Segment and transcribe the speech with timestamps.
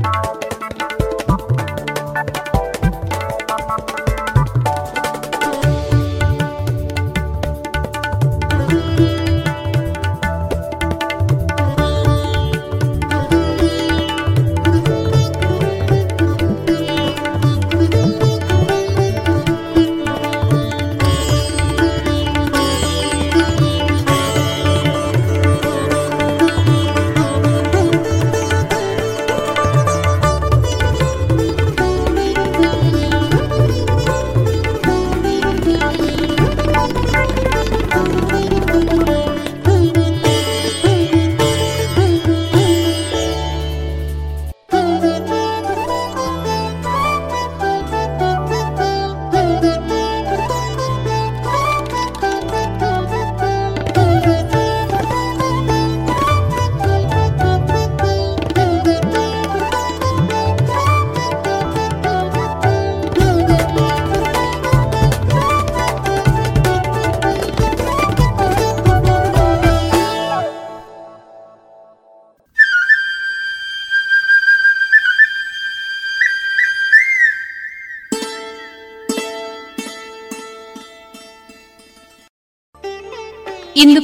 [0.00, 0.49] ಇಂದು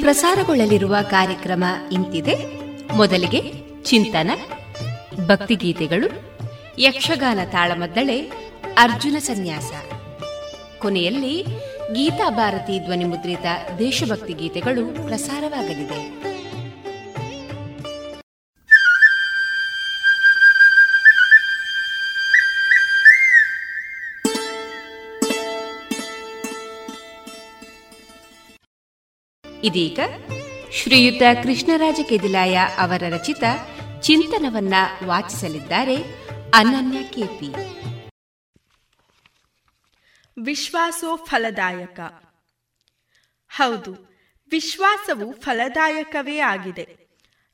[0.06, 2.34] ಪ್ರಸಾರಗೊಳ್ಳಲಿರುವ ಕಾರ್ಯಕ್ರಮ ಇಂತಿದೆ.
[2.92, 4.30] ಮೊದಲಿಗೆ ಚಿಂತನ,
[5.26, 6.06] ಭಕ್ತಿಗೀತೆಗಳು,
[6.78, 8.20] ಯಕ್ಷಗಾನ ತಾಳಮದ್ದಳೆ,
[8.78, 9.70] ಅರ್ಜುನ ಸನ್ಯಾಸ.
[10.78, 11.42] ಕೊನೆಯಲ್ಲಿ
[11.94, 13.44] ಗೀತಾ ಭಾರತಿ ಧ್ವನಿಮುದ್ರಿತ
[13.78, 16.26] ದೇಶಭಕ್ತಿ ಗೀತೆಗಳು ಪ್ರಸಾರವಾಗಲಿದೆ.
[29.64, 29.98] ಇದೀಗ
[30.72, 33.44] ಶ್ರೀಯುತ ಕೃಷ್ಣರಾಜ ಕೆದಿಲಾಯ ಅವರ ರಚಿತ
[34.02, 34.74] ಚಿಂತನವನ್ನ
[35.04, 35.96] ವಾಚಿಸಲಿದ್ದಾರೆ
[36.54, 37.54] ಅನನ್ಯ ಕೆಪಿ.
[40.42, 42.00] ವಿಶ್ವಾಸೋ ಫಲದಾಯಕ.
[43.48, 43.92] ಹೌದು,
[44.50, 46.98] ವಿಶ್ವಾಸವು ಫಲದಾಯಕವೇ ಆಗಿದೆ.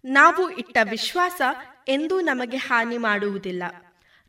[0.04, 1.42] ನಾವು ಇಟ್ಟ ವಿಶ್ವಾಸ
[1.88, 3.62] ಎಂದೂ ನಮಗೆ ಹಾನಿ ಮಾಡುವುದಿಲ್ಲ.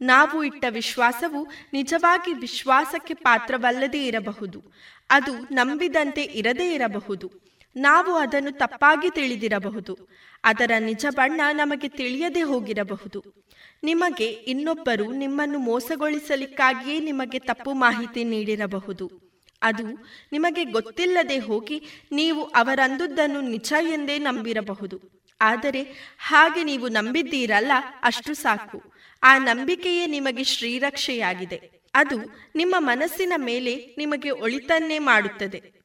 [0.02, 4.64] ನಾವು ಇಟ್ಟ ವಿಶ್ವಾಸವು ನಿಜವಾಗಿ ವಿಶ್ವಾಸಕ್ಕೆ ಪಾತ್ರವಲ್ಲದೇ ಇರಬಹುದು.
[5.10, 7.44] ಅದು ನಂಬಿದಂತೆ ಇರದೇ ಇರಬಹುದು.
[7.76, 9.98] ನಾವು ಅದನ್ನು ತಪ್ಪಾಗಿ ತಿಳಿದಿರಬಹುದು.
[10.44, 13.46] ಅದರ ನಿಜ ಬಣ್ಣ ನಮಗೆ ತಿಳಿಯದೆ ಹೋಗಿರಬಹುದು.
[13.84, 19.24] ನಿಮಗೆ ಇನ್ನೊಬ್ಬರು ನಿಮ್ಮನ್ನು ಮೋಸಗೊಳಿಸಲಿಕ್ಕಾಗಿಯೇ ನಿಮಗೆ ತಪ್ಪು ಮಾಹಿತಿ ನೀಡಿರಬಹುದು.
[19.62, 19.88] ಅದು
[20.32, 25.24] ನಿಮಗೆ ಗೊತ್ತಿಲ್ಲದೆ ಹೋಗಿ ನೀವು ಅವರಂದುದನ್ನು ನಿಜ ಎಂದೇ ನಂಬಿರಬಹುದು.
[25.42, 25.82] ಆದರೆ
[26.20, 27.72] ಹಾಗೆ ನೀವು ನಂಬಿದ್ದೀರಲ್ಲ,
[28.04, 28.94] ಅಷ್ಟು ಸಾಕು.
[29.24, 31.72] ಆ ನಂಬಿಕೆಯೇ ನಿಮಗೆ ಶ್ರೀರಕ್ಷೆಯಾಗಿದೆ.
[31.94, 32.18] ಅದು
[32.56, 35.83] ನಿಮ್ಮ ಮನಸ್ಸಿನ ಮೇಲೆ ನಿಮಗೆ ಒಳಿತನ್ನೇ ಮಾಡುತ್ತದೆ.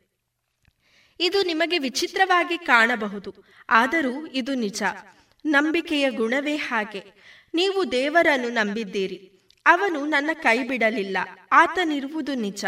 [1.21, 3.35] ಇದು ನಿಮಗೆ ವಿಚಿತ್ರವಾಗಿ ಕಾಣಬಹುದು.
[3.71, 4.83] ಆದರೂ ಇದು ನಿಜ.
[5.47, 7.03] ನಂಬಿಕೆಯ ಗುಣವೇ ಹಾಗೆ.
[7.55, 9.33] ನೀವು ದೇವರನ್ನು ನಂಬಿದ್ದೀರಿ.
[9.67, 11.19] ಅವನು ನನ್ನ ಕೈ ಬಿಡಲಿಲ್ಲ
[11.53, 12.65] ಆತನಿರುವುದು ನಿಜ.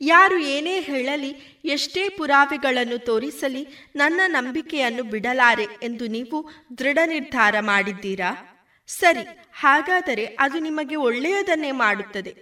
[0.00, 8.56] ಯಾರು ಏನೇ ಹೇಳಲಿ, ಎಷ್ಟೇ ಪುರಾವೆಗಳನ್ನು ತೋರಿಸಲಿ, ನನ್ನ ನಂಬಿಕೆಯನ್ನು ಬಿಡಲಾರೆ ಎಂದು ನೀವು ದೃಢ ನಿರ್ಧಾರ ಮಾಡಿದ್ದೀರಾ?
[8.86, 12.36] ಸರಿ, ಹಾಗಾದರೆ ಅದು ನಿಮಗೆ ಒಳ್ಳೆಯದನ್ನೇ ಮಾಡುತ್ತದೆ.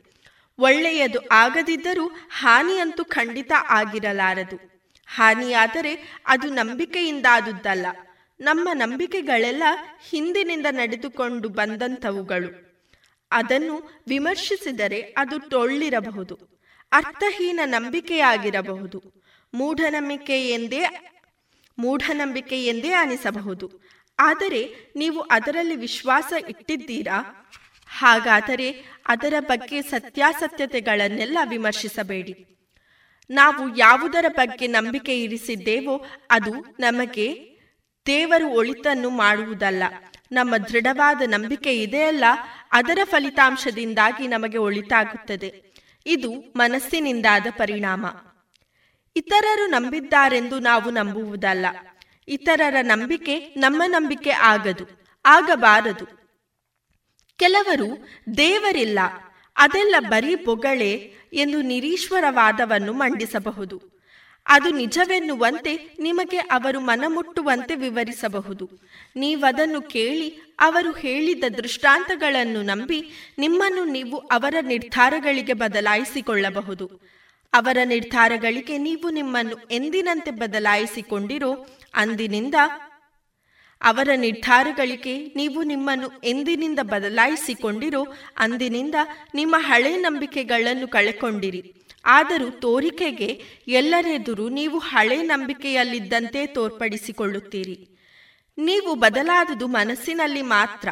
[0.58, 4.77] ಒಳ್ಳೆಯದು ಆಗದಿದ್ದರೂ ಹಾನಿಯಂತೂ ಖಂಡಿತ ಆಗಿರಲಾರದು.
[5.08, 7.86] ಹಾನಿಯಾದರೆ ಅದು ನಂಬಿಕೆಯಿಂದಾದುದಲ್ಲ.
[8.40, 9.62] ನಮ್ಮ ನಂಬಿಕೆಗಳೆಲ್ಲ
[10.08, 12.50] ಹಿಂದಿನಿಂದ ನಡೆದುಕೊಂಡು ಬಂದಂಥವುಗಳು.
[13.30, 16.38] ಅದನ್ನು ವಿಮರ್ಶಿಸಿದರೆ ಅದು ಟೊಳ್ಳಿರಬಹುದು,
[16.92, 19.02] ಅರ್ಥಹೀನ ನಂಬಿಕೆಯಾಗಿರಬಹುದು.
[19.54, 20.84] ಮೂಢನಂಬಿಕೆ ಎಂದೇ
[21.78, 23.66] ಮೂಢನಂಬಿಕೆ ಎಂದೇ ಅನಿಸಬಹುದು.
[24.18, 27.18] ಆದರೆ ನೀವು ಅದರಲ್ಲಿ ವಿಶ್ವಾಸ ಇಟ್ಟಿದ್ದೀರಾ?
[27.88, 32.57] ಹಾಗಾದರೆ ಅದರ ಬಗ್ಗೆ ಸತ್ಯಾಸತ್ಯತೆಗಳನ್ನೆಲ್ಲ ವಿಮರ್ಶಿಸಬೇಡಿ.
[33.30, 37.26] ನಾವು ಯಾವುದರ ಬಗ್ಗೆ ನಂಬಿಕೆ ಇರಿಸಿದ್ದೇವೋ ಅದು ನಮಗೆ
[38.06, 39.82] ದೇವರು ಒಳಿತನ್ನು ಮಾಡುವುದಲ್ಲ.
[40.32, 42.24] ನಮ್ಮ ದೃಢವಾದ ನಂಬಿಕೆ ಇದೆಯಲ್ಲ
[42.72, 45.50] ಅದರ ಫಲಿತಾಂಶದಿಂದಾಗಿ ನಮಗೆ ಒಳಿತಾಗುತ್ತದೆ.
[46.06, 48.06] ಇದು ಮನಸ್ಸಿನಿಂದಾದ ಪರಿಣಾಮ.
[49.16, 51.66] ಇತರರು ನಂಬಿದ್ದಾರೆಂದು ನಾವು ನಂಬುವುದಲ್ಲ.
[52.28, 54.84] ಇತರರ ನಂಬಿಕೆ ನಮ್ಮ ನಂಬಿಕೆ ಆಗದು,
[55.24, 56.06] ಆಗಬಾರದು.
[57.38, 57.88] ಕೆಲವರು
[58.36, 58.98] ದೇವರಿಲ್ಲ,
[59.56, 63.98] ಅದೆಲ್ಲ ಬರೀ ಬೊಗಳೆ ಎಂದು ನಿರೀಶ್ವರವಾದವನ್ನು ಮಂಡಿಸಬಹುದು.
[64.46, 68.70] ಅದು ನಿಜವೆನ್ನುವಂತೆ ನಿಮಗೆ ಅವರು ಮನಮುಟ್ಟುವಂತೆ ವಿವರಿಸಬಹುದು.
[69.16, 77.18] ನೀವದನ್ನು ಕೇಳಿ ಅವರು ಹೇಳಿದ ದೃಷ್ಟಾಂತಗಳನ್ನು ನಂಬಿ ನಿಮ್ಮನ್ನು ನೀವು ಅವರ ನಿರ್ಧಾರಗಳಿಗೆ ಬದಲಾಯಿಸಿಕೊಳ್ಳಬಹುದು.
[77.52, 82.54] ಅವರ ನಿರ್ಧಾರಗಳಿಗೆ ನೀವು ನಿಮ್ಮನ್ನು ಎಂದಿನಂತೆ ಬದಲಾಯಿಸಿಕೊಂಡಿರೋ ಅಂದಿನಿಂದ
[83.82, 88.06] ಅವರ ನಿರ್ಧಾರಗಳಿಗೆ ನೀವು ನಿಮ್ಮನ್ನು ಎಂದಿನಿಂದ ಬದಲಾಯಿಸಿಕೊಂಡಿರೋ,
[88.36, 88.94] ಅಂದಿನಿಂದ
[89.34, 91.74] ನಿಮ್ಮ ಹಳೆ ನಂಬಿಕೆಗಳನ್ನು ಕಳೆಕೊಂಡಿರಿ.
[92.04, 97.88] ಆದರೂ ತೋರಿಕೆಗೆ ಎಲ್ಲರೆದುರು ನೀವು ಹಳೆ ನಂಬಿಕೆಯಲ್ಲಿದ್ದಂತೆ ತೋರ್ಪಡಿಸಿಕೊಳ್ಳುತ್ತೀರಿ.
[98.58, 100.88] ನೀವು ಬದಲಾದುದು ಮನಸ್ಸಿನಲ್ಲಿ ಮಾತ್ರ.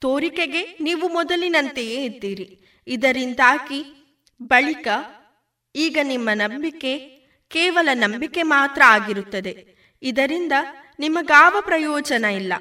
[0.00, 2.60] ತೋರಿಕೆಗೆ ನೀವು ಮೊದಲಿನಂತೆಯೇ ಇದ್ದೀರಿ.
[2.86, 4.08] ಇದರಿಂದಾಗಿ
[4.42, 4.88] ಬಳಿಕ
[5.76, 6.98] ಈಗ ನಿಮ್ಮ ನಂಬಿಕೆ
[7.48, 9.76] ಕೇವಲ ನಂಬಿಕೆ ಮಾತ್ರ ಆಗಿರುತ್ತದೆ.
[10.02, 10.52] ಇದರಿಂದ
[10.98, 12.52] ನಿಮಗಾವ ಪ್ರಯೋಜನ ಇಲ್ಲ.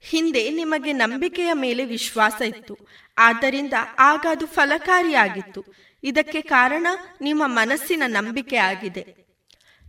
[0.00, 2.78] ಹಿಂದೆ ನಿಮಗೆ ನಂಬಿಕೆಯ ಮೇಲೆ ವಿಶ್ವಾಸ ಇತ್ತು.
[3.18, 5.64] ಆದ್ದರಿಂದ ಆಗ ಅದು ಫಲಕಾರಿಯಾಗಿತ್ತು.
[6.02, 6.86] ಇದಕ್ಕೆ ಕಾರಣ
[7.20, 9.26] ನಿಮ್ಮ ಮನಸ್ಸಿನ ನಂಬಿಕೆ ಆಗಿದೆ.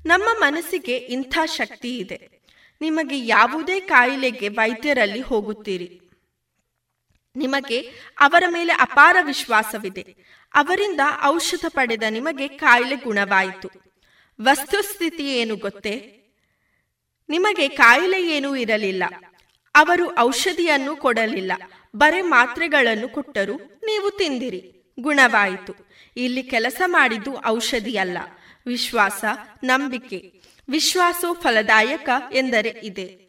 [0.06, 2.30] ನಮ್ಮ ಮನಸ್ಸಿಗೆ ಇಂಥ ಶಕ್ತಿ ಇದೆ.
[2.82, 6.02] ನಿಮಗೆ ಯಾವುದೇ ಕಾಯಿಲೆಗೆ ವೈದ್ಯರಲ್ಲಿ ಹೋಗುತ್ತೀರಿ.
[7.36, 7.80] ನಿಮಗೆ
[8.20, 10.16] ಅವರ ಮೇಲೆ ಅಪಾರ ವಿಶ್ವಾಸವಿದೆ.
[10.54, 13.70] ಅವರಿಂದ ಔಷಧ ಪಡೆದ ನಿಮಗೆ ಕಾಯಿಲೆ ಗುಣವಾಯಿತು.
[14.42, 16.17] ವಸ್ತುಸ್ಥಿತಿ ಏನು ಗೊತ್ತೇ?
[17.30, 19.04] ನಿಮಗೆ ಕಾಯಿಲೆ ಏನೂ ಇರಲಿಲ್ಲ.
[19.76, 21.52] ಅವರು ಔಷಧಿಯನ್ನು ಕೊಡಲಿಲ್ಲ.
[21.96, 24.74] ಬರೆ ಮಾತ್ರೆಗಳನ್ನು ಕೊಟ್ಟರು ನೀವು ತಿಂದಿರಿ.
[25.00, 25.74] ಗುಣವಾಯಿತು.
[26.18, 28.18] ಇಲ್ಲಿ ಕೆಲಸ ಮಾಡಿದ್ದು ಔಷಧಿಯಲ್ಲ.
[28.68, 29.26] ವಿಶ್ವಾಸ,
[29.64, 30.42] ನಂಬಿಕೆ.
[30.70, 33.28] ವಿಶ್ವಾಸೋ ಫಲದಾಯಕ ಎಂದರೆ ಇದೆ.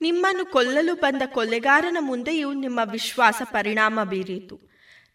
[0.00, 4.60] ನಿಮ್ಮನ್ನು ಕೊಲ್ಲಲು ಬಂದ ಕೊಲೆಗಾರನ ಮುಂದೆಯೂ ನಿಮ್ಮ ವಿಶ್ವಾಸ ಪರಿಣಾಮ ಬೀರಿತು.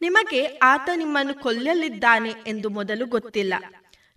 [0.01, 3.53] ನಿಮಗೆ ಆತ ನಿಮ್ಮನ್ನು ಕೊಲ್ಲಲಿದ್ದಾನೆ ಎಂದು ಮೊದಲು ಗೊತ್ತಿಲ್ಲ.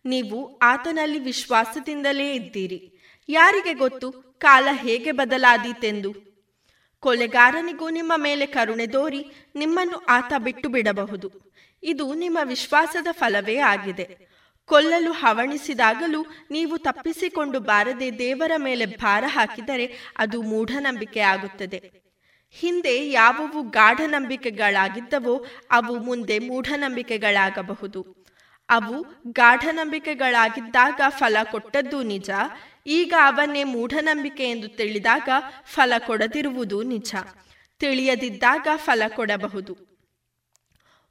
[0.04, 2.91] ನೀವು ಆತನಲ್ಲಿ ವಿಶ್ವಾಸದಿಂದಲೇ ಇದ್ದೀರಿ.
[3.29, 4.11] ಯಾರಿಗೆ ಗೊತ್ತು?
[4.38, 6.33] ಕಾಲ ಹೇಗೆ ಬದಲಾದೀತೆಂದು?
[7.00, 9.25] ಕೊಲೆಗಾರನಿಗೂ ನಿಮ್ಮ ಮೇಲೆ ಕರುಣೆ ದೋರಿ,
[9.55, 11.52] ನಿಮ್ಮನ್ನು ಆತ ಬಿಟ್ಟು ಬಿಡಬಹುದು
[11.83, 14.33] ಇದು ನಿಮ್ಮ ವಿಶ್ವಾಸದ ಫಲವೇ ಆಗಿದೆ.
[14.64, 22.02] ಕೊಲ್ಲಲು ಹವಣಿಸಿದಾಗಲೂ ನೀವು ತಪ್ಪಿಸಿಕೊಂಡು ಬಾರದೆ ದೇವರ ಮೇಲೆ ಭಾರ ಹಾಕಿದರೆ ಅದು ಮೂಢನಂಬಿಕೆ ಆಗುತ್ತದೆ.
[22.50, 28.23] ಹಿಂದೆ ಯಾವುವು ಗಾಢ ನಂಬಿಕೆಗಳಾಗಿದ್ದವೋ ಅವು ಮುಂದೆ ಮೂಢನಂಬಿಕೆಗಳಾಗಬಹುದು.
[28.69, 32.31] ಅವು ಗಾಢ ನಂಬಿಕೆಗಳಾಗಿದ್ದಾಗ ಫಲ ಕೊಟ್ಟದ್ದು ನಿಜ.
[32.87, 35.29] ಈಗ ಅವನ್ನೇ ಮೂಢನಂಬಿಕೆ ಎಂದು ತಿಳಿದಾಗ
[35.65, 37.15] ಫಲ ಕೊಡದಿರುವುದು ನಿಜ.
[37.79, 39.93] ತಿಳಿಯದಿದ್ದಾಗ ಫಲ ಕೊಡಬಹುದು.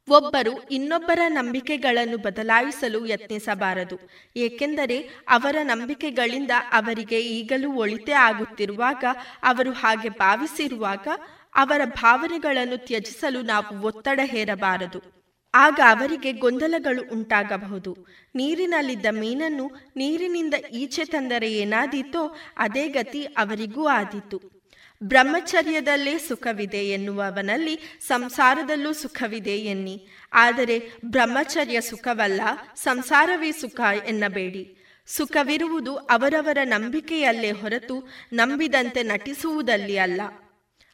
[0.10, 4.00] ಒಬ್ಬರು ಇನ್ನೊಬ್ಬರ ನಂಬಿಕೆಗಳನ್ನು ಬದಲಾಯಿಸಲು ಯತ್ನಿಸಬಾರದು.
[4.36, 9.04] ಏಕೆಂದರೆ ಅವರ ನಂಬಿಕೆಗಳಿಂದ ಅವರಿಗೆ ಈಗಲೂ ಒಳಿತೆ ಆಗುತ್ತಿರುವಾಗ,
[9.44, 11.08] ಅವರು ಹಾಗೆ ಭಾವಿಸಿರುವಾಗ
[11.56, 15.21] ಅವರ ಭಾವನೆಗಳನ್ನು ತ್ಯಜಿಸಲು ನಾವು ಒತ್ತಡ ಹೇರಬಾರದು.
[15.53, 18.08] ಆಗ ಅವರಿಗೆ ಗೊಂದಲಗಳು ಉಂಟಾಗಬಹುದು.
[18.36, 24.62] ನೀರಿನಲ್ಲಿದ್ದ ಮೀನನ್ನು ನೀರಿನಿಂದ ಈಚೆ ತಂದರೆ ಏನಾದೀತೋ ಅದೇ ಗತಿ ಅವರಿಗೂ ಆದೀತು.
[25.03, 30.08] ಬ್ರಹ್ಮಚರ್ಯದಲ್ಲೇ ಸುಖವಿದೆ ಎನ್ನುವವನಲ್ಲಿ ಸಂಸಾರದಲ್ಲೂ ಸುಖವಿದೆ ಎನ್ನಿ.
[30.34, 32.41] ಆದರೆ ಬ್ರಹ್ಮಚರ್ಯ ಸುಖವಲ್ಲ,
[32.75, 34.77] ಸಂಸಾರವೇ ಸುಖ ಎನ್ನಬೇಡಿ.
[35.08, 40.22] ಸುಖವಿರುವುದು ಅವರವರ ನಂಬಿಕೆಯಲ್ಲೇ ಹೊರತು ನಂಬಿದಂತೆ ನಟಿಸುವುದಲ್ಲಿ ಅಲ್ಲ.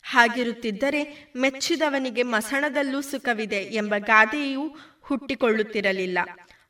[0.10, 6.20] ಹಾಗಿರುತ್ತಿದ್ದರೆ ಮೆಚ್ಚಿದವನಿಗೆ ಮಸಣದಲ್ಲೂ ಸುಖವಿದೆ ಎಂಬ ಗಾದೆಯೂ ಹುಟ್ಟಿಕೊಳ್ಳುತ್ತಿರಲಿಲ್ಲ.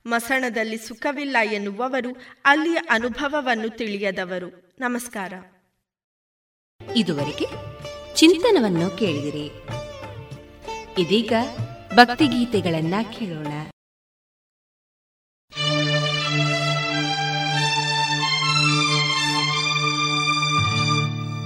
[0.05, 2.15] ಮಸಣದಲ್ಲಿ ಸುಖವಿಲ್ಲ ಎನ್ನುವವರು
[2.45, 4.75] ಅಲ್ಲಿಯ ಅನುಭವವನ್ನು ತಿಳಿಯದವರು.
[4.79, 5.33] ನಮಸ್ಕಾರ.
[6.95, 7.45] ಇದುವರೆಗೆ
[8.15, 9.45] ಚಿಂತನವನ್ನು ಕೇಳಿದಿರಿ.
[11.01, 11.33] ಇದೀಗ
[11.93, 13.47] ಭಕ್ತಿಗೀತೆಗಳನ್ನ ಕೇಳೋಣ.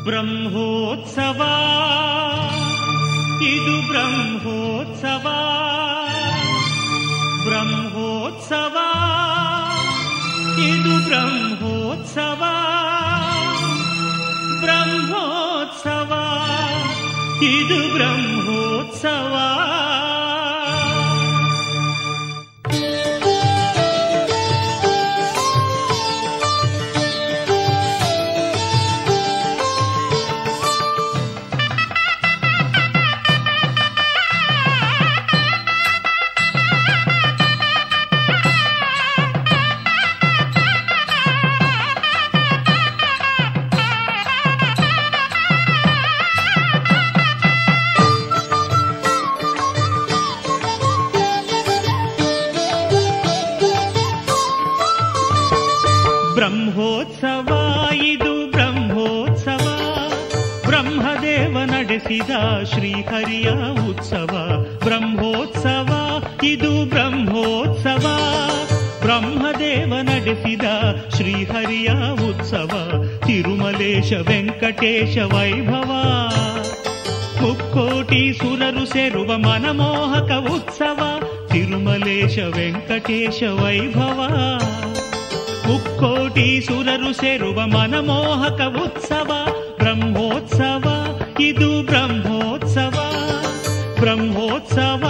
[0.06, 1.54] ब्रह्मोत्सवा।
[3.44, 5.38] इदु ब्रह्मोत्सवा।
[7.46, 8.88] ब्रह्मोत्सवा।
[10.60, 12.54] इदु ब्रह्मोत्सवा।
[14.62, 16.24] ब्रह्मोत्सवा।
[17.44, 19.91] इदु ब्रह्मोत्सवा।
[62.66, 63.50] ಶ್ರೀಹರಿಯ
[63.90, 64.34] ಉತ್ಸವ
[64.86, 65.92] ಬ್ರಹ್ಮೋತ್ಸವ
[66.44, 68.06] ಇದು ಬ್ರಹ್ಮೋತ್ಸವ
[69.02, 70.66] ಬ್ರಹ್ಮದೇವ ನಡೆಸಿದ
[71.16, 71.90] ಶ್ರೀಹರಿಯ
[72.30, 72.72] ಉತ್ಸವ
[73.26, 75.92] ತಿರುಮಲೇಶ ವೆಂಕಟೇಶ ವೈಭವ
[77.42, 81.00] ಮುಕ್ಕೋಟಿ ಸುರರು ಸೇರುವ ಮನಮೋಹಕ ಉತ್ಸವ
[81.48, 84.20] ತಿರುಮಲೇಶ ವೆಂಕಟೇಶ ವೈಭವ
[85.68, 89.32] ಮುಕ್ಕೋಟಿ ಸುರರು ಸೇರುವ ಮನಮೋಹಕ ಉತ್ಸವ
[89.80, 90.86] ಬ್ರಹ್ಮೋತ್ಸವ
[91.40, 92.21] ಇದು ಬ್ರಹ್ಮೋತ್ಸವ
[94.42, 95.04] ಬ್ರಹ್ಮೋತ್ಸವ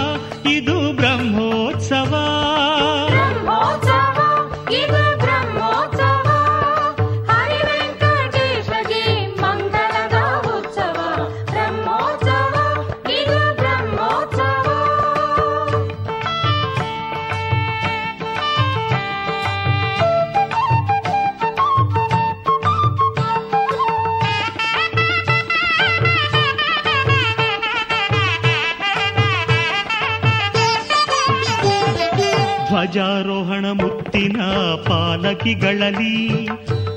[32.92, 34.42] ಧ್ವಜಾರೋಹಣ ಮುತ್ತಿನ
[34.88, 36.48] ಪಾಲಕಿಗಳಲ್ಲಿ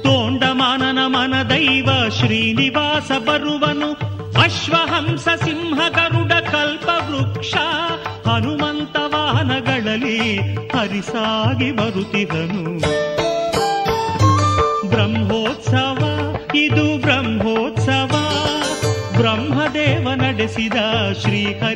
[0.03, 3.93] ತೋಂಡಮಾನನ ಮನದೈವ ಶ್ರೀನಿವಾಸ ಬರುವನು
[4.41, 7.55] ಅಶ್ವಹಂಸ ಸಿಂಹ ಗರುಡ ಕಲ್ಪ ವೃಕ್ಷ
[8.27, 10.37] ಹನುಮಂತ ವಾಹನಗಳಲ್ಲಿ
[10.67, 12.79] ಹರಿಸಾಗಿ ಬರುತ್ತಿದನು.
[14.89, 15.99] ಬ್ರಹ್ಮೋತ್ಸವ,
[16.55, 18.11] ಇದು ಬ್ರಹ್ಮೋತ್ಸವ.
[19.17, 20.73] ಬ್ರಹ್ಮದೇವ ನಡೆಸಿದ
[21.21, 21.74] ಶ್ರೀಹರಿಯ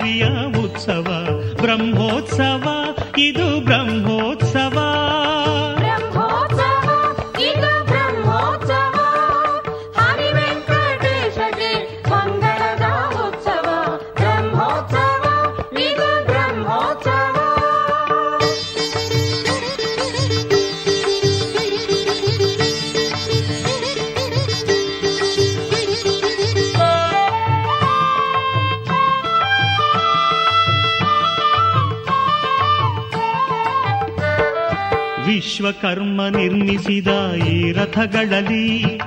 [36.30, 39.00] ನಿರ್ಮಿಸಿದ ಈ ರಥಗಳಲ್ಲಿ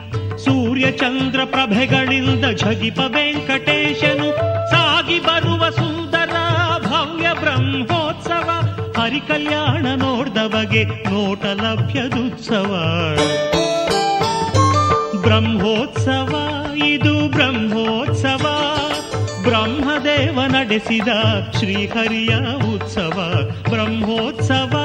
[0.44, 4.36] ಸೂರ್ಯ ಚಂದ್ರ ಪ್ರಭೆಗಳಿಂದ ಝಗಿಪ ವೆಂಕಟೇಶನು
[4.70, 6.30] ಸಾಗಿ ಬರುವ ಸುಂದರ
[6.78, 8.50] ಭವ್ಯ ಬ್ರಹ್ಮೋತ್ಸವ,
[8.96, 12.66] ಹರಿಕಲ್ಯಾಣ ನೋಡ್ದವಗೆ ನೋಟ ಲಭ್ಯದುತ್ಸವ.
[15.22, 16.34] ಬ್ರಹ್ಮೋತ್ಸವ,
[16.76, 18.46] ಇದು ಬ್ರಹ್ಮೋತ್ಸವ,
[19.42, 21.08] ಬ್ರಹ್ಮದೇವ ನಡೆಸಿದ
[21.58, 22.36] ಶ್ರೀಹರಿಯ
[22.74, 23.38] ಉತ್ಸವ.
[23.70, 24.81] ಬ್ರಹ್ಮೋತ್ಸವ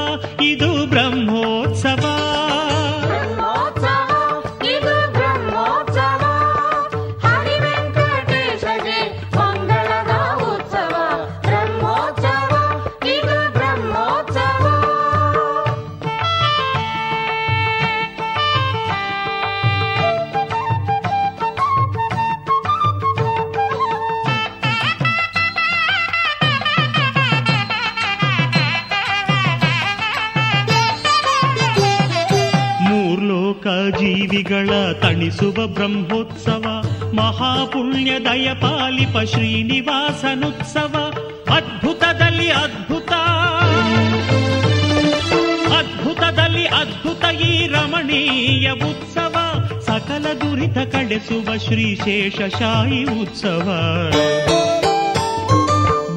[38.18, 40.94] ಮಹಾಪುಣ್ಯ ದಯ ಪಾಲಿಪ ಶ್ರೀನಿವಾಸನುತ್ಸವ
[41.56, 43.12] ಅದ್ಭುತದಲ್ಲಿ ಅದ್ಭುತ
[45.80, 49.36] ಅದ್ಭುತದಲ್ಲಿ ಅದ್ಭುತ ಈ ರಮಣೀಯ ಉತ್ಸವ
[49.88, 53.68] ಸಕಲ ದುರಿತ ಕಡೆಸುವ ಶ್ರೀ ಶೇಷಶಾಹಿ ಉತ್ಸವ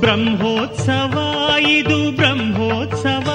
[0.01, 1.17] ಬ್ರಹ್ಮೋತ್ಸವ
[1.71, 3.29] ಇದು ಬ್ರಹ್ಮೋತ್ಸವ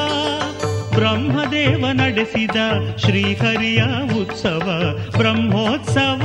[0.96, 2.58] ಬ್ರಹ್ಮದೇವ ನಡೆಸಿದ
[2.98, 3.82] ಶ್ರೀಹರಿಯ
[4.20, 4.68] ಉತ್ಸವ
[5.18, 6.25] ಬ್ರಹ್ಮೋತ್ಸವ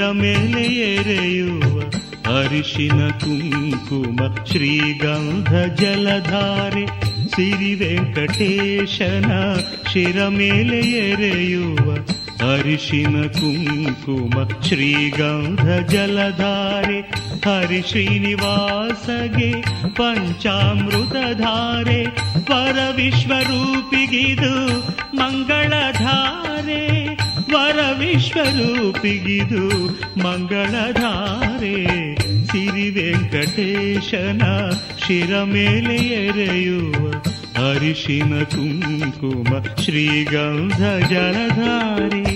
[0.00, 1.90] ಶಿರ ಮೇಲೆ ಎರೆಯುವ
[2.38, 6.86] ಅರಿಶಿನ ಕುಂಕುಮ, ಶ್ರೀಗಂಧ ಜಲಧಾರೆ,
[7.28, 9.32] ಸಿರಿ ವೆಂಕಟೇಶನ
[9.92, 11.96] ಶಿರ ಮೇಲೆ ಎರೆಯುವ
[12.54, 17.00] ಅರಿಶಿನ ಕುಂಕುಮ, ಶ್ರೀಗಂಧ ಜಲಧಾರೆ,
[17.44, 22.04] ಹರಿ ಶ್ರೀನಿವಾಸಗೆ ಪಂಚಾಮೃತಧಾರೆ
[22.44, 24.68] ಪರ ವಿಶ್ವರೂಪಿಗಿದು
[25.16, 26.99] ಮಂಗಳಧಾರೆ.
[27.80, 29.64] ವರ ವಿಶ್ವರೂಪಿಗಿದು
[30.18, 31.76] ಮಂಗಳಧಾರೆ
[32.46, 34.42] ಸಿರಿ ವೆಂಕಟೇಶನ
[35.04, 37.04] ಶಿರ ಮೇಲೆ ಎರೆಯುವ
[37.68, 39.50] ಅರಿಶಿನ ಕುಂಕುಮ
[39.84, 42.29] ಶ್ರೀಗಂಧ ಜಲಧಾರೆ.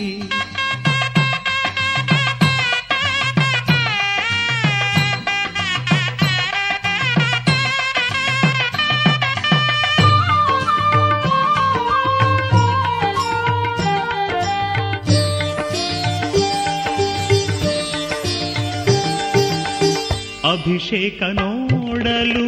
[20.75, 22.47] ಅಭಿಷೇಕ ನೋಡಲು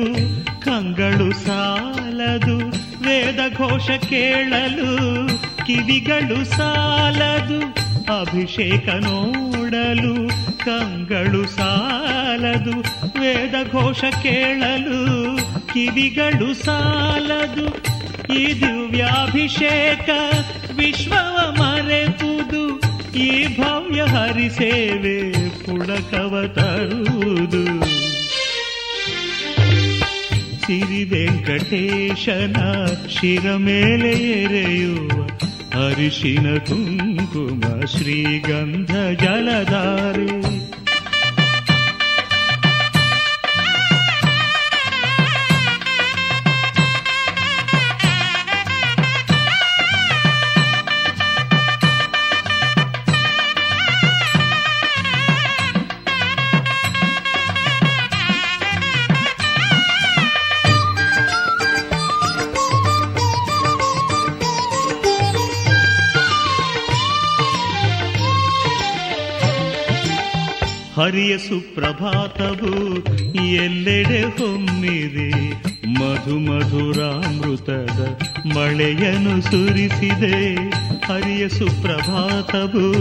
[0.61, 2.59] ಕಂಗಳು ಸಾಲದು,
[3.05, 4.89] ವೇದ ಘೋಷ ಕೇಳಲು
[5.67, 7.61] ಕಿವಿಗಳು ಸಾಲದು,
[8.21, 10.29] ಅಭಿಷೇಕ ನೋಡಲು
[10.65, 12.81] ಕಂಗಳು ಸಾಲದು,
[13.21, 15.01] ವೇದ ಘೋಷ ಕೇಳಲು
[15.73, 17.67] ಕಿವಿಗಳು ಸಾಲದು.
[18.35, 20.09] ಈ ದಿವ್ಯಾಭಿಷೇಕ
[20.77, 22.65] ವಿಶ್ವವ ಮರೆತುದು,
[23.17, 25.33] ಈ ಭವ್ಯ ಹರಿಸೇವೆ
[25.67, 27.96] ಪುಳಕವ ತರುವುದು.
[30.67, 32.59] ಸಿರಿ ವೆಂಕಟೇಶನ
[33.09, 35.13] ಶಿರ ಮೇಲೆ ಎರೆಯುವ
[35.79, 40.29] ಅರಿಶಿನ ಕುಂಕುಮ ಶ್ರೀಗಂಧ ಜಲಧಾರೆ
[70.97, 72.97] ಹರಿಯ ಸುಪ್ರಭಾತವು
[73.47, 75.31] ಎಲ್ಲೆಡೆ ಹೊಮ್ಮಿದೆ.
[75.87, 80.55] ಮಧು ಮಧುರಾಮೃತದ ಮಳೆಯನ್ನು ಸುರಿಸಿದೆ.
[81.07, 82.93] ಹರಿಯ ಸುಪ್ರಭಾತವು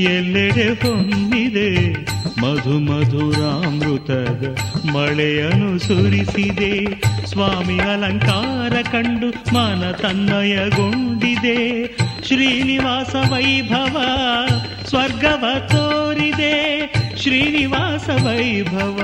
[0.00, 1.92] ಎಲ್ಲೆಡೆ ಹೊಮ್ಮಿದೆ.
[2.40, 4.58] ಮಧು ಮಧುರಾಮೃತದ
[4.90, 7.02] ಮಳೆಯನ್ನು ಸುರಿಸಿದೆ.
[7.26, 11.86] ಸ್ವಾಮಿ ಅಲಂಕಾರ ಕಂಡು ಮನ ತನ್ನಯಗೊಂಡಿದೆ.
[12.26, 13.96] ಶ್ರೀನಿವಾಸ ವೈಭವ
[14.84, 16.95] ಸ್ವರ್ಗವ ತೋರಿದೆ.
[17.15, 18.99] ಶ್ರೀನಿವಾಸ ವೈಭವ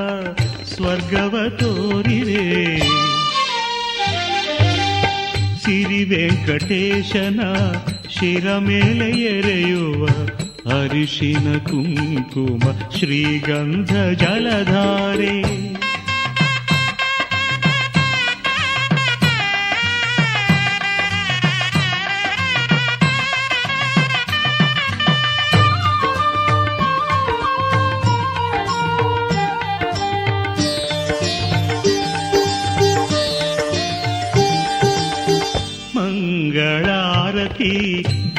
[0.65, 2.45] ಸ್ವರ್ಗವ ತೋರಿದೆ
[5.63, 7.41] ಸಿರಿ ವೆಂಕಟೇಶನ
[8.09, 10.03] ಶಿರ ಮೇಲೆ ಎರೆಯುವ
[10.71, 12.63] ಅರಿಶಿನ ಕುಂಕುಮ
[12.99, 15.35] ಶ್ರೀಗಂಧ ಜಲಧಾರೆ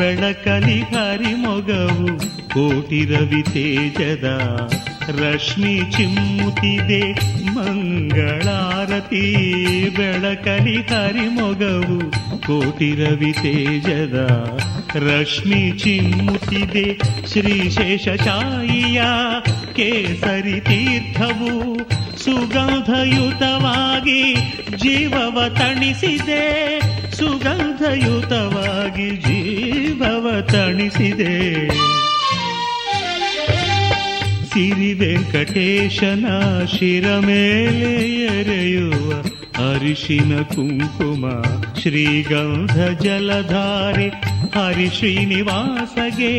[0.03, 2.07] ಬೆಳಕಲಿ ಹರಿಮೊಗವು
[2.49, 4.23] ಕೋಟಿ ರವಿ ತೇಜದ,
[5.21, 7.11] ರಶ್ಮಿ ಚಿಮ್ಮುತ್ತಿದೆ
[7.53, 9.25] ಮಂಗಳಾರತಿ.
[9.89, 12.11] ಬೆಳಕಲಿ ಹರಿಮೊಗವು
[12.41, 14.17] ಕೋಟಿ ರವಿ ತೇಜದ,
[14.95, 16.87] ರಶ್ಮಿ ಚಿಮ್ಮುತ್ತಿದೆ
[17.27, 19.01] ಶ್ರೀಶೇಷಶಾಯಿಯ
[19.73, 21.53] ಕೇಸರಿ ತೀರ್ಥವು.
[22.23, 24.21] ಸುಗಂಧಯುತವಾಗಿ
[24.77, 26.43] ಜೀವವ ತಣಿಸಿದೆ,
[27.11, 31.35] ಸುಗಂಧಯುತವಾಗಿ ಜೀವವ ತಣಿಸಿದೆ.
[34.49, 36.25] ಸಿರಿ ವೆಂಕಟೇಶನ
[36.65, 37.93] ಶಿರ ಮೇಲೆ
[38.25, 39.09] ಎರೆಯುವ
[39.69, 41.23] ಅರಿಶಿನ ಕುಂಕುಮ,
[41.81, 44.07] ಶ್ರೀಗಂಧ ಜಲಧಾರೆ
[44.55, 46.33] ಹರಿ ಶ್ರೀನಿವಾಸಗೆ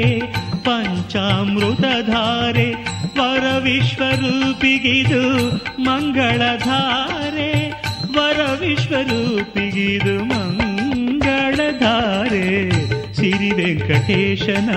[0.65, 2.75] ಪಂಚಾಮೃತಧಾರೆ
[3.19, 7.83] ವರ ವಿಶ್ವರೂಪಿಗಿದು ಮಂಗಳಧಾರೆ
[8.17, 12.71] ವರ ವಿಶ್ವರೂಪಿಗಿದು ಮಂಗಳಧಾರೆ.
[13.15, 14.71] ಸಿರಿ ವೆಂಕಟೇಶನ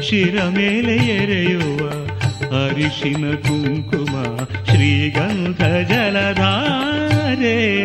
[0.00, 1.90] ಶಿರ ಮೇಲೆ ಎರೆಯುವ
[2.64, 7.84] ಅರಿಶಿನ ಕುಂಕುಮ, ಶ್ರೀಗಂಧ ಜಲಧಾರೆ.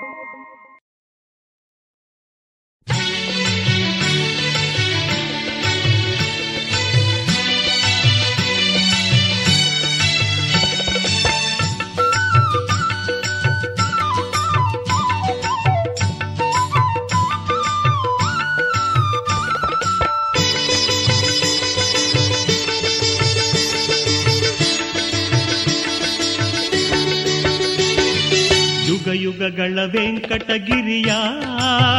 [29.13, 31.13] ಯುಗ ಯುಗಗಳ ವೆಂಕಟಗಿರಿಯ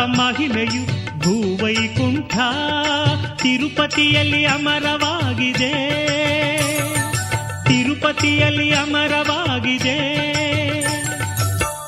[0.05, 0.87] ಮಹಿಮೆಯು
[1.19, 2.37] ಭೂವೈಕುಂಠ
[3.43, 5.73] ತಿರುಪತಿಯಲ್ಲಿ ಅಮರವಾಗಿದೆ.
[7.65, 10.23] ತಿರುಪತಿಯಲ್ಲಿ ಅಮರವಾಗಿದೆ.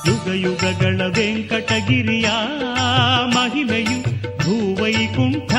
[0.06, 2.28] ಯುಗಯುಗಗಳ ವೆಂಕಟಗಿರಿಯ
[3.24, 4.02] ಮಹಿಮೆಯು
[4.38, 5.52] ಭೂವೈಕುಂಠ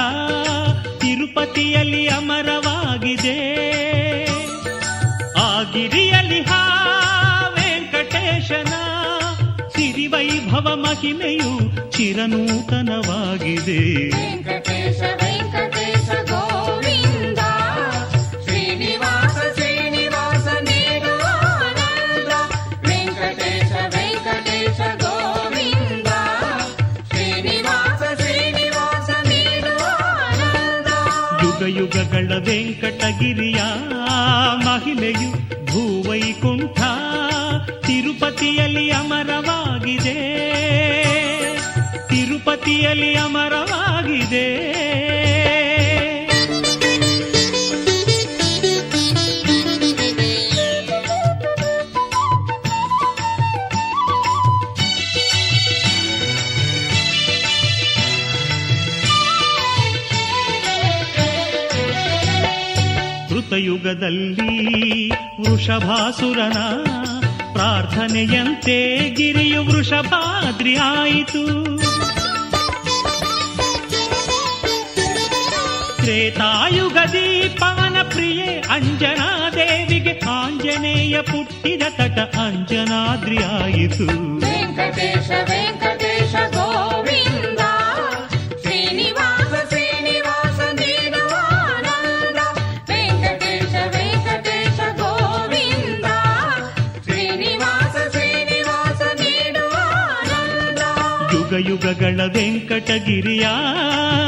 [1.00, 3.56] ತಿರುಪತಿಯಲ್ಲಿ ಅಮರವಾಗಿದೆ.
[5.38, 5.64] ಆ
[29.24, 29.74] ನೀಡು
[30.22, 30.92] ಆನಂದ
[31.44, 33.62] ಯುಗ ಯುಗಗಳ ವೆಂಕಟಗಿರಿಯ
[34.68, 35.32] ಮಹಿಮೆಯು
[35.66, 36.80] ಭೂವೈಕುಂಠ
[37.88, 40.18] ತಿರುಪತಿಯಲ್ಲಿ ಅಮರವಾಗಿದೆ.
[42.08, 44.76] ತಿರುಪತಿಯಲ್ಲಿ ಅಮರವಾಗಿದೆ.
[63.30, 66.58] ಕೃತಯುಗದಲ್ಲಿ ವೃಷಭಾಸುರನ
[67.56, 71.44] ಪ್ರಾರ್ಥನೆಯಂತೆ ಗಿರಿಯು ವೃಷಭಾದ್ರಿ ಆಯಿತು.
[75.98, 84.06] ತ್ರೇತಾಯುಗದಿ ಪಾನ ಪ್ರಿಯೆ ಅಂಜನಾ ದೇವಿಗೆ ಆಂಜನೇಯ ಪುಟ್ಟಿದ ತಟ ಅಂಜನಾದ್ರಿ ಆಯಿತು.
[84.42, 86.95] ವೆಂಕಟೇಶ ವೆಂಕಟೇಶ ಗೋವಿಂದ
[102.06, 103.48] ಯುಗಗಳ ವೆಂಕಟಗಿರಿಯ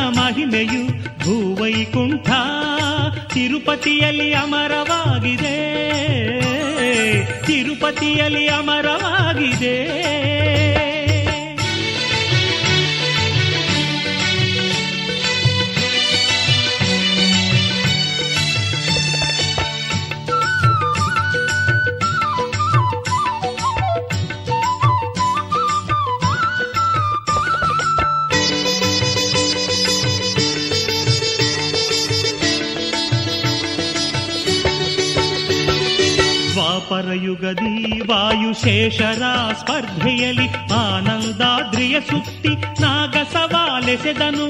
[0.09, 0.83] ಮಹಿಮೆಯು
[1.19, 2.29] ಭೂವೈಕುಂಠ
[3.33, 5.57] ತಿರುಪತಿಯಲ್ಲಿ ಅಮರವಾಗಿದೆ.
[7.45, 9.77] ತಿರುಪತಿಯಲ್ಲಿ ಅಮರವಾಗಿದೆ.
[38.10, 39.22] ವಾಯುಶೇಷರ
[39.60, 44.48] ಸ್ಪರ್ಧೆಯಲ್ಲಿ ಆನಂದಾದ್ರಿಯ ಸುತ್ತಿ ನಾಗ ಸವಾಲೆಸೆದನು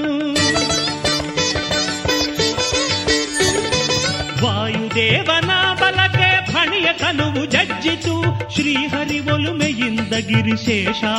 [4.43, 8.15] ವಾಯುದೇವನ ಬಲಕ್ಕೆ ಫಣಿಯ ಕನುವು ಜಜ್ಜಿತು
[8.55, 11.15] ಶ್ರೀಹರಿ ಒಲುಮೆಯಿಂದ ಗಿರಿಶೇಷಾಚಲವಾಯಿತು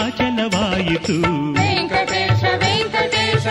[1.59, 3.47] ವೆಂಕಟೇಶ ವೆಂಕಟೇಶ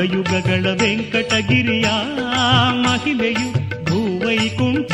[0.00, 1.86] ಯುಗ ಯುಗಗಳ ವೆಂಕಟಗಿರಿಯ
[2.72, 3.52] ಮಹಿಮೆಯು
[3.84, 4.92] ಭೂವೈಕುಂಠ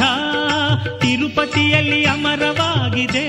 [1.00, 3.26] ತಿರುಪತಿಯಲ್ಲಿ ಅಮರವಾಗಿದೆ.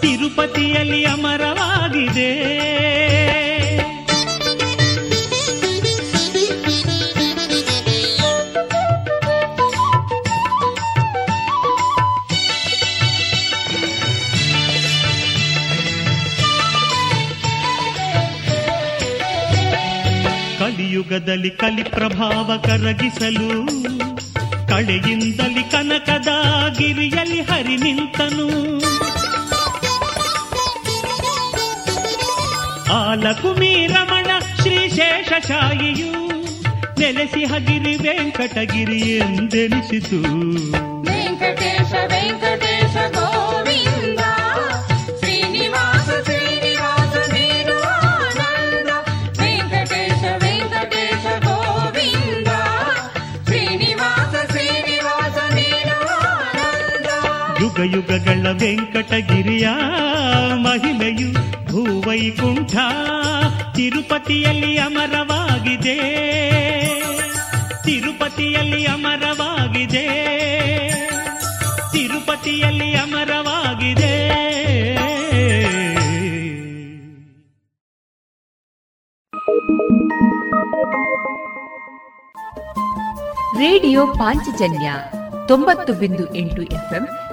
[0.00, 2.52] ತಿರುಪತಿಯಲ್ಲಿ ಅಮರವಾಗಿದೆ.
[21.11, 23.47] ಕಲಿಯುಗದಲ್ಲಿ ಕಲಿ ಪ್ರಭಾವ ಕರಗಿಸಲು
[24.69, 26.29] ಕಳೆಯಿಂದಲಿ ಕನಕದ
[26.77, 28.45] ಗಿರಿಯಲ್ಲಿ ಹರಿ ನಿಂತನು
[32.99, 36.13] ಆಲಕುಮಿ ರಮಣ ಶ್ರೀ ಶೇಷಶಾಯಿಯು
[36.99, 40.21] ನೆಲೆಸಿ ಹಗಿರಿ ವೆಂಕಟಗಿರಿ ಎಂದೆನಿಸಿತು
[41.09, 42.70] ವೆಂಕಟೇಶ ವೆಂಕಟೇಶ
[57.78, 59.68] ಯುಗ ಯುಗಗಳ ವೆಂಕಟಗಿರಿಯ
[60.54, 61.32] ಮಹಿಮೆಯು
[61.64, 62.76] ಭೂವೈಕುಂಠ
[63.74, 65.96] ತಿರುಪತಿಯಲ್ಲಿ ಅಮರವಾಗಿದೆ.
[67.84, 70.08] ತಿರುಪತಿಯಲ್ಲಿ ಅಮರವಾಗಿದೆ.
[71.92, 74.32] ತಿರುಪತಿಯಲ್ಲಿ ಅಮರವಾಗಿದೆ.
[83.58, 84.92] ರೇಡಿಯೋ ಪಾಂಚಜನ್ಯ
[85.48, 87.08] ತೊಂಬತ್ತು ಬಿಂದು ಎಂಟು ಎಫ್ಎಂ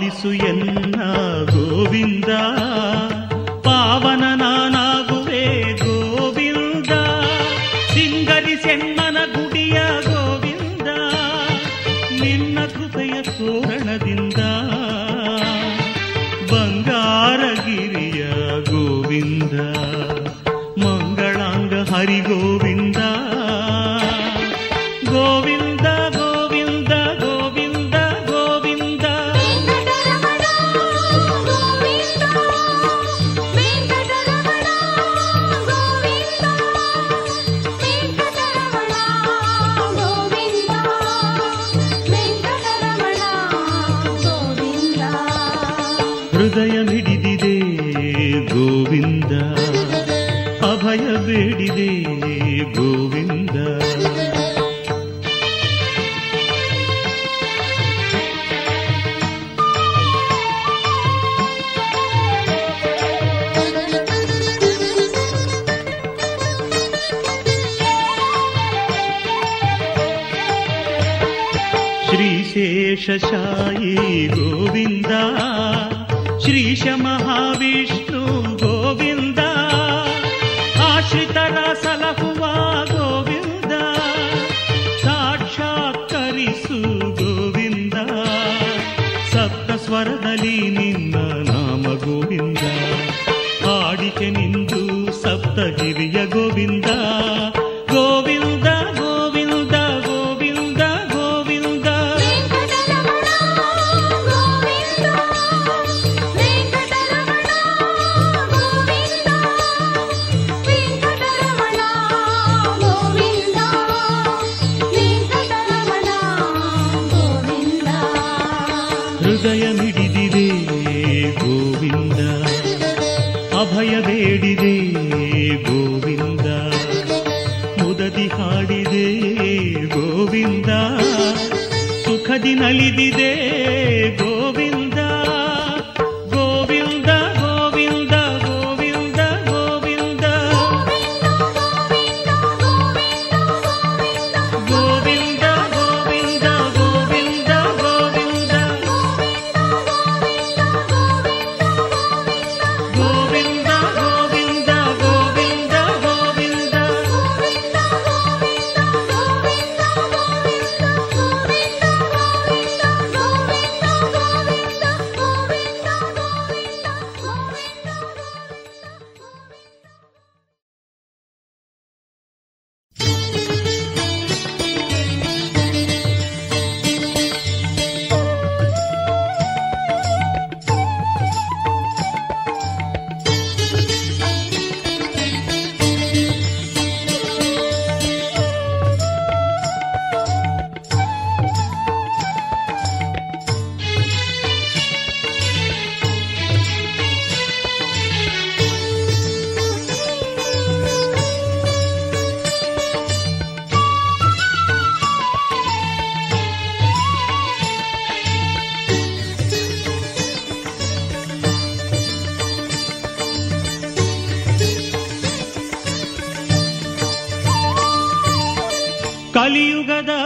[0.00, 1.00] పాలిసు ఎన్న
[1.54, 2.59] గోవిందా?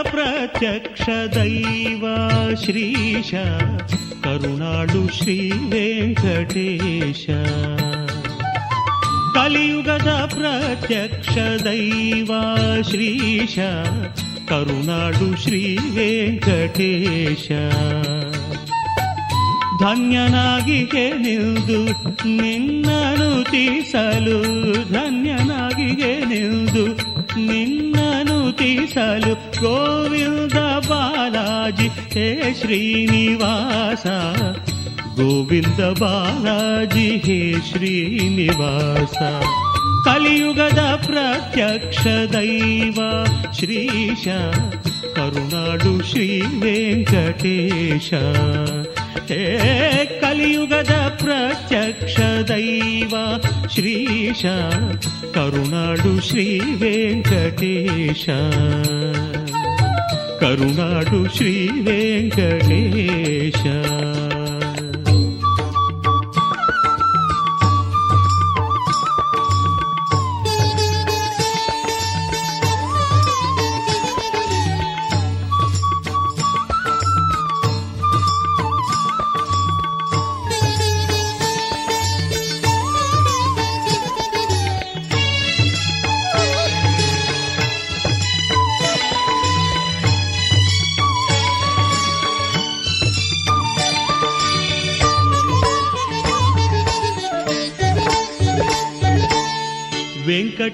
[0.05, 1.05] ಪ್ರತ್ಯಕ್ಷ
[1.35, 2.03] ದೈವ
[2.63, 3.31] ಶ್ರೀಶ
[4.23, 5.37] ಕರುಣಾಳು ಶ್ರೀ
[5.71, 7.25] ವೆಂಕಟೇಶ
[9.35, 12.31] ಕಲಿಯುಗದ ಪ್ರತ್ಯಕ್ಷ ದೈವ
[12.81, 13.57] ಶ್ರೀಶ
[14.49, 15.63] ಕರುಣಾಡು ಶ್ರೀ
[15.95, 17.47] ವೆಂಕಟೇಶ
[19.79, 21.79] ಧನ್ಯನಾಗಿಗೆ ನಿಲ್ದು
[22.35, 24.39] ನಿನ್ನನು ತೀಸಲು
[24.93, 26.85] ಧನ್ಯನಾಗಿಗೆ ನಿಲ್ದು
[27.41, 27.84] ನಿನ್ನನು
[29.59, 30.53] गोविन्द
[30.87, 34.03] बालाजि हे श्रीनिवास
[35.19, 37.37] गोविन्द बालाजि हे
[37.69, 39.15] श्रीनिवास
[40.07, 42.03] कलियुगद प्रत्यक्ष
[42.35, 42.99] दैव
[43.59, 44.39] श्रीशा
[45.17, 48.09] करुनाडु श्रीलेशटेश
[49.29, 49.41] ಹೇ
[50.21, 50.93] ಕಲಿಯುಗದ
[51.23, 52.17] ಪ್ರತ್ಯಕ್ಷ
[52.49, 53.13] ದೈವ
[53.69, 54.43] ಶ್ರೀಶ
[55.33, 58.25] ಕರುಣಾಡು ಶ್ರೀ ವೆಂಕಟೇಶ
[60.39, 63.63] ಕರುಣಾಡು ಶ್ರೀ ವೆಂಕಟೇಶ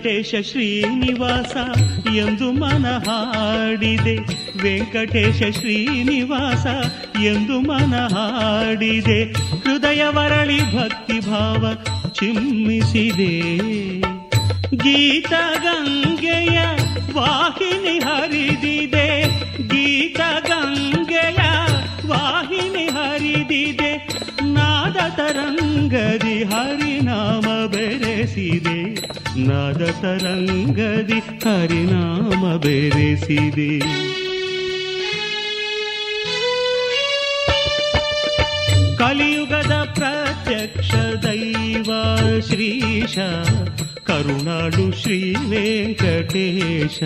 [0.03, 1.55] ವೆಂಕಟೇಶ ಶ್ರೀನಿವಾಸ
[2.15, 4.13] ಎಂದು ಮನ ಹಾಡಿದೆ
[4.63, 6.65] ವೆಂಕಟೇಶ ಶ್ರೀನಿವಾಸ
[7.23, 9.19] ಎಂದು ಮನ ಹಾಡಿದೆ
[9.65, 11.63] ಹೃದಯ ವರಳಿ ಭಕ್ತಿ ಭಾವ
[12.11, 13.29] ಚಿಮ್ಮಿಸಿದೆ
[14.83, 15.33] ಗೀತ
[15.65, 16.57] ಗಂಗೆಯ
[17.17, 19.07] ವಾಹಿನಿ ಹರಿದಿದೆ
[19.71, 21.41] ಗೀತ ಗಂಗೆಯ
[22.07, 23.91] ವಾಹಿನಿ ಹರಿದಿದೆ
[24.51, 28.79] ನಾದ ತರಂಗದಿ ಹರಿನಾಮ ಬೆರೆಸಿದೆ
[29.37, 33.79] ನಾದ ತರಂಗದಿ ಹರಿನಾಮ ಬೆರೆಸಿದೆ.
[38.97, 41.91] ಕಲಿಯುಗದ ಪ್ರತ್ಯಕ್ಷ ದೈವ
[42.39, 43.19] ಶ್ರೀಶ
[44.03, 47.03] ಕರುಣಾಡು ಶ್ರೀ ವೆಂಕಟೇಶ.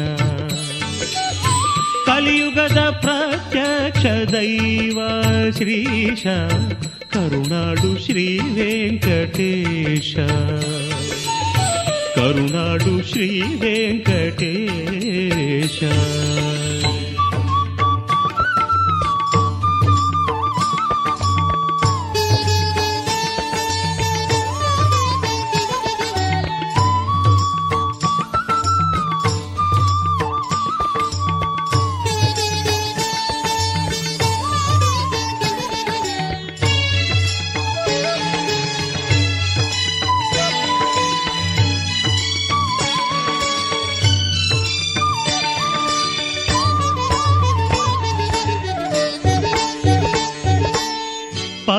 [2.05, 4.99] ಕಲಿಯುಗದ ಪ್ರತ್ಯಕ್ಷ ದೈವ
[5.57, 6.28] ಶ್ರೀಶ
[7.13, 10.15] ಕರುಣಾಡು ಶ್ರೀ ವೆಂಕಟೇಶ.
[12.16, 13.30] ಕರುಣಾಡು ಶ್ರೀ
[13.61, 14.09] ವೆಂಕಟೇಶ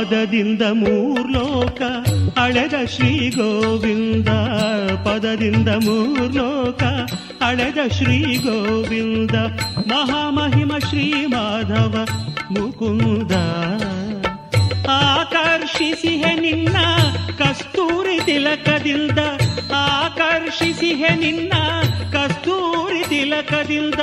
[0.06, 1.82] ಪದದಿಂದ ಮೂರ್ಲೋಕ,
[2.38, 4.28] ಅಳೆದ ಶ್ರೀ ಗೋವಿಂದ
[5.04, 6.82] ಪದದಿಂದ ಮೂರ್ಲೋಕ,
[7.42, 9.30] ಅಳೆದ ಶ್ರೀ ಗೋವಿಂದ
[9.86, 12.06] ಮಹಾಮಹಿಮ ಶ್ರೀ ಮಾಧವ
[12.50, 13.32] ಮುಕುಂದ.
[14.88, 16.76] ಆಕರ್ಷಿಸಿಹೆ ನಿನ್ನ
[17.38, 19.18] ಕಸ್ತೂರಿ ತಿಲಕದಿಂದ,
[19.74, 21.52] ಆಕರ್ಷಿಸಿಹೆ ನಿನ್ನ
[22.12, 24.00] ಕಸ್ತೂರಿ ತಿಲಕದಿಂದ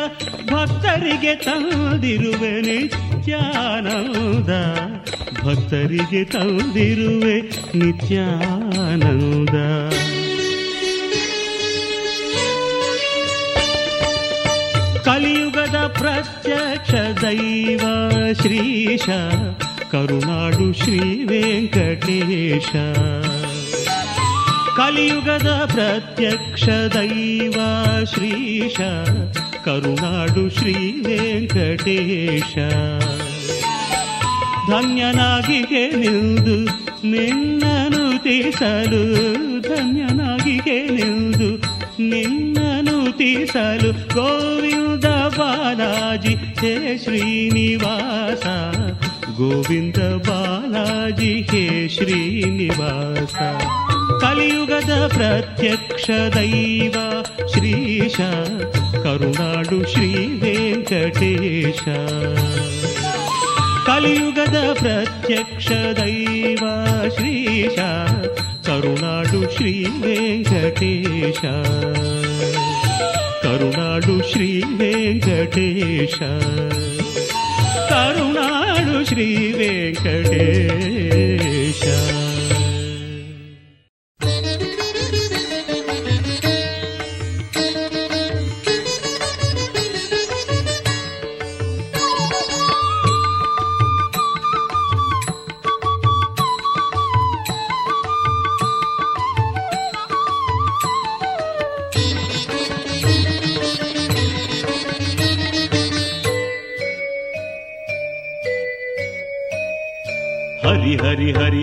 [0.51, 4.49] ಭಕ್ತರಿಗೆ ತಂದಿರುವೆ ನಿತ್ಯಾನಂದ.
[5.41, 7.41] ಭಕ್ತರಿಗೆ ತಂದಿರುವೆ
[7.77, 9.49] ನಿತ್ಯಾನಂದ.
[15.03, 17.81] ಕಲಿಯುಗದ ಪ್ರತ್ಯಕ್ಷ ದೈವ
[18.41, 19.09] ಶ್ರೀಶ
[19.91, 22.69] ಕರುನಾಡು ಶ್ರೀ ವೆಂಕಟೇಶ.
[24.77, 27.53] ಕಲಿಯುಗದ ಪ್ರತ್ಯಕ್ಷ ದೈವ
[28.13, 28.77] ಶ್ರೀಶ
[29.65, 32.57] ಕರುನಾಡು ಶ್ರೀ ವೆಂಕಟೇಶ.
[34.69, 36.65] ಧನ್ಯನಾಗಿಗೆ ನಿಲ್ದು
[37.07, 39.03] ನಿನ್ನನು ತೀಸಲು
[39.61, 48.45] ಧನ್ಯನಾಗಿಗೆ ನಿಲ್ದು ನಿನ್ನನು ತೀಸಲು, ಗೋವಿಂದ ಬಾಲಾಜಿ, ಹೇ ಶ್ರೀನಿವಾಸ,
[49.37, 53.35] ಗೋವಿಂದ ಬಾಲಾಜಿ, ಹೇ ಶ್ರೀನಿವಾಸ.
[54.21, 56.95] ಕಲಿಯುಗದ ಪ್ರತ್ಯಕ್ಷ ದೈವ,
[57.53, 58.21] ಶ್ರೀಶ
[59.03, 61.81] ಕರುಣಾಡು ಶ್ರೀ ವೆಂಕಟೇಶ.
[63.92, 65.68] ಕಲಿಯುಗದ ಪ್ರತ್ಯಕ್ಷ
[65.98, 66.64] ದೈವ
[67.16, 67.78] ಶ್ರೀಶ
[68.66, 69.74] ಕರುಣಾಡು ಶ್ರೀ
[70.04, 71.40] ವೆಂಕಟೇಶ
[73.42, 74.50] ಕರು ಕರುಣಾಳು ಶ್ರೀ
[74.80, 76.18] ವೆಂಕಟೇಶ
[77.90, 81.31] ಕರುಣಾಳು ಶ್ರೀ ವೆಂಕಟೇಶ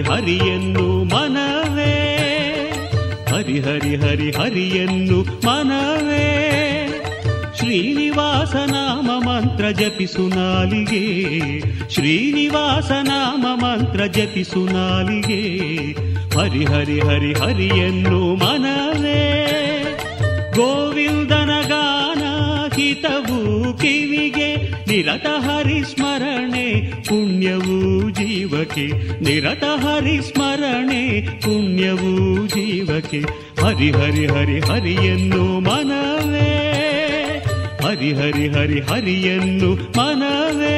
[0.02, 2.16] ಹರಿಯನ್ನು ಮನವೇ.
[3.28, 6.36] ಹರಿ ಹರಿ ಹರಿ ಹರಿಯನ್ನು ಮನವೇ.
[7.58, 11.60] ಶ್ರೀನಿವಾಸ ನಾಮ ಮಂತ್ರ ಜಪಿಸು ನಾಲಿಗೆ.
[11.94, 15.42] ಶ್ರೀನಿವಾಸ ನಾಮ ಮಂತ್ರ ಜಪಿಸು ನಾಲಿಗೆ.
[16.38, 19.46] ಹರಿ ಹರಿ ಹರಿ ಹರಿಯನ್ನು ಮನವೇ.
[20.56, 22.22] ಗೋವಿಂದನ ಗಾನ
[22.76, 24.49] ಹಿತವು ಕಿವಿಗೆ.
[24.90, 28.86] ನಿರತ ಹರಿ ಸ್ಮರಣೆ ಪುಣ್ಯವೂ ಜೀವಕ್ಕೆ.
[29.22, 33.20] ನಿರತ ಹರಿ ಸ್ಮರಣೆ ಪುಣ್ಯವೂ ಜೀವಕ್ಕೆ.
[33.62, 36.70] ಹರಿ ಹರಿ ಹರಿ ಹರಿಯನ್ನು ಮನವೇ.
[37.82, 40.69] ಹರಿ ಹರಿ ಹರಿ ಹರಿಯನ್ನು ಮನವೇ.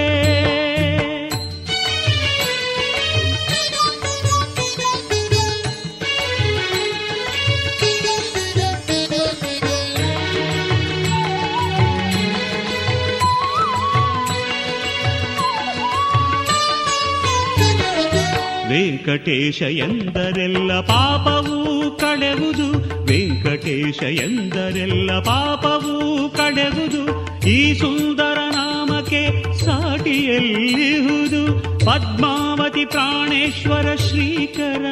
[19.06, 22.72] ವೆಂಕಟೇಶ ಎಂದರೆಲ್ಲ ಪಾಪವು ಕಳೆವುದು
[23.04, 31.60] ವೆಂಕಟೇಶ ಎಂದರೆಲ್ಲ ಪಾಪವು ಕಳೆವುದು ಈ ಸುಂದರ ನಾಮಕ್ಕೆ ಸಾಟಿಯಲ್ಲಿಹುದು.
[31.86, 34.84] ಪದ್ಮಾವತಿ ಪ್ರಾಣೇಶ್ವರ ಶ್ರೀಕರ.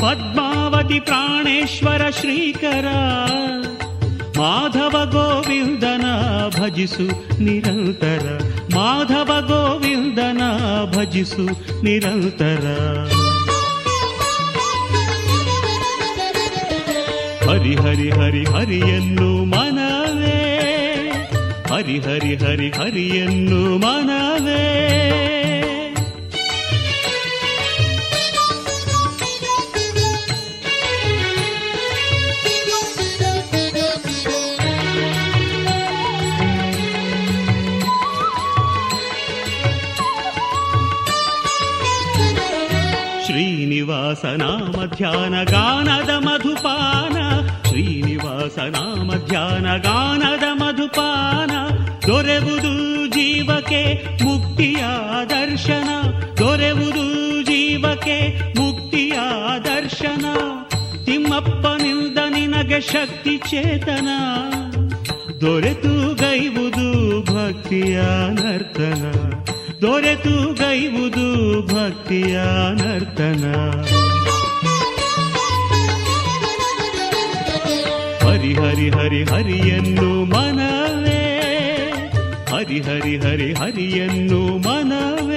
[0.00, 2.86] ಪದ್ಮಾವತಿ ಪ್ರಾಣೇಶ್ವರ ಶ್ರೀಕರ.
[4.38, 6.04] ಮಾಧವ ಗೋವಿಂದನ
[6.60, 8.40] ಭಜಿಸು ನಿರಂತರ
[8.74, 10.42] ಮಾಧವ ಗೋವಿಂದನ
[10.96, 11.44] ಭಜಿಸು
[11.82, 12.64] ನಿರಂತರ.
[17.48, 20.40] ಹರಿ ಹರಿ ಹರಿ ಹರಿಯನ್ನು ಮನವೇ.
[21.70, 24.93] ಹರಿ ಹರಿ ಹರಿ ಹರಿಯನ್ನು ಮನವೇ.
[44.14, 47.16] ಶ್ರೀನಿವಾಸ ನಾಮ ಧ್ಯಾನ ಗಾನದ ಮಧುಪಾನ
[47.68, 51.52] ಶ್ರೀನಿವಾಸ ನಾಮ ಧ್ಯಾನ ಗಾನದ ಮಧುಪಾನ
[52.06, 52.72] ದೊರೆವುದು
[53.14, 53.80] ಜೀವಕ್ಕೆ
[54.22, 54.82] ಮುಕ್ತಿಯ
[55.32, 55.88] ದರ್ಶನ
[56.38, 57.04] ದೊರೆವುದು
[57.50, 58.18] ಜೀವಕ್ಕೆ
[58.58, 59.16] ಮುಕ್ತಿಯ
[59.66, 60.24] ದರ್ಶನ
[61.06, 64.08] ತಿಮ್ಮಪ್ಪನಿಂದ ನಿನಗೆ ಶಕ್ತಿ ಚೇತನ
[65.42, 66.88] ದೊರೆತು ಗೈವುದು
[67.32, 67.98] ಭಕ್ತಿಯ
[68.38, 69.02] ನರ್ತನ
[69.84, 71.26] ದೊರೆತು ಗೈವುದು
[71.66, 72.38] ಭಕ್ತಿಯ
[72.74, 73.44] ನರ್ತನ.
[78.24, 81.22] ಹರಿ ಹರಿ ಹರಿ ಹರಿಯನ್ನು ಮನವೇ.
[82.52, 85.33] ಹರಿ ಹರಿ ಹರಿ ಹರಿಯನ್ನು ಮನವೇ.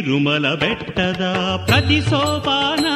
[0.00, 1.24] ತಿರುಮಲ ಬೆಟ್ಟದ
[1.66, 2.86] ಪ್ರತಿ ಸೋಪಾನ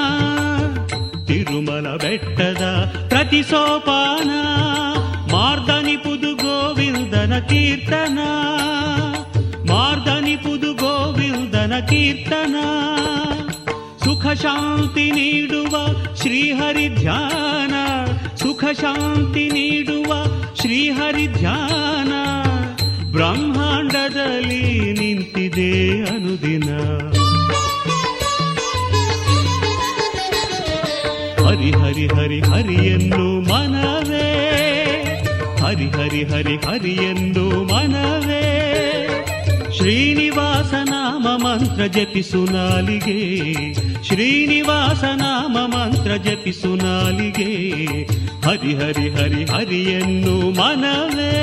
[1.29, 2.65] ತಿರುಮಲ ಬೆಟ್ಟದ
[3.09, 4.31] ಪ್ರತಿ ಸೋಪಾನ
[5.33, 8.19] ಮಾರ್ದನಿಪುದು ಗೋವಿಂದನ ಕೀರ್ತನ
[9.71, 12.57] ಮಾರ್ದನಿಪುದು ಗೋವಿಂದನ ಕೀರ್ತನ
[14.05, 15.75] ಸುಖ ಶಾಂತಿ ನೀಡುವ
[16.23, 17.75] ಶ್ರೀಹರಿ ಧ್ಯಾನ
[18.37, 20.11] ಸುಖ ಶಾಂತಿ ನೀಡುವ
[20.61, 22.13] ಶ್ರೀಹರಿ ಧ್ಯಾನ
[23.16, 25.72] ಬ್ರಹ್ಮಾಂಡದಲ್ಲಿ ನಿಂತಿದೆ
[26.10, 26.70] ಅನುದಿನ.
[31.46, 34.28] ಹರಿ ಹರಿ ಹರಿ ಹರಿಯನ್ನು ಮನವೇ,
[35.62, 38.44] ಹರಿ ಹರಿ ಹರಿ ಹರಿಯನ್ನು ಮನವೇ.
[39.78, 43.20] ಶ್ರೀನಿವಾಸ ನಾಮ ಮಂತ್ರ ಜಪಿಸು ನಾಲಿಗೆ
[44.04, 47.52] ಶ್ರೀನಿವಾಸ ನಾಮ ಮಂತ್ರ ಜಪಿಸು ನಾಲಿಗೆ.
[48.48, 51.34] ಹರಿ ಹರಿ ಹರಿ ಹರಿಯನ್ನು ಮನವೇ.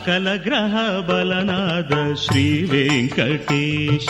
[0.00, 0.28] ಸಕಲ
[1.08, 4.08] ಬಲನಾದ ಶ್ರೀ ವೆಂಕಟೇಶ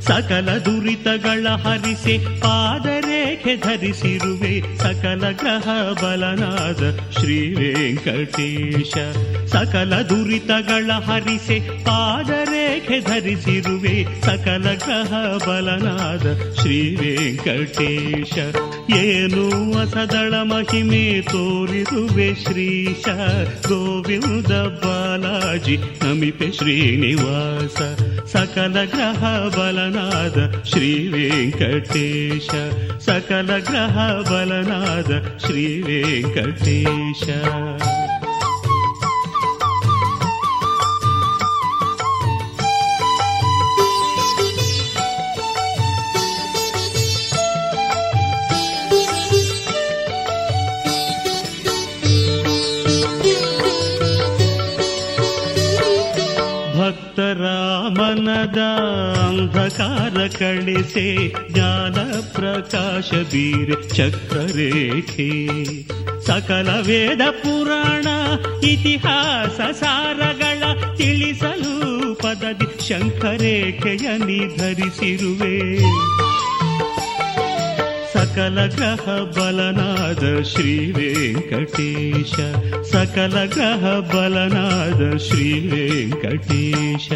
[0.00, 5.66] ಸಕಲ ದುರಿತಗಳ ಹರಿಸೆ ಪಾದರೇಖೆ ಧರಿಸಿರುವೆ ಸಕಲ ಗ್ರಹ
[6.02, 6.82] ಬಲನಾದ
[7.18, 8.94] ಶ್ರೀ ವೆಂಕಟೇಶ.
[9.52, 13.94] ಸಕಲ ದುರಿತಗಳ ಹರಿಸೆ ಪಾದರೇಖೆ ಧರಿಸಿರುವೆ
[14.26, 15.12] ಸಕಲ ಗ್ರಹ
[15.46, 16.26] ಬಲನಾದ
[16.58, 18.34] ಶ್ರೀ ವೆಂಕಟೇಶ
[19.00, 19.44] ಏನು
[19.80, 23.04] ಅಸದಳ ಮಹಿಮೆ ತೋರಿರುವೆ ಶ್ರೀಶ
[23.66, 27.78] ಗೋವಿಂದ ಬಾಲಾಜಿ ನಮಿಪೆ ಶ್ರೀನಿವಾಸ
[28.34, 29.22] ಸಕಲ ಗ್ರಹ
[29.56, 32.50] ಬಲನಾದ ಶ್ರೀ ವೆಂಕಟೇಶ
[33.08, 33.96] ಸಕಲ ಗ್ರಹ
[34.30, 35.12] ಬಲನಾದ
[35.44, 37.26] ಶ್ರೀ ವೆಂಕಟೇಶ
[58.20, 58.60] ಮನದ
[59.28, 65.28] ಅಂಧಕಾರ ಕಳಿಸೆ, ಜ್ಞಾನ ಪ್ರಕಾಶ ಬೀರೆ ಚಕ್ರರೇಖೆ.
[66.26, 68.06] ಸಕಲ ವೇದ ಪುರಾಣ,
[68.66, 70.62] ಇತಿಹಾಸ ಸಾರಗಳ
[70.96, 71.74] ತಿಳಿಸಲು
[72.14, 75.56] ಪದದಿ ಶಂಕರೇಖೆಯ ನಿರ್ಧರಿಸಿರುವೆ
[78.12, 79.06] ಸಕಲ ಗ್ರಹ
[79.38, 82.34] ಬಲನಾದ ಶ್ರೀ ವೆಂಕಟೇಶ,
[82.92, 87.10] ಸಕಲ ಗ್ರಹ ಬಲನಾದ ಶ್ರೀ ವೆಂಕಟೇಶ.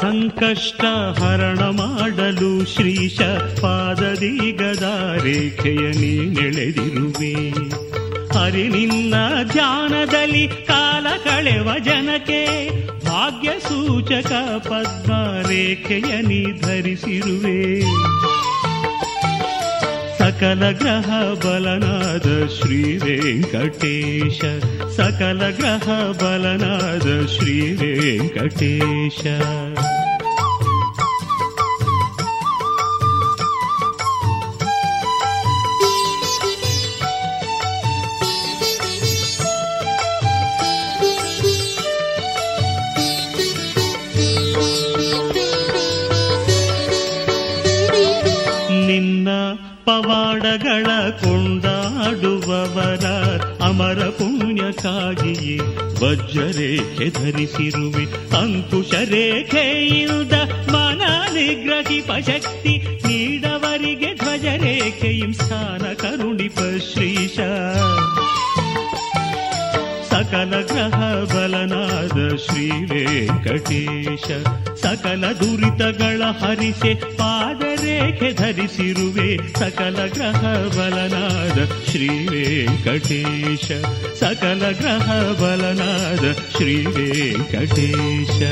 [0.00, 0.84] ಸಂಕಷ್ಟ
[1.18, 3.20] ಹರಣ ಮಾಡಲು ಶ್ರೀಶ
[3.62, 7.50] ಪಾದದಿ ಗದಾರೇಖೆಯ ನೀಳೆದಿರುವೆ.
[8.38, 9.14] ಹರಿ ನಿನ್ನ
[9.52, 12.70] ಧ್ಯಾನದಲ್ಲಿ ಕಾಲ ಕಳೆವ ಜನಕ್ಕೆ
[13.06, 14.32] ಭಾಗ್ಯ ಸೂಚಕ
[14.68, 15.12] ಪದ್ಮ
[15.48, 17.80] ರೇಖೆಯ ನೀ ಧರಿಸಿರುವೆ.
[20.38, 21.10] ಸಕಲ ಗ್ರಹ
[21.44, 22.26] ಬಲನಾದ
[22.56, 24.40] ಶ್ರೀ ವೆಂಕಟೇಶ
[24.96, 25.86] ಸಕಲ ಗ್ರಹ
[26.22, 29.22] ಬಲನಾದ ಶ್ರೀ ವೆಂಕಟೇಶ
[48.88, 49.28] ನಿನ್ನ
[49.86, 53.04] ಪವಾಡಗಳ ಕೊಂಡಾಡುವವರ
[53.64, 55.58] ಅಮರ ಪುಣ್ಯಕ್ಕಾಗಿಯೇ
[56.04, 58.04] ವಜ್ರರೇಖೆ ಧರಿಸಿರುವೆ.
[58.36, 60.32] ಅಂಕುಶ ರೇಖೆಯಿಂದ
[60.70, 61.02] ಮನ
[61.34, 66.58] ನಿಗ್ರಹಿಪ ಶಕ್ತಿ ನೀಡವರಿಗೆ ಧ್ವಜರೇಖೆಯಂ ಸ್ಥಾನ ಕರುಣಿಪ
[66.92, 67.38] ಶ್ರೀಶ.
[70.10, 71.85] ಸಕಲ ಗ್ರಹ ಬಲನಾದ
[72.36, 74.24] ಶ್ರೀ ವೆಂಕಟೇಶ,
[74.82, 80.42] ಸಕಲ ದುರಿತಗಳ ಹರಿಸೆ, ಪಾದರೇಖೆ ಧರಿಸಿರುವೆ, ಸಕಲ ಗ್ರಹ
[80.76, 81.58] ಬಲನಾದ
[81.90, 83.72] ಶ್ರೀ ವೆಂಕಟೇಶ,
[84.20, 88.42] ಸಕಲ ಗ್ರಹ ಬಲನಾದ ಶ್ರೀ ವೆಂಕಟೇಶ.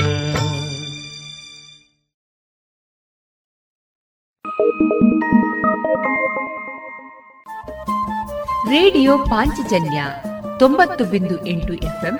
[8.69, 10.05] ರೇಡಿಯೋ ಪಾಂಚಜನ್ಯ
[10.59, 12.19] ತೊಂಬತ್ತು ಬಿಂದು ಎಂಟು ಎಫ್ಎಂ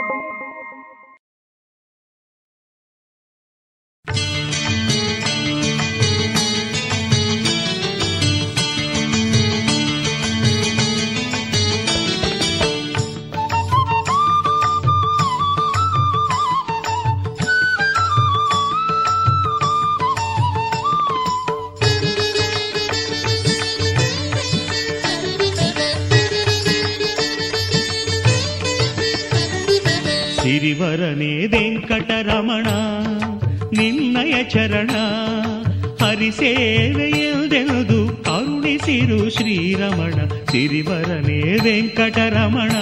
[39.71, 42.73] శ్రీరమణ సిరివరనే వెంకటరమణ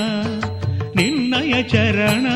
[0.96, 2.36] నిన్నయ చరణా.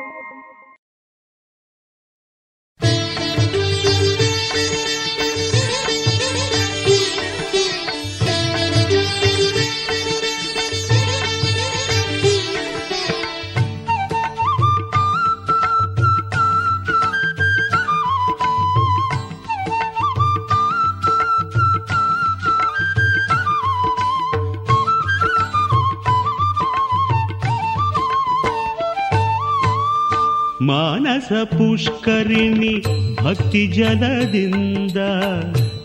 [31.11, 32.83] ಮಾನಸ ಪುಷ್ಕರಿಣಿ
[33.23, 34.97] ಭಕ್ತಿ ಜಲದಿಂದ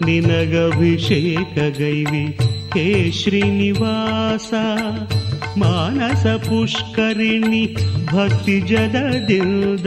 [0.04, 2.38] ನಿನಗಭಿಷೇಕ ಗೈವಿ.
[2.74, 4.54] ಹೇ ಶ್ರೀನಿವಾಸ,
[5.58, 7.76] ಮಾನಸ ಪುಷ್ಕರಿಣಿ
[8.14, 9.86] ಭಕ್ತಿ ಜಲದಿಂದ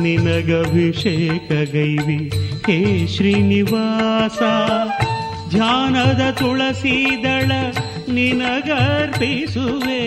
[0.00, 2.20] ನಿನಗಭಿಷೇಕ ಗೈವಿ.
[2.66, 4.38] ಹೇ ಶ್ರೀನಿವಾಸ,
[5.50, 7.52] ಧ್ಯಾನದ ತುಳಸಿದಳ
[8.12, 10.02] ನಿನಗರ್ಪಿಸುವೆ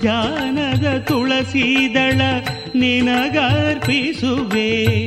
[0.00, 2.20] ಧ್ಯಾನದ ತುಳಸಿದಳ
[2.78, 5.06] ನಿನಗರ್ಪಿಸುವೆ.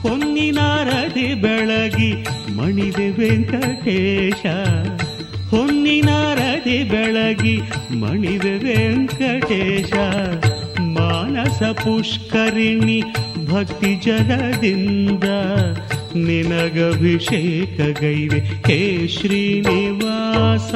[0.00, 4.46] ಹೊನ್ನಿನಾರದೆ ಬೆಳಗಿ ಮಣಿದೆ ವೆಂಕಟೇಶ.
[5.50, 9.92] ಹೊನ್ನಿನಾರದೆ ಬೆಳಗಿ ಮಣಿದೆ ವೆಂಕಟೇಶ.
[10.80, 13.02] ಮಾನಸ ಪುಷ್ಕರಿಣಿ
[13.46, 15.24] ಭಕ್ತಿ ಜಲದಿಂದ
[16.14, 18.38] ನಿನಗಭಿಷೇಕ ಗೈವೆ.
[18.38, 20.74] ಹೇ ಶ್ರೀನಿವಾಸ.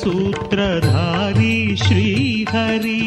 [0.00, 3.00] ನಾಟಕ ಸೂತ್ರಧಾರಿ ಶ್ರೀಹರಿ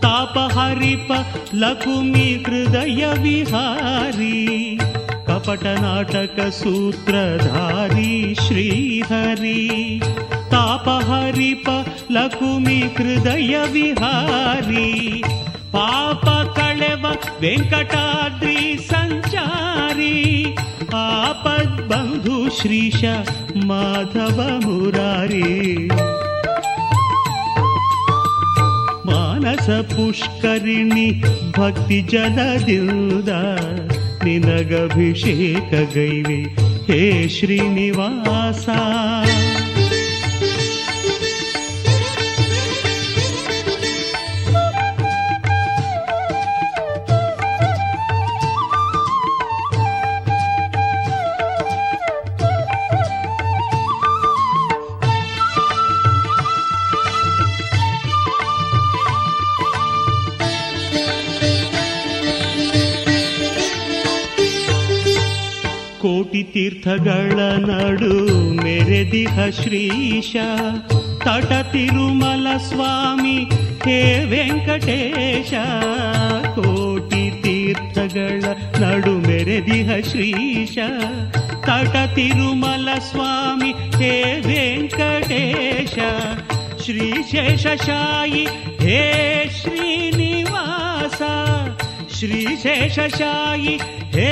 [0.00, 1.10] ತಾಪ ಹರಿಪ
[1.54, 4.36] ಲಕುಮಿ ಹೃದಯ ವಿಹಾರಿ
[5.26, 9.60] ಕಪಟ ನಾಟಕ ಸೂತ್ರಧಾರಿ ಶ್ರೀಹರಿ
[10.50, 11.68] ತಾಪ ಹರಿಪ
[21.62, 25.42] मद्बन्धु श्रीश माधव बन्धुश्रीश माधवमुरारी
[29.06, 31.06] मानसपुष्करिणी
[31.58, 33.30] भक्तिजनदीद
[34.24, 36.40] निनगभिषेकगैवे
[36.88, 38.80] हे श्रीनिवासा।
[69.42, 70.34] ಮೆರೆದಿಹ ಶ್ರೀಶ
[71.24, 73.38] ತಟ ತಿರುಮಲ ಸ್ವಾಮಿ
[73.86, 73.96] ಹೇ
[74.30, 75.52] ವೆಂಕಟೇಶ
[76.56, 78.42] ಕೋಟಿ ತೀರ್ಥಗಳ
[78.82, 80.76] ನಡು ಮೆರೆದಿಹ ಶ್ರೀಶ
[81.66, 83.70] ತಟ ತಿರುಮಲ ಸ್ವಾಮಿ
[84.00, 84.14] ಹೇ
[84.46, 85.96] ವೆಂಕಟೇಶ
[86.84, 88.44] ಶ್ರೀಶೇಷಶಾಯಿ
[88.80, 89.00] ಹೇ
[89.58, 91.20] ಶ್ರೀನಿವಾಸ
[92.18, 93.74] ಶ್ರೀಶೇಷಶಾಯಿ
[94.16, 94.30] ಹೇ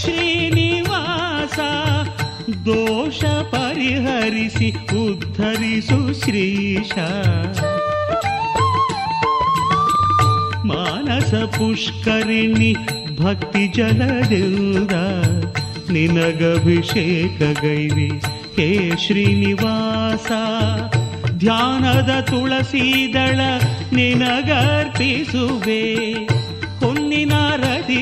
[0.00, 1.58] ಶ್ರೀನಿವಾಸ
[2.48, 4.70] ದೋಷ ಪರಿಹರಿಸಿ
[5.06, 6.92] ಉದ್ಧರಿಸು ಶ್ರೀಶ.
[10.64, 12.74] ಮಾನಸ ಪುಷ್ಕರಿಣಿ
[13.22, 14.90] ಭಕ್ತಿ ಜಲದಿಂದ
[15.90, 18.10] ನಿನಗಭಿಷೇಕ ಗೈವಿ
[18.56, 20.30] ಹೇ ಶ್ರೀನಿವಾಸ.
[21.30, 23.40] ಧ್ಯಾನದ ತುಳಸೀದಳ
[23.92, 24.78] ನಿನಗರ್ಪಿಸುವೆ.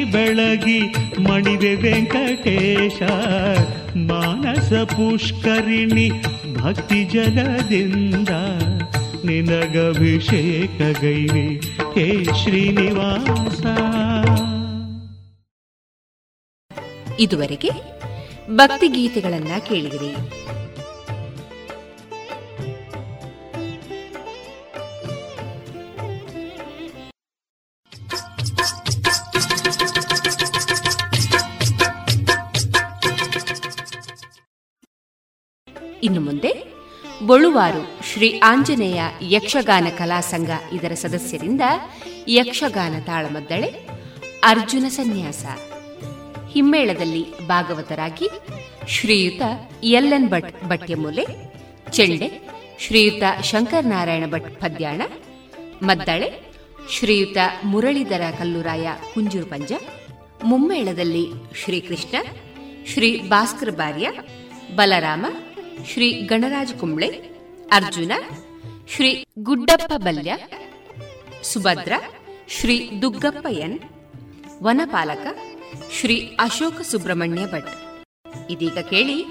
[0.04, 0.80] ಬೆಳಗಿ
[1.20, 3.02] ಮಣಿವೆ ವೆಂಕಟೇಶ,
[3.96, 6.10] ಮಾನಸ ಪುಷ್ಕರಿಣಿ
[6.54, 8.28] ಭಕ್ತಿ ಜಲದಿಂದ
[9.24, 11.60] ನಿನಗಭಿಷೇಕ ಗೈವಿ
[11.94, 13.62] ಹೇ ಶ್ರೀನಿವಾಸ.
[17.20, 17.70] ಇದುವರೆಗೆ
[18.56, 20.12] ಭಕ್ತಿ ಗೀತೆಗಳನ್ನ ಕೇಳಿದಿರಿ.
[37.28, 39.00] ಬೊಳುವಾರು ಶ್ರೀ ಆಂಜನೇಯ
[39.34, 41.64] ಯಕ್ಷಗಾನ ಕಲಾ ಸಂಘ ಇದರ ಸದಸ್ಯರಿಂದ
[42.28, 43.68] ಯಕ್ಷಗಾನ ತಾಳಮದ್ದಳೆ,
[44.44, 45.44] ಅರ್ಜುನ ಸನ್ಯಾಸ.
[46.52, 48.28] ಹಿಮ್ಮೇಳದಲ್ಲಿ ಭಾಗವತರಾಗಿ
[48.88, 49.42] ಶ್ರೀಯುತ
[49.82, 51.24] ಎಲ್ಎನ್ ಭಟ್ ಭಟ್ಯಮೂಲೆ,
[51.92, 52.28] ಚೆಂಡೆ
[52.84, 55.00] ಶ್ರೀಯುತ ಶಂಕರನಾರಾಯಣ ಭಟ್ ಪದ್ಯಾಣ,
[55.82, 56.28] ಮದ್ದಳೆ
[56.90, 59.72] ಶ್ರೀಯುತ ಮುರಳೀಧರ ಕಲ್ಲುರಾಯ ಕುಂಜೂರು ಪಂಜ
[60.44, 61.24] ಮುಮ್ಮೇಳದಲ್ಲಿ
[61.64, 62.16] ಶ್ರೀಕೃಷ್ಣ,
[62.92, 64.08] ಶ್ರೀ ಭಾಸ್ಕರ್ ಬಾರ್ಯ
[64.76, 65.26] ಬಲರಾಮ
[65.84, 67.08] ಶ್ರೀ ಗಣರಾಜ ಕುಂಬ್ಳೆ,
[67.72, 68.12] ಅರ್ಜುನ,
[68.94, 70.32] ಶ್ರೀ ಗುಡ್ಡಪ್ಪ ಬಲ್ಯ,
[71.42, 71.92] ಸುಭದ್ರ,
[72.48, 73.78] ಶ್ರೀ ದುಗ್ಗಪ್ಪ ಎನ್,
[74.62, 75.26] ವನಪಾಲಕ,
[75.92, 77.72] ಶ್ರೀ ಅಶೋಕ ಸುಬ್ರಹ್ಮಣ್ಯ ಭಟ್.
[78.50, 79.24] ಇದೀಗ ಕೇಳಿ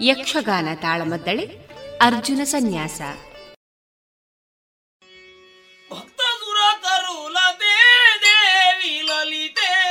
[0.00, 1.46] ಯಕ್ಷಗಾನ ತಾಳಮದ್ದಳೆ
[2.00, 3.00] ಅರ್ಜುನ ಸನ್ಯಾಸ.
[5.90, 9.83] ಭಕ್ತ ಸುರ ತರುಲ ದೇವಿ ಲಲಿತೇ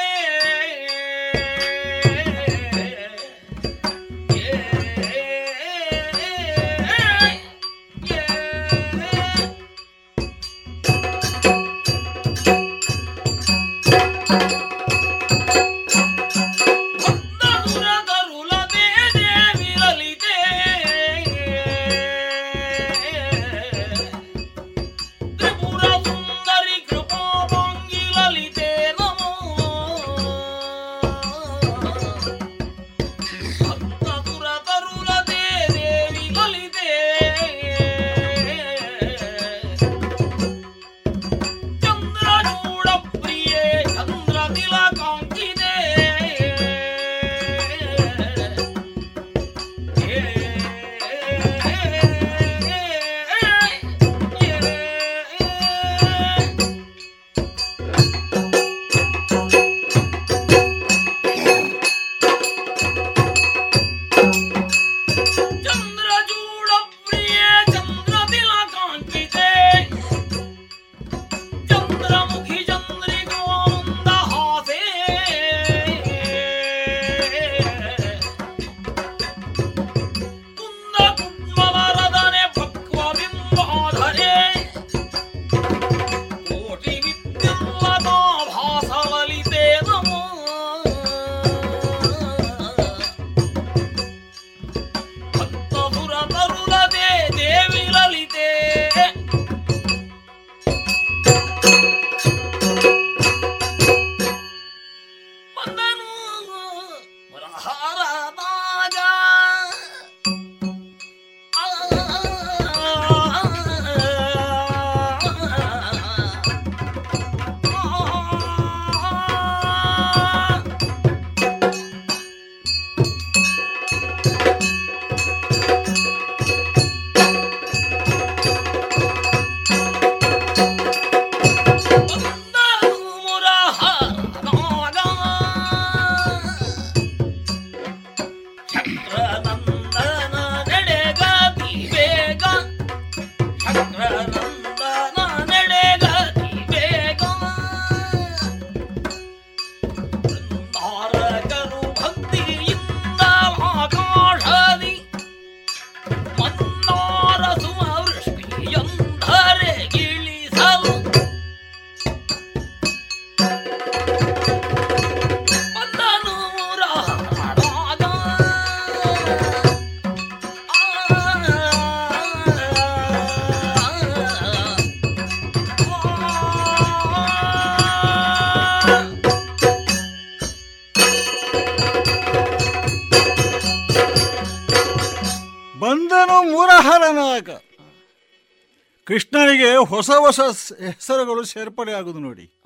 [190.12, 192.62] ಹೊಸ ಹೊಸ ಹೆಸರುಗಳು ಸೇರ್ಪಡೆಯಾಗುವುದು ನೋಡಿ.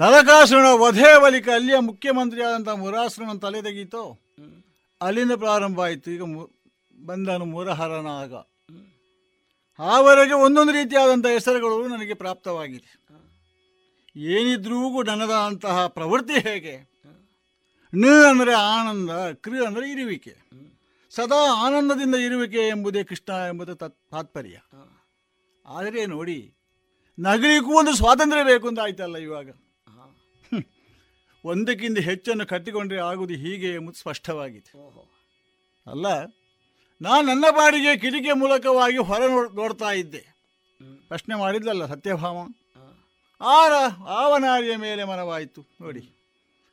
[0.00, 4.20] ನರಕಾಸುರನ ವಧೆ ಬಳಿಕ ಅಲ್ಲಿಯ ಮುಖ್ಯಮಂತ್ರಿಯಾದಂಥ ಮುರಾಸುರನ ತಲೆ ತೆಗೀತು
[5.02, 6.10] ಅಲ್ಲಿಂದ ಪ್ರಾರಂಭ ಆಯಿತು.
[6.10, 6.50] ಈಗ ಮು-
[7.06, 8.34] ಬಂದನು ಮುರಹರನಾಗ.
[9.78, 13.06] ಆವರೆಗೆ ಒಂದೊಂದು ರೀತಿಯಾದಂಥ ಹೆಸರುಗಳು ನನಗೆ ಪ್ರಾಪ್ತವಾಗಿದೆ
[14.16, 16.96] ಏನಿದ್ರೂ ನನದ ನನ್ನದಂತಹ ಪ್ರವೃತ್ತಿ ಹೇಗೆ?
[17.94, 20.36] ನ ಅಂದರೆ ಆನಂದ, ಕೃ ಅಂದರೆ ಇರುವಿಕೆ.
[21.10, 24.58] ಸದಾ ಆನಂದದಿಂದ ಇರುವಿಕೆ ಎಂಬುದೇ ಕೃಷ್ಣ ಎಂಬುದು ತತ್, ತಾತ್ಪರ್ಯ.
[25.66, 26.54] ಆದರೆ ನೋಡಿ
[27.18, 29.50] ನಗರಿಗೂ ಒಂದು ಸ್ವಾತಂತ್ರ್ಯ ಬೇಕು ಅಂತ ಆಯ್ತಲ್ಲ ಇವಾಗ.
[31.44, 34.78] ಒಂದಕ್ಕಿಂತ ಹೆಚ್ಚನ್ನು ಕಟ್ಟಿಕೊಂಡ್ರೆ ಆಗುವುದು ಹೀಗೆ ಎಂಬುದು ಸ್ಪಷ್ಟವಾಗಿದೆ.
[35.90, 36.06] ಅಲ್ಲ
[37.02, 40.36] ನಾನು ನನ್ನ ಬಾಡಿಗೆ ಕಿಟಕಿ ಮೂಲಕವಾಗಿ ಹೊರ ನೋಡ್- ನೋಡ್ತಾ ಇದ್ದೆ.
[41.08, 42.36] ಪ್ರಶ್ನೆ ಮಾಡಿದ್ಲಲ್ಲ ಸತ್ಯಭಾಮ?
[43.40, 43.72] ಆರ
[44.06, 45.60] ಆವ ನಾರಿಯ ಮೇಲೆ ಮನವಾಯಿತು.
[45.80, 46.12] ನೋಡಿ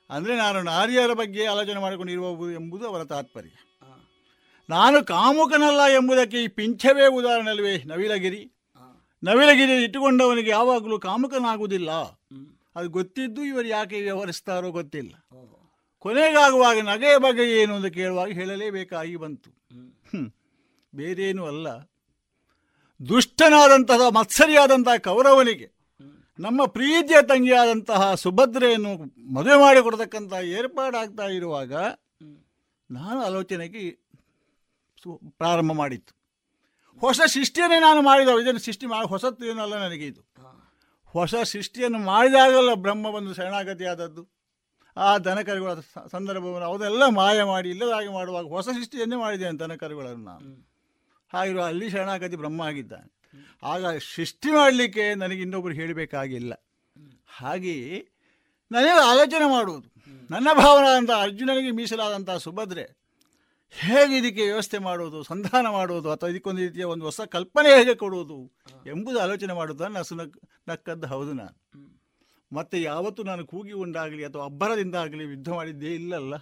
[0.10, 3.50] ಅಂದರೆ ನಾನು ನಾರಿಯರ ಬಗ್ಗೆ ಆಲೋಚನೆ ಮಾಡಿಕೊಂಡಿರುವುದು ಎಂಬುದು ಅವರ ತಾತ್ಪರ್ಯ.
[4.70, 8.52] ನಾನು ಕಾಮುಕನಲ್ಲ ಎಂಬುದಕ್ಕೆ ಈ ಪಿಂಚವೇ ಉದಾಹರಣೆ ಅಲ್ವೇ ನವಿಲಗಿರಿ.
[9.24, 11.92] ನವಿಲಗಿರಿ ಇಟ್ಟುಕೊಂಡವನಿಗೆ ಯಾವಾಗಲೂ ಕಾಮುಕನಾಗುವುದಿಲ್ಲ.
[12.76, 15.28] ಅದು ಗೊತ್ತಿದ್ದು ಇವರು ಯಾಕೆ ವ್ಯವಹರಿಸ್ತಾರೋ ಗೊತ್ತಿಲ್ಲ.
[16.00, 19.52] ಕೊನೆಗಾಗುವಾಗ ನಗೆಯ ಬಗ್ಗೆ ಏನು ಅಂತ ಕೇಳುವಾಗ ಹೇಳಲೇಬೇಕಾಗಿ ಬಂತು.
[20.96, 21.68] ಬೇರೇನೂ ಅಲ್ಲ.
[23.10, 25.72] ದುಷ್ಟನಾದಂತಹ ಮತ್ಸರಿಯಾದಂತಹ ಕೌರವನಿಗೆ
[26.40, 28.94] ನಮ್ಮ ಪ್ರೀತಿಯ ತಂಗಿಯಾದಂತಹ ಸುಭದ್ರೆಯನ್ನು
[29.34, 31.74] ಮದುವೆ ಮಾಡಿಕೊಡ್ತಕ್ಕಂಥ ಏರ್ಪಾಡಾಗ್ತಾ ಇರುವಾಗ
[32.92, 33.90] ನಾನು ಆಲೋಚನೆಗೆ
[35.30, 36.23] ಪ್ರಾರಂಭ ಮಾಡಿತ್ತು
[37.04, 40.22] ಹೊಸ ಸೃಷ್ಟಿಯನ್ನೇ ನಾನು ಮಾಡಿದ ಇದನ್ನು ಸೃಷ್ಟಿ ಮಾಡಿ ಹೊಸತ್ತು ಏನಲ್ಲ ನನಗೆ ಇದು.
[41.06, 44.34] ಹೊಸ ಸೃಷ್ಟಿಯನ್ನು ಮಾಡಿದಾಗಲ್ಲ ಬ್ರಹ್ಮ ಬಂದು ಶರಣಾಗತಿಯಾದದ್ದು
[44.98, 45.74] ಆ ದನಕರುಗಳ
[46.12, 50.70] ಸಂದರ್ಭವನ್ನು ಅವನ್ನೆಲ್ಲ ಮಾಯ ಮಾಡಿ ಇಲ್ಲದಾಗಿ ಮಾಡುವಾಗ ಹೊಸ ಸೃಷ್ಟಿಯನ್ನೇ ಮಾಡಿದ್ದೇನೆ ದನಕರುಗಳನ್ನು ನಾನು.
[51.34, 53.10] ಹಾಗಿರುವ ಅಲ್ಲಿ ಶರಣಾಗತಿ ಬ್ರಹ್ಮ ಆಗಿದ್ದಾನೆ.
[53.64, 53.86] ಆಗ
[54.16, 56.54] ಸೃಷ್ಟಿ ಮಾಡಲಿಕ್ಕೆ ನನಗೆ ಇನ್ನೊಬ್ಬರು ಹೇಳಬೇಕಾಗಿಲ್ಲ.
[57.28, 58.08] ಹಾಗೆಯೇ
[58.72, 59.94] ನನಗೆ ಆಲೋಚನೆ ಮಾಡುವುದು.
[60.32, 63.03] ನನ್ನ ಭಾವನಾದಂಥ ಅರ್ಜುನನಿಗೆ ಮೀಸಲಾದಂಥ ಸುಭದ್ರೆ
[63.76, 68.52] ಹೇಗೆ ಇದಕ್ಕೆ ವ್ಯವಸ್ಥೆ ಮಾಡುವುದು ಸಂಧಾನ ಮಾಡುವುದು ಅಥವಾ ಇದಕ್ಕೊಂದು ರೀತಿಯ ಒಂದು ಹೊಸ ಕಲ್ಪನೆ ಹೇಗೆ ಕೊಡುವುದು
[68.86, 70.38] ಎಂಬುದು ಆಲೋಚನೆ ಮಾಡೋದನ್ನು ನಸು ನಕ್
[70.70, 71.64] ನಕ್ಕದ್ದು ಹೌದು ನಾನು.
[72.54, 76.34] ಮತ್ತೆ ಯಾವತ್ತೂ ನಾನು ಕೂಗಿ ಉಂಡಾಗಲಿ ಅಥವಾ ಅಬ್ಬರದಿಂದಾಗಲಿ ಯುದ್ಧ ಮಾಡಿದ್ದೇ ಇಲ್ಲಲ್ಲ.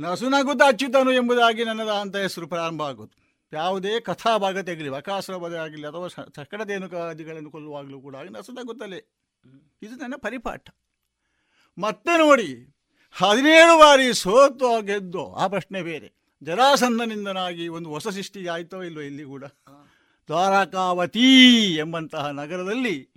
[0.00, 3.22] ನಸುನಗುತ್ತ ಅಚ್ಯುತನು ಎಂಬುದಾಗಿ ನನ್ನದಾದಂಥ ಹೆಸರು ಪ್ರಾರಂಭ ಆಗೋದು.
[3.52, 9.04] ಯಾವುದೇ ಕಥಾಭಾಗ ತೆಗಲಿ ವಕಾಸುರ ಬದೆ ಆಗಲಿ ಅಥವಾ ಚಕಡದೇನುಕಾದಿಗಳನ್ನು ಕೊಲ್ಲುವಾಗಲೂ ಕೂಡ ನಸುನಗುತ್ತಲೇ
[9.82, 10.68] ಇದು ನನ್ನ ಪರಿಪಾಠ.
[11.78, 12.71] ಮತ್ತೆ ನೋಡಿ
[13.12, 16.12] ಹದಿನೇಳು ಬಾರಿ ಸೋತು ಗೆದ್ದು, ಆ ಪ್ರಶ್ನೆ ಬೇರೆ.
[16.42, 18.06] ಜರಾಸಂದನಿಂದನಾಗಿ ಒಂದು ಹೊಸ
[18.52, 19.44] ಆಯ್ತೋ ಇಲ್ಲೋ ಇಲ್ಲಿ ಕೂಡ?
[20.26, 23.08] ದ್ವಾರಕಾವತಿ ಎಂಬಂತಹ ನಗರದಲ್ಲಿ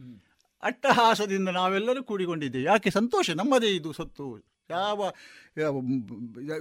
[0.64, 2.64] ಅಟ್ಟಹಾಸದಿಂದ ನಾವೆಲ್ಲರೂ ಕೂಡಿಕೊಂಡಿದ್ದೇವೆ.
[2.64, 2.90] ಯಾಕೆ?
[2.90, 3.30] ಸಂತೋಷ.
[3.30, 4.46] ನಮ್ಮದೇ ಇದು ಸತ್ತು.
[4.70, 5.12] ಯಾವ
[5.58, 5.80] ಯಾವ,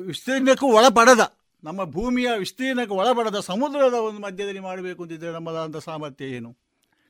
[0.01, 1.37] ವಿಸ್ತೀರ್ಣಕ್ಕೂ ಒಳಪಡದ.
[1.65, 6.53] ನಮ್ಮ ಭೂಮಿಯ ವಿಸ್ತೀರ್ಣಕ್ಕೆ ಒಳಪಡದ ಸಮುದ್ರದ ಒಂದು ಮಧ್ಯದಲ್ಲಿ ಮಾಡಬೇಕು ಅಂತಿದ್ದರೆ ನಮ್ಮದಾದಂಥ ಸಾಮರ್ಥ್ಯ ಏನು?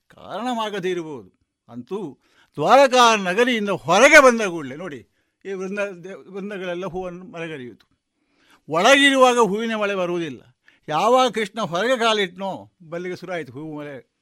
[0.09, 1.41] ಕಾರಣವಾಗದೇ ಇರಬಹುದು.
[1.69, 2.19] ಅಂತೂ
[2.57, 5.14] ದ್ವಾರಕಾ ನಗರಿಯಿಂದ ಹೊರಗೆ ಬಂದ ಕೂಡಲೇ ನೋಡಿ
[5.45, 5.79] ಈ ವೃಂದ
[6.29, 7.95] ವೃಂದಗಳೆಲ್ಲ ಹೂವನ್ನು ಮರಗರಿಯಿತು
[8.69, 10.57] ಒಳಗಿರುವಾಗ ಹೂವಿನ ಮಳೆ ಬರುವುದಿಲ್ಲ.
[10.89, 14.15] ಯಾವಾಗ ಕೃಷ್ಣ ಹೊರಗೆ ಕಾಲಿಟ್ನೋ, ಬಲ್ಲಿಗೆ ಶುರುವಾಯಿತು ಹೂವು ಮಳೆ.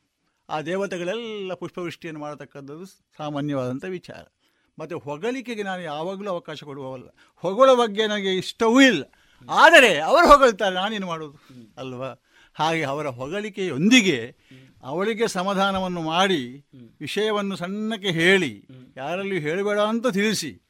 [0.50, 4.32] ಆ ದೇವತೆಗಳೆಲ್ಲ ಪುಷ್ಪವೃಷ್ಟಿಯನ್ನು ಮಾಡತಕ್ಕಂಥದ್ದು ಸಾಮಾನ್ಯವಾದಂಥ ವಿಚಾರ.
[4.78, 7.08] ಮತ್ತು ಹೊಗಳಿಕೆಗೆ ನಾನು ಯಾವಾಗಲೂ ಅವಕಾಶ ಕೊಡುವವಲ್ಲ.
[7.36, 9.04] ಹೊಗಳ ಬಗ್ಗೆ ನನಗೆ ಇಷ್ಟವೂ ಇಲ್ಲ.
[9.48, 11.40] ಆದರೆ ಅವರು ಹೊಗಳ್ತಾರೆ, ನಾನೇನು ಮಾಡೋದು?
[11.76, 12.22] ಅಲ್ವಾ?
[12.54, 14.36] ಹಾಗೆ ಅವರ ಹೊಗಳಿಕೆಯೊಂದಿಗೆ
[14.82, 16.66] ಅವಳಿಗೆ ಸಮಾಧಾನವನ್ನು ಮಾಡಿ,
[17.00, 18.66] ವಿಷಯವನ್ನು ಸಣ್ಣಕ್ಕೆ ಹೇಳಿ,
[18.96, 20.61] ಯಾರಲ್ಲೂ ಹೇಳಬೇಡ ಅಂತ ತಿಳಿಸಿ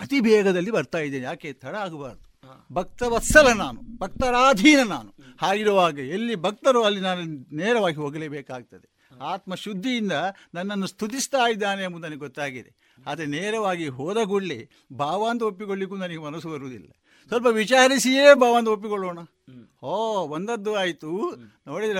[0.00, 1.24] ಅತಿ ಬೇಗದಲ್ಲಿ ಬರ್ತಾ ಇದ್ದೇನೆ.
[1.24, 1.52] ಯಾಕೆ?
[1.52, 2.26] ತಡ ಆಗಬಾರ್ದು.
[2.74, 3.98] ಭಕ್ತ ವತ್ಸಲ ನಾನು.
[3.98, 5.14] ಭಕ್ತರಾಧೀನ ನಾನು.
[5.38, 8.96] ಹಾಗಿರುವಾಗ ಎಲ್ಲಿ ಭಕ್ತರು ಅಲ್ಲಿ ನಾನು ನೇರವಾಗಿ ಹೋಗಲೇಬೇಕಾಗ್ತದೆ.
[9.22, 10.12] ಆತ್ಮ ಶುದ್ಧಿಯಿಂದ
[10.54, 12.74] ನನ್ನನ್ನು ಸ್ತುತಿಸ್ತಾ ಇದ್ದಾನೆ ಎಂಬುದು ನನಗೆ ಗೊತ್ತಾಗಿದೆ.
[13.06, 16.88] ಆದರೆ ನೇರವಾಗಿ ಹೋದ ಕೂಡಲೇ ಭಾವಾಂತ ಒಪ್ಪಿಕೊಳ್ಳಿಕ್ಕೂ ನನಗೆ ಮನಸ್ಸು ಬರುವುದಿಲ್ಲ.
[17.28, 19.18] ಸ್ವಲ್ಪ ವಿಚಾರಿಸಿಯೇ ಭಾವಾಂತ ಒಪ್ಪಿಕೊಳ್ಳೋಣ.
[19.82, 21.36] ಓ ಒಂದದ್ದು ಆಯಿತು.
[21.66, 21.98] ನೋಡಿದ್ರ?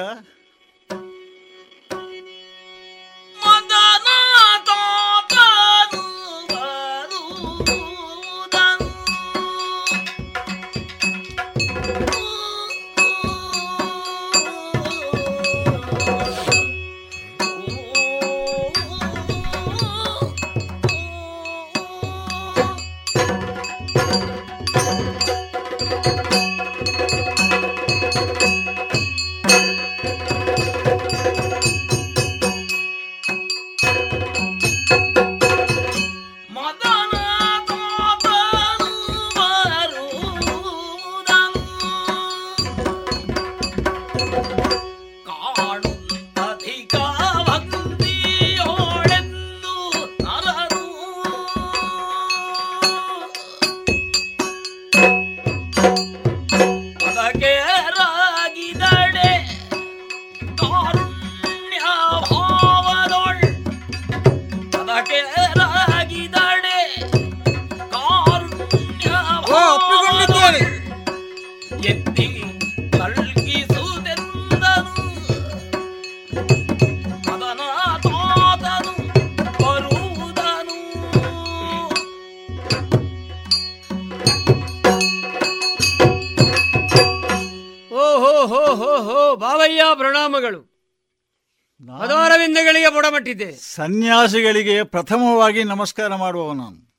[93.76, 96.98] ಸನ್ಯಾಸಿಗಳಿಗೆ ಪ್ರಥಮವಾಗಿ ನಮಸ್ಕಾರ ಮಾಡುವವ ನಾನು.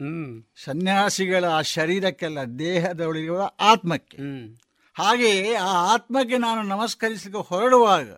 [0.66, 3.30] ಸನ್ಯಾಸಿಗಳ ಆ ಶರೀರಕ್ಕೆಲ್ಲ ದೇಹದೊಳಗೆ
[3.60, 4.18] ಆತ್ಮಕ್ಕೆ.
[4.94, 8.12] ಹಾಗೆಯೇ ಆ ಆತ್ಮಕ್ಕೆ ನಾನು ನಮಸ್ಕರಿಸಲಿಕ್ಕೆ ಹೊರಡುವಾಗ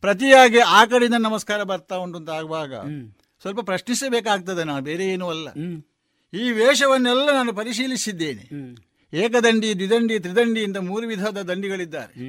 [0.00, 2.74] ಪ್ರತಿಯಾಗಿ ಆ ಕಡೆಯಿಂದ ನಮಸ್ಕಾರ ಬರ್ತಾ ಉಂಟು ಅಂತ ಆಗುವಾಗ.
[3.40, 5.48] ಸ್ವಲ್ಪ ಪ್ರಶ್ನಿಸಬೇಕಾಗ್ತದೆ ನಾನು ಬೇರೆ ಏನೂ ಅಲ್ಲ.
[6.38, 8.48] ಈ ವೇಷವನ್ನೆಲ್ಲ ನಾನು ಪರಿಶೀಲಿಸಿದ್ದೇನೆ.
[9.12, 12.20] ಏಕದಂಡಿ ದ್ವಿದಂಡಿ ತ್ರಿದಂಡಿ ಇಂದ ಮೂರು ವಿಧದ ದಂಡಿಗಳಿದ್ದಾರೆ.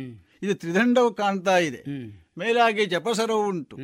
[0.43, 1.83] ಇದು ತ್ರಿದಂಡವು ಕಾಣ್ತಾ ಇದೆ.
[2.37, 3.77] ಮೇಲಾಗಿ ಜಪಸರವು ಉಂಟು.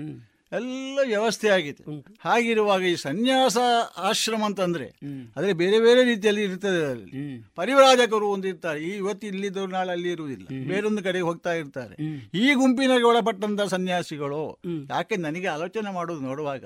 [0.52, 1.84] ಎಲ್ಲ ವ್ಯವಸ್ಥೆ ಆಗಿದೆ.
[2.20, 3.58] ಹಾಗಿರುವಾಗ ಈ ಸನ್ಯಾಸ
[3.98, 4.88] ಆಶ್ರಮ ಅಂತಂದ್ರೆ.
[5.36, 7.12] ಅದ್ರೆ ಬೇರೆ ಬೇರೆ ರೀತಿಯಲ್ಲಿ ಇರ್ತದೆ ಅದರಲ್ಲಿ.
[7.56, 8.80] ಪರಿವರಾಜಕರು ಒಂದು ಇರ್ತಾರೆ.
[8.80, 10.48] ಈ ಇವತ್ತು ಇಲ್ಲಿದ್ದವರು ನಾಳೆ ಅಲ್ಲಿ ಇರುವುದಿಲ್ಲ.
[10.68, 11.96] ಬೇರೊಂದು ಕಡೆಗೆ ಹೋಗ್ತಾ ಇರ್ತಾರೆ.
[12.34, 14.42] ಈ ಗುಂಪಿನಲ್ಲಿ ಒಳಪಟ್ಟಂತ ಸನ್ಯಾಸಿಗಳು
[14.90, 16.66] ಯಾಕೆ ನನಗೆ ಆಲೋಚನೆ ಮಾಡುವುದು ನೋಡುವಾಗ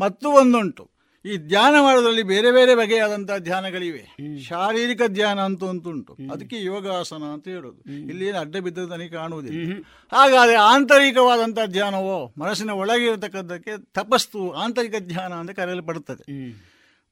[0.00, 0.97] ಮತ್ತು ಒಂದುಂಟು.
[1.26, 4.16] ಈ ಧ್ಯಾನ ಮಾಡೋದ್ರಲ್ಲಿ ಬೇರೆ ಬೇರೆ ಬಗೆಯಾದಂತಹ ಧ್ಯಾನಗಳಿವೆ.
[4.42, 7.92] ಶಾರೀರಿಕ ಧ್ಯಾನ ಅಂತ ಅಂತುಂಟು ಅದಕ್ಕೆ ಯೋಗಾಸನ ಅಂತ ಹೇಳೋದು.
[7.92, 9.82] ಇಲ್ಲಿ ಏನು ಅಡ್ಡ ಬಿದ್ದದ್ದು ನನಗೆ ಕಾಣುವುದಿಲ್ಲ.
[10.12, 16.24] ಹಾಗಾದ್ರೆ ಆಂತರಿಕವಾದಂತಹ ಧ್ಯಾನವೋ ಮನಸ್ಸಿನ ಒಳಗೆ ಇರತಕ್ಕದ್ದಕ್ಕೆ ತಪಸ್ಸು ಆಂತರಿಕ ಧ್ಯಾನ ಅಂತ ಕರೆಯಲ್ಪಡುತ್ತದೆ.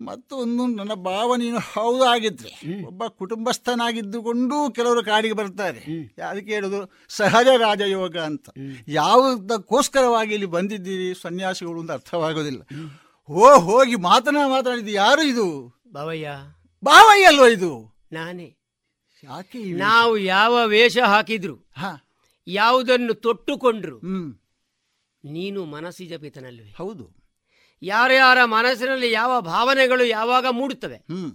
[0.04, 5.80] ಮತ್ತು ಒಂದು ನನ್ನ ಭಾವ ನೀನು ಹೌದು ಆಗಿದ್ರೆ ಒಬ್ಬ ಕುಟುಂಬಸ್ಥನಾಗಿದ್ದುಕೊಂಡು ಕೆಲವರು ಕಾಡಿಗೆ ಬರ್ತಾರೆ.
[6.30, 6.92] ಅದಕ್ಕೆ ಹೇಳೋದು?
[7.08, 8.48] ಸಹಜ ರಾಜಯೋಗ ಅಂತ.
[8.88, 11.14] ಯಾವುದಕ್ಕೋಸ್ಕರವಾಗಿ ಇಲ್ಲಿ ಬಂದಿದ್ದೀರಿ?
[11.22, 12.62] ಸನ್ಯಾಸಿಗಳು ಅಂತ ಅರ್ಥವಾಗೋದಿಲ್ಲ.
[13.30, 15.46] ಓ ಹೋಗಿ ಮಾತನ ಮಾತಾಡಿದ್ದು ಯಾರು ಇದು?
[15.94, 16.28] ಬಾವಯ್ಯ.
[16.82, 17.70] ಬಾವಯ್ಯ ಅಲ್ವಾ ಇದು?
[18.12, 18.48] ನಾನೇ.
[19.24, 21.92] ಯಾಕೆ ಈ ನಾವು ಯಾವ ವೇಷ ಹಾಕಿದ್ರು ಹಾ.
[22.46, 24.28] ಯಾವುದನ್ನು ತೊಟ್ಟುಕೊಂಡ್ರು ಹ್ಮ್.
[25.24, 27.04] ನೀನು ಮನಸ್ಸಿ ಪಿತನಲ್ವೇ ಹೌದು.
[27.82, 31.32] ಯಾರ್ಯಾರ ಮನಸ್ಸಿನಲ್ಲಿ ಯಾವ ಭಾವನೆಗಳು ಯಾವಾಗ ಮೂಡುತ್ತವೆ ಹ್ಮ್.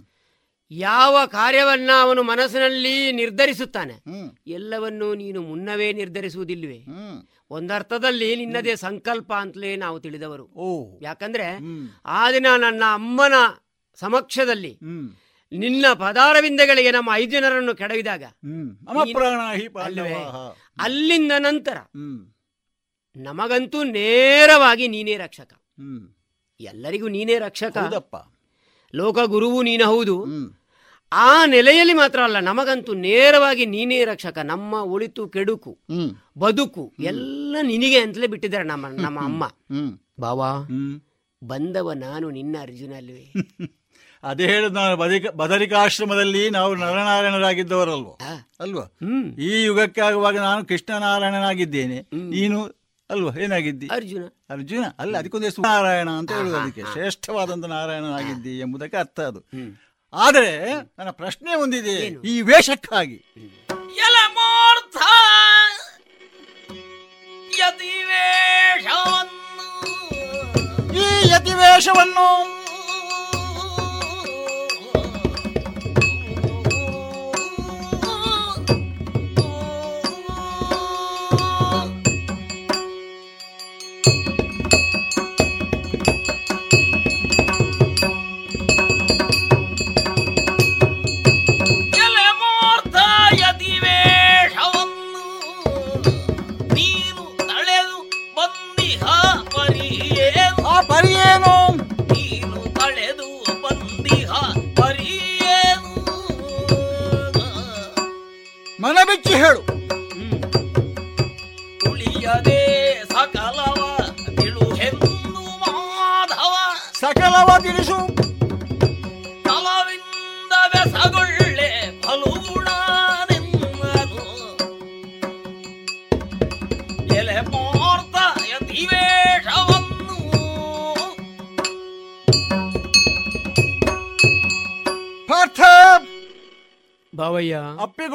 [0.70, 4.28] ಯಾವ ಕಾರ್ಯವನ್ನ ಅವನು ಮನಸ್ಸಿನಲ್ಲಿ ನಿರ್ಧರಿಸುತ್ತಾನೆ ಹ್ಮ್.
[4.46, 7.18] ಎಲ್ಲವನ್ನೂ ನೀನು ಮುನ್ನವೇ ನಿರ್ಧರಿಸುವುದಿಲ್ವೇ ಹ್ಮ್.
[7.52, 10.44] ಒಂದರ್ಥದಲ್ಲಿ ನಿನ್ನದೇ ಸಂಕಲ್ಪ ಅಂತಲೇ ನಾವು ತಿಳಿದವರು.
[10.56, 10.68] ಓ.
[11.02, 11.46] ಯಾಕಂದ್ರೆ
[12.12, 13.36] ಆ ದಿನ ನನ್ನ ಅಮ್ಮನ
[13.98, 14.72] ಸಮಕ್ಷದಲ್ಲಿ
[15.52, 18.24] ನಿನ್ನ ಪದಾರವಿಂದಗಳಿಗೆ ನಮ್ಮ ಐದು ಜನರನ್ನು ಕೆಡವಿದಾಗ?
[20.80, 21.78] ಅಲ್ಲಿಂದ ನಂತರ
[23.16, 25.50] ನಮಗಂತೂ ನೇರವಾಗಿ ನೀನೇ ರಕ್ಷಕ.
[26.60, 27.76] ಎಲ್ಲರಿಗೂ ನೀನೇ ರಕ್ಷಕ.
[28.94, 30.16] ಲೋಕ ಗುರುವು ನೀನ ಹೌದು
[31.12, 35.78] ಆ ನೆಲೆಯಲ್ಲಿ ಮಾತ್ರ ಅಲ್ಲ ನಮಗಂತೂ ನೇರವಾಗಿ ನೀನೇ ರಕ್ಷಕ ನಮ್ಮ ಒಳಿತು ಕೆಡುಕು
[36.38, 39.44] ಬದುಕು ಎಲ್ಲ ನಿನಗೆ ಅಂತಲೇ ಬಿಟ್ಟಿದ್ದಾರೆ ನಮ್ಮ ನಮ್ಮ ಅಮ್ಮ.
[40.20, 40.50] ಬಾವಾ
[41.44, 43.24] ಬಂದವ ನಾನು ನಿನ್ನ ಅರ್ಜುನ ಅಲ್ವೇ
[44.22, 48.10] ಅದೇ ಹೇಳುದು ನಾನು ಬದಿಕ ಬದರಿಕಾಶ್ರಮದಲ್ಲಿ ನಾವು ನರನಾರಾಯಣರಾಗಿದ್ದವರಲ್ವ?
[48.60, 48.84] ಅಲ್ವಾ?
[49.02, 49.24] ಹ್ಮ್.
[49.38, 52.06] ಈ ಯುಗಕ್ಕೆ ಆಗುವಾಗ ನಾನು ಕೃಷ್ಣನಾರಾಯಣನಾಗಿದ್ದೇನೆ.
[52.30, 52.58] ನೀನು
[53.10, 53.86] ಅಲ್ವಾ ಏನಾಗಿದ್ದಿ?
[53.86, 54.24] ಅರ್ಜುನ.
[54.50, 54.84] ಅರ್ಜುನ?
[54.98, 56.82] ಅಲ್ಲ ಅದಕ್ಕೊಂದು ನಾರಾಯಣ ಅಂತ ಹೇಳುದು ಅದಕ್ಕೆ.
[56.92, 59.42] ಶ್ರೇಷ್ಠವಾದಂತ ನಾರಾಯಣನಾಗಿದ್ದಿ ಎಂಬುದಕ್ಕೆ ಅರ್ಥ ಅದು.
[60.14, 60.66] ಆದರೆ
[60.98, 62.28] ನನ್ನ ಪ್ರಶ್ನೆ ಒಂದಿದೆ.
[62.28, 63.24] ಈ ವೇಷಕ್ಕಾಗಿ.
[67.58, 69.02] ಯತಿವೇಷವನ್ನು.
[70.94, 71.54] ಈ ಯತಿ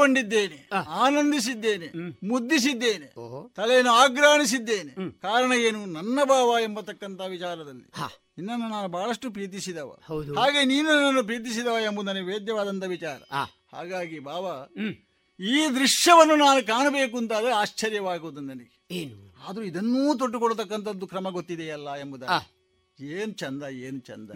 [0.08, 1.88] ಅಪ್ಪಿಕೊಂಡಿದ್ದೇನೆ ಆನಂದಿಸಿದ್ದೇನೆ
[2.28, 3.08] ಮುದ್ದಿಸಿದ್ದೇನೆ
[3.56, 5.86] ತಲೆಯನ್ನು ಆಗ್ರಾಣಿಸಿದ್ದೇನೆ ಕಾರಣ ಏನು?
[5.86, 7.86] ನನ್ನ ಭಾವ ಎಂಬತಕ್ಕಂತ ವಿಚಾರದಲ್ಲಿ.
[8.38, 9.90] ನಿನ್ನನ್ನು ನಾನು ಬಹಳಷ್ಟು ಪ್ರೀತಿಸಿದವ.
[10.40, 13.20] ಹಾಗೆ ನೀನು ನನ್ನನ್ನು ಪ್ರೀತಿಸಿದವ ಎಂಬುದು ನನಗೆ ವೇದ್ಯವಾದಂತ ವಿಚಾರ.
[13.74, 14.68] ಹಾಗಾಗಿ ಭಾವ
[15.40, 18.88] ಈ ದೃಶ್ಯವನ್ನು ನಾನು ಕಾಣಬೇಕು ಅಂತಾದ್ರೆ ಆಶ್ಚರ್ಯವಾಗುವುದು ನನಗೆ.
[18.92, 19.36] ಏನು?
[19.48, 22.24] ಆದ್ರೂ ಇದನ್ನೂ ತೊಟ್ಟುಕೊಡತಕ್ಕಂಥದ್ದು ಕ್ರಮ ಗೊತ್ತಿದೆಯಲ್ಲ ಎಂಬುದ.
[23.00, 24.30] ಏನ್ ಚಂದ ಏನ್ ಚಂದ.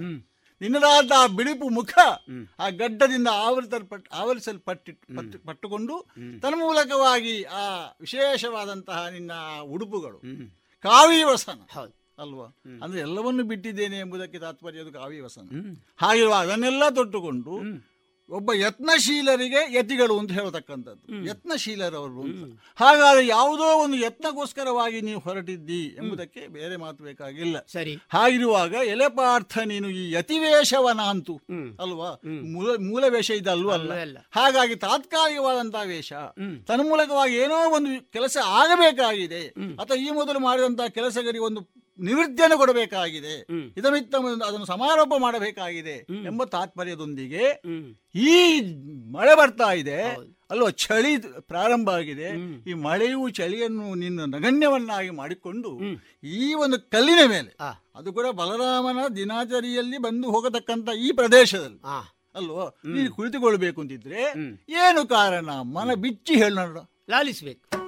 [0.61, 1.93] ನಿನ್ನದಾದ ಆ ಬಿಳಿಪು ಮುಖ
[2.59, 5.95] ಆ ಗಡ್ಡದಿಂದ ಆವರಿಸಲ್ಪಟ್ಟು ಆವರಿಸಲ್ಪಟ್ಟಿ ಪಟ್ಟಿ ಪಟ್ಟುಕೊಂಡು
[6.41, 7.63] ತನ್ಮೂಲಕವಾಗಿ ಆ
[8.01, 9.31] ವಿಶೇಷವಾದಂತಹ ನಿನ್ನ
[9.67, 10.19] ಉಡುಪುಗಳು
[10.85, 11.59] ಕಾವ್ಯವಸನ
[12.19, 12.45] ಅಲ್ವಾ?
[12.81, 15.47] ಅಂದ್ರೆ ಎಲ್ಲವನ್ನು ಬಿಟ್ಟಿದ್ದೇನೆ ಎಂಬುದಕ್ಕೆ ತಾತ್ಪರ್ಯ ಅದು ಕಾವ್ಯ ವಸನ.
[15.99, 17.53] ಹಾಗಿರುವ ಅದನ್ನೆಲ್ಲ ತೊಟ್ಟುಕೊಂಡು
[18.29, 21.25] ಒಬ್ಬ ಯತ್ನಶೀಲರಿಗೆ ಯತಿಗಳು ಅಂತ ಹೇಳ್ತಕ್ಕಂಥದ್ದು.
[21.29, 22.59] ಯತ್ನಶೀಲರವರು ಅಂತ.
[22.75, 27.65] ಹಾಗಾದ್ರೆ ಯಾವುದೋ ಒಂದು ಯತ್ನಗೋಸ್ಕರವಾಗಿ ನೀವು ಹೊರಟಿದ್ದಿ ಎಂಬುದಕ್ಕೆ ಬೇರೆ ಮಾತು ಬೇಕಾಗಿಲ್ಲ.
[27.71, 27.97] ಸರಿ.
[28.09, 31.41] ಹಾಗಿರುವಾಗ ಎಲೆಪಾರ್ಥ ನೀನು ಈ ಯತಿವೇಷವನ ಅಂತು
[31.79, 32.21] ಅಲ್ವಾ?
[32.25, 33.93] ಮೂಲ ಮೂಲ ವೇಷ ಇದಲ್ವ ಅಲ್ಲ?
[33.93, 34.17] ಅಲ್ಲ.
[34.31, 36.13] ಹಾಗಾಗಿ ತಾತ್ಕಾಲಿಕವಾದಂತಹ ವೇಷ
[36.67, 39.47] ತನ್ಮೂಲಕವಾಗಿ ಏನೋ ಒಂದು ಕೆಲಸ ಆಗಬೇಕಾಗಿದೆ.
[39.47, 43.33] ಅಥವಾ ಈ ಮೊದಲು ಮಾಡಿದಂತಹ ಕೆಲಸಗಳಿಗೆ ಒಂದು ನಿವೃತ್ತಿಯನ್ನು ಕೊಡಬೇಕಾಗಿದೆ.
[43.79, 44.15] ಇದಮಿತ್ತ
[44.47, 45.95] ಅದನ್ನು ಸಮಾರೋಪ ಮಾಡಬೇಕಾಗಿದೆ
[46.29, 47.43] ಎಂಬ ತಾತ್ಪರ್ಯದೊಂದಿಗೆ
[48.15, 48.35] ಈ
[49.15, 49.97] ಮಳೆ ಬರ್ತಾ ಇದೆ.
[50.51, 52.29] ಅಲ್ವಾ ಚಳಿ ಪ್ರಾರಂಭ ಆಗಿದೆ.
[52.69, 55.71] ಈ ಮಳೆಯು ಚಳಿಯನ್ನು ನಿನ್ನ ನಗಣ್ಯವನ್ನಾಗಿ ಮಾಡಿಕೊಂಡು
[56.23, 57.51] ಈ ಒಂದು ಕಲ್ಲಿನ ಮೇಲೆ
[57.95, 61.79] ಅದು ಕೂಡ ಬಲರಾಮನ ದಿನಾಚರಿಯಲ್ಲಿ ಬಂದು ಹೋಗತಕ್ಕಂತ ಈ ಪ್ರದೇಶದಲ್ಲಿ.
[62.35, 64.21] ಅಲ್ವೋ ಅಲ್ವಾ ನೀನು ಕುಳಿತುಕೊಳ್ಬೇಕು ಅಂತಿದ್ರೆ
[64.83, 65.49] ಏನು ಕಾರಣ?
[65.49, 66.77] ಮನ ಬಿಚ್ಚಿ ಹೇಳೋಣ
[67.09, 67.80] ಲಾಲಿಸ್ಬೇಕು.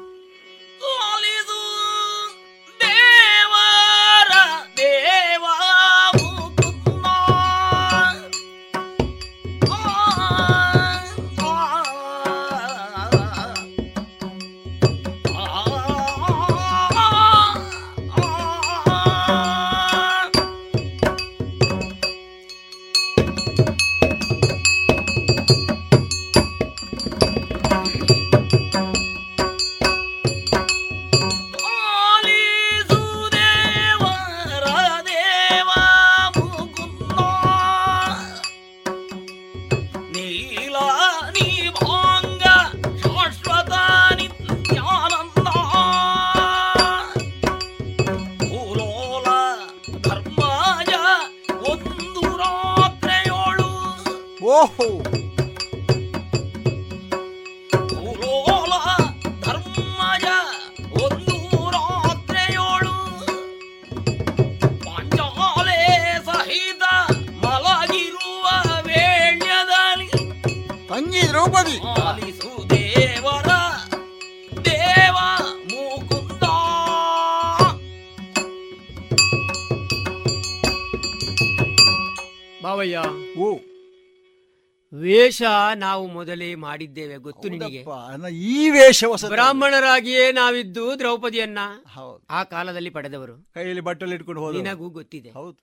[85.33, 85.41] ವೇಷ
[85.75, 87.85] ನಾವು ಮೊದಲೇ ಮಾಡಿದ್ದೇವೆ ಗೊತ್ತು ನಿನಗೆ
[88.29, 91.59] ಈ ವೇಷ ಬ್ರಾಹ್ಮಣರಾಗಿಯೇ ನಾವಿದ್ದು ದ್ರೌಪದಿಯನ್ನ.
[91.93, 92.25] ಹೌದು.
[92.29, 93.51] ಆ ಕಾಲದಲ್ಲಿ ಪಡೆದವರು.
[93.53, 95.31] ಕೈಯಲ್ಲಿ ಬಟ್ಟಲು ಇಟ್ಕೊಂಡು ನಿನಗೂ ಗೊತ್ತಿದೆ.
[95.31, 95.57] ಹೌದು.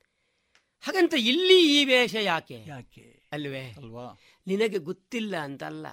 [0.80, 2.64] ಹಾಗಂತ ಇಲ್ಲಿ ಈ ವೇಷ ಯಾಕೆ?
[2.66, 3.28] ಯಾಕೆ?
[3.32, 3.74] ಅಲ್ವೇ?
[3.76, 4.18] ಅಲ್ವಾ?
[4.47, 5.86] ನಿನಗೆ ಗೊತ್ತಿಲ್ಲ ಅಂತ ಅಲ್ಲ.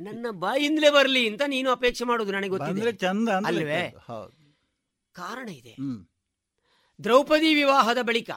[0.00, 3.94] ನನ್ನ ಬಾಯಿಂದಲೇ ಬರಲಿ ಅಂತ ನೀನು ಅಪೇಕ್ಷೆ ಮಾಡುದು ನನಗೆ ಗೊತ್ತಿಲ್ಲ ಗೊತ್ತಿದೆ ಚಂದ ಅಲ್ವೇ?
[4.06, 4.56] ಹೌದು.
[5.12, 5.76] ಕಾರಣ ಇದೆ.
[7.04, 8.30] ದ್ರೌಪದಿ ವಿವಾಹದ ಬಳಿಕ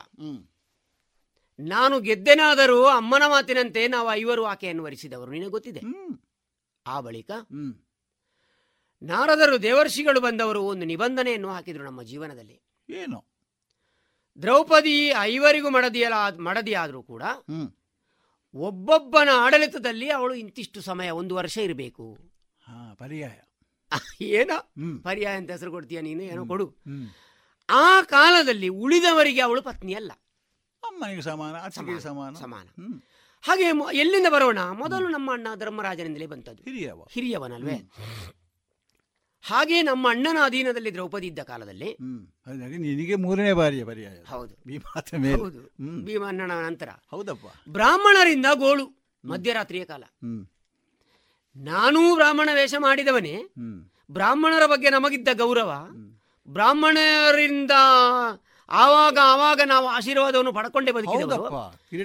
[1.59, 5.31] ನಾನು ಗೆದ್ದೆನಾದರೂ ಅಮ್ಮನ ಮಾತಿನಂತೆ ನಾವು ಐವರು ಆಕೆಯನ್ನು ವರಿಸಿದವರು.
[5.31, 5.81] ನಿನಗೆ ಗೊತ್ತಿದೆ?
[6.87, 7.31] ಆ ಬಳಿಕ
[9.03, 12.61] ನಾರದರು ದೇವರ್ಷಿಗಳು ಬಂದವರು ಒಂದು ನಿಬಂಧನೆಯನ್ನು ಹಾಕಿದರು ನಮ್ಮ ಜೀವನದಲ್ಲಿ.
[12.89, 13.25] ಏನು?
[14.41, 17.23] ದ್ರೌಪದಿ ಐವರಿಗೂ ಮಡದಿಯಲ ಮಡದಿಯಾದರೂ ಕೂಡ
[18.53, 22.17] ಒಬ್ಬೊಬ್ಬನ ಆಡಳಿತದಲ್ಲಿ ಅವಳು ಇಂತಿಷ್ಟು ಸಮಯ ಒಂದು ವರ್ಷ ಇರಬೇಕು.
[22.95, 23.39] ಪರ್ಯಾಯ.
[24.21, 24.71] ಏನೋ?
[25.03, 26.23] ಪರ್ಯಾಯ ಅಂತ ಹೆಸರು ಕೊಡ್ತೀಯ ನೀನು?
[26.23, 26.75] ಏನೋ ಕೊಡು.
[27.69, 30.11] ಆ ಕಾಲದಲ್ಲಿ ಉಳಿದವರಿಗೆ ಅವಳು ಪತ್ನಿ ಅಲ್ಲ
[30.87, 32.67] ಅಮ್ಮನಿಗೆ ಸಮಾನ ಅತ್ತಿಗೆ ಸಮಾನ ಸಮಾನ.
[33.41, 34.59] ಹಾಗೆ ಎಲ್ಲಿಂದ ಬರೋಣ?
[34.71, 37.01] ಮೊದಲು ನಮ್ಮ ಅಣ್ಣ ಧರ್ಮರಾಜನಿಂದಲೇ ಬಂತದ್ದು ಹಿರಿಯವ.
[37.11, 37.91] ಹಿರಿಯವನಲ್ವೇ?
[39.41, 41.97] ಹಾಗೆ ನಮ್ಮ ಅಣ್ಣನ ಅಧೀನದಲ್ಲಿ ದ್ರೌಪದಿ ಇದ್ದ ಕಾಲದಲ್ಲಿ
[42.77, 44.23] ನಿನಗೆ ಮೂರನೇ ಬಾರಿಯ ಪರ್ಯಾಯ.
[44.23, 44.55] ಹೌದು.
[45.35, 45.75] ಹೌದು.
[46.05, 46.89] ಭೀಮಣ್ಣನ ನಂತರ.
[47.11, 47.69] ಹೌದಪ್ಪ.
[47.69, 48.85] ಬ್ರಾಹ್ಮಣರಿಂದ ಗೋಳು
[49.25, 50.03] ಮಧ್ಯರಾತ್ರಿಯ ಕಾಲ.
[50.03, 50.47] ಹ್ಮ್.
[51.57, 53.43] ನಾನೂ ಬ್ರಾಹ್ಮಣ ವೇಷ ಮಾಡಿದವನೇ.
[54.11, 55.87] ಬ್ರಾಹ್ಮಣರ ಬಗ್ಗೆ ನಮಗಿದ್ದ ಗೌರವ.
[56.47, 57.71] ಬ್ರಾಹ್ಮಣರಿಂದ
[58.69, 61.43] ಆವಾಗ ಆವಾಗ ನಾವು ಆಶೀರ್ವಾದವನ್ನು ಪಡ್ಕೊಂಡೇ ಬದುಕಿದವರು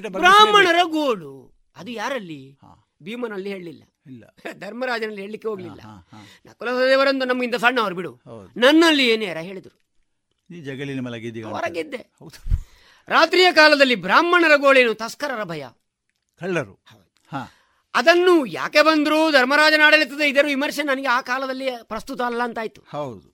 [0.08, 1.52] ಬ್ರಾಹ್ಮಣರ ಗೋಳು.
[1.76, 2.58] ಅದು ಯಾರಲ್ಲಿ.
[3.02, 3.82] ಭೀಮನಲ್ಲಿ ಹೇಳಲಿಲ್ಲ.
[4.58, 5.80] ಧರ್ಮರಾಜನಲ್ಲಿ ಹೇಳಲಿಕ್ಕೆ ಹೋಗ್ಲಿಲ್ಲ.
[6.46, 8.20] ನಕುಲಸದೇವರಂದು ನಮ್ಗಿಂತ ಸಣ್ಣವರು ಬಿಡು.
[8.56, 9.76] ನನ್ನಲ್ಲಿ ಏನೇರ ಹೇಳಿದರು.
[11.50, 12.00] ಹೊರಗಿದ್ದೆ.
[13.08, 15.64] ರಾತ್ರಿಯ ಕಾಲದಲ್ಲಿ ಬ್ರಾಹ್ಮಣರ ಗೋಳೇನು ತಸ್ಕರರ ಭಯ?
[16.40, 16.74] ಕಳ್ಳರು.
[17.32, 17.52] ಹಾ.
[17.94, 19.32] ಅದನ್ನು ಯಾಕೆ ಬಂದ್ರು?
[19.32, 23.28] ಧರ್ಮರಾಜನ ಆಡಳಿತದ ಇದರ ವಿಮರ್ಶೆ ನನಗೆ ಆ ಕಾಲದಲ್ಲಿ ಪ್ರಸ್ತುತ ಅಲ್ಲ ಅಂತಾಯ್ತು ಹೌದು.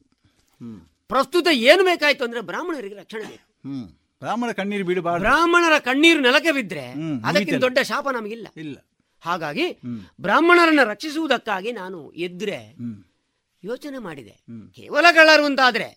[1.10, 3.44] ಪ್ರಸ್ತುತ ಏನು ಬೇಕಾಯ್ತು ಅಂದ್ರೆ ಬ್ರಾಹ್ಮಣರಿಗೆ ರಕ್ಷಣೆ ಬೇಕು.
[3.64, 3.86] ಹ್ಮ್.
[4.22, 7.64] ಬ್ರಾಹ್ಮಣ ಕಣ್ಣೀರು ಬಿಡಬಾರ್ದು ಬ್ರಾಹ್ಮಣರ ಕಣ್ಣೀರು ನೆಲಕ್ಕೆ ಬಿದ್ರೆ ಹ್ಮ್, ಅದಕ್ಕಿಂತ ಮುಗಿತಲ್ಲ.
[7.66, 8.46] ದೊಡ್ಡ ಶಾಪ ನಮಗಿಲ್ಲ.
[8.56, 8.76] ಇಲ್ಲ.
[9.22, 10.00] ಹಾಗಾಗಿ ಹ್ಮ್.
[10.20, 12.96] ಬ್ರಾಹ್ಮಣರನ್ನ ರಕ್ಷಿಸುವುದಕ್ಕಾಗಿ ನಾನು ಎದ್ರೆ ಹ್ಮ್.
[13.62, 14.34] ಯೋಚನೆ ಮಾಡಿದೆ.
[14.76, 15.88] ಕೇವಲ ಕಳ್ಳರು ಅಂತಾದ್ರೆ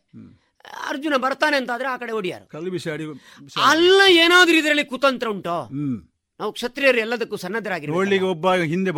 [0.88, 3.64] ಅರ್ಜುನ ಬರ್ತಾನೆ ಅಂತಾದ್ರೆ ಆ ಕಡೆ ಹೊಡಿಯಾರು ಕಲ್ಲು ಬಿಸಾಡಿ ಬಿಸಾಡಿ.
[3.70, 5.58] ಅಲ್ಲ ಏನಾದ್ರೂ ಇದರಲ್ಲಿ ಕುತಂತ್ರ ಉಂಟೋ?
[5.72, 5.98] ಹ್ಮ್.
[6.40, 8.92] ನಾವು ಕ್ಷತ್ರಿಯರು ಎಲ್ಲದಕ್ಕೂ ಸನ್ನದ್ಧರಾಗಿ ಒಬ್ಬ ಹಿಂದೆ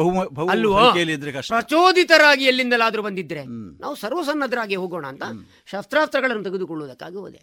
[1.47, 3.45] ಪ್ರಚೋದಿತರಾಗಿ ಎಲ್ಲಿಂದಲಾದ್ರೂ ಬಂದಿದ್ರೆ.
[3.81, 5.23] ನಾವು ಸರ್ವಸನ್ನದ್ಧರಾಗಿ ಹೋಗೋಣ ಅಂತ
[5.65, 7.41] ಶಸ್ತ್ರಾಸ್ತ್ರಗಳನ್ನು ತೆಗೆದುಕೊಳ್ಳುವುದಕ್ಕಾಗಿ ಹೋದೆ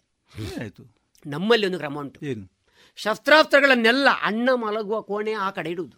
[1.26, 2.20] ನಮ್ಮಲ್ಲಿ ಒಂದು ಕ್ರಮ ಉಂಟು.
[2.96, 5.96] ಶಸ್ತ್ರಾಸ್ತ್ರಗಳನ್ನೆಲ್ಲ ಅಣ್ಣ ಮಲಗುವ ಕೋಣೆ ಆ ಕಡೆ ಇಡುವುದು.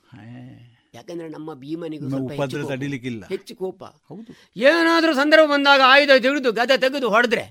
[0.94, 2.68] ಯಾಕಂದ್ರೆ ನಮ್ಮ ಭೀಮನಿಗೂ ಹೆಚ್ಚು ಕೋಪ.
[2.68, 3.26] ತಡಿಲಿಕ್ಕಿಲ್ಲ.
[3.26, 3.84] ಹೆಚ್ಚು ಕೋಪ.
[3.84, 4.50] ಹೌದು.
[4.56, 7.42] ಏನಾದ್ರೂ ಸಂದರ್ಭ ಬಂದಾಗ ಆಯುಧ ತೆಗೆದು ಗದ ತೆಗೆದು ಹೊಡೆದ್ರೆ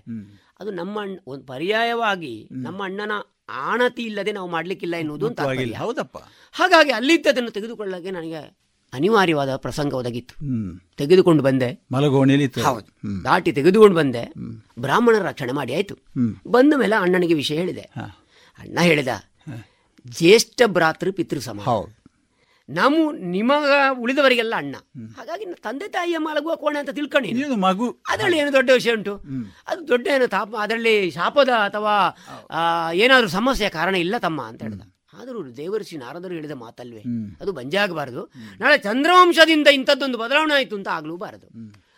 [0.60, 3.12] ಅದು ನಮ್ಮ ಒಂದು ಪರ್ಯಾಯವಾಗಿ ನಮ್ಮ ಅಣ್ಣನ
[3.52, 5.42] ಆಣತಿ ಇಲ್ಲದೆ ನಾವು ಮಾಡ್ಲಿಕ್ಕಿಲ್ಲ ಎನ್ನುವುದು ಅಂತ.
[5.74, 6.18] ಹೌದಪ್ಪ.
[6.52, 8.58] ಹಾಗಾಗಿ ಅಲ್ಲಿದ್ದದನ್ನು ತೆಗೆದುಕೊಳ್ಳಕ್ಕೆ ನನಗೆ
[8.94, 10.36] ಅನಿವಾರ್ಯವಾದ ಪ್ರಸಂಗ ಒದಗಿತ್ತು.
[10.98, 11.88] ತೆಗೆದುಕೊಂಡು ಬಂದೆ.
[11.92, 12.48] ಮಲಗೋಣಿಲಿ.
[12.48, 13.24] ಹೌದು.
[13.24, 14.34] ದಾಟಿ ತೆಗೆದುಕೊಂಡು ಬಂದೆ.
[14.80, 15.96] ಬ್ರಾಹ್ಮಣರ ರಕ್ಷಣೆ ಮಾಡಿ ಆಯ್ತು.
[16.48, 17.82] ಬಂದ ಮೇಲೆ ಅಣ್ಣನಿಗೆ ವಿಷಯ ಹೇಳಿದೆ.
[18.60, 19.08] ಅಣ್ಣ ಹೇಳಿದ
[20.08, 21.62] ಜ್ಯೇಷ್ಠ ಭ್ರಾತೃ ಪಿತೃ ಸಮ.
[21.62, 21.99] ಹೌದು.
[22.78, 23.70] ನಾವು ನಿಮಗ
[24.00, 24.76] ಉಳಿದವರಿಗೆಲ್ಲ ಅಣ್ಣ.
[25.18, 27.32] ಹಾಗಾಗಿ ತಂದೆ ತಾಯಿಯ ಮಲಗುವ ಕೋಣೆ ಅಂತ ತಿಳ್ಕೊಂಡಿ
[27.66, 27.88] ಮಗು.
[28.10, 29.16] ಅದರಲ್ಲಿ ಏನು ದೊಡ್ಡ ವಿಷಯ ಉಂಟು?
[29.68, 31.96] ಅದು ದೊಡ್ಡ ಏನು ತಾಪ ಅದರಲ್ಲಿ ಶಾಪದ ಅಥವಾ
[32.94, 34.84] ಏನಾದರೂ ಸಮಸ್ಯೆ ಸಮಸ್ಯೆಯ ಕಾರಣ ಇಲ್ಲ ತಮ್ಮ ಅಂತ ಹೇಳ್ದ.
[35.14, 37.02] ಆದರೂ ದೇವರ್ಷಿ ನಾರದರು ಹೇಳಿದ ಮಾತಲ್ವೇ?
[37.42, 38.22] ಅದು ಬಂಜಾಗಬಾರದು.
[38.60, 41.48] ನಾಳೆ ಚಂದ್ರವಂಶದಿಂದ ಇಂಥದ್ದೊಂದು ಬದಲಾವಣೆ ಆಯಿತು ಅಂತ ಆಗ್ಲೂಬಾರದು.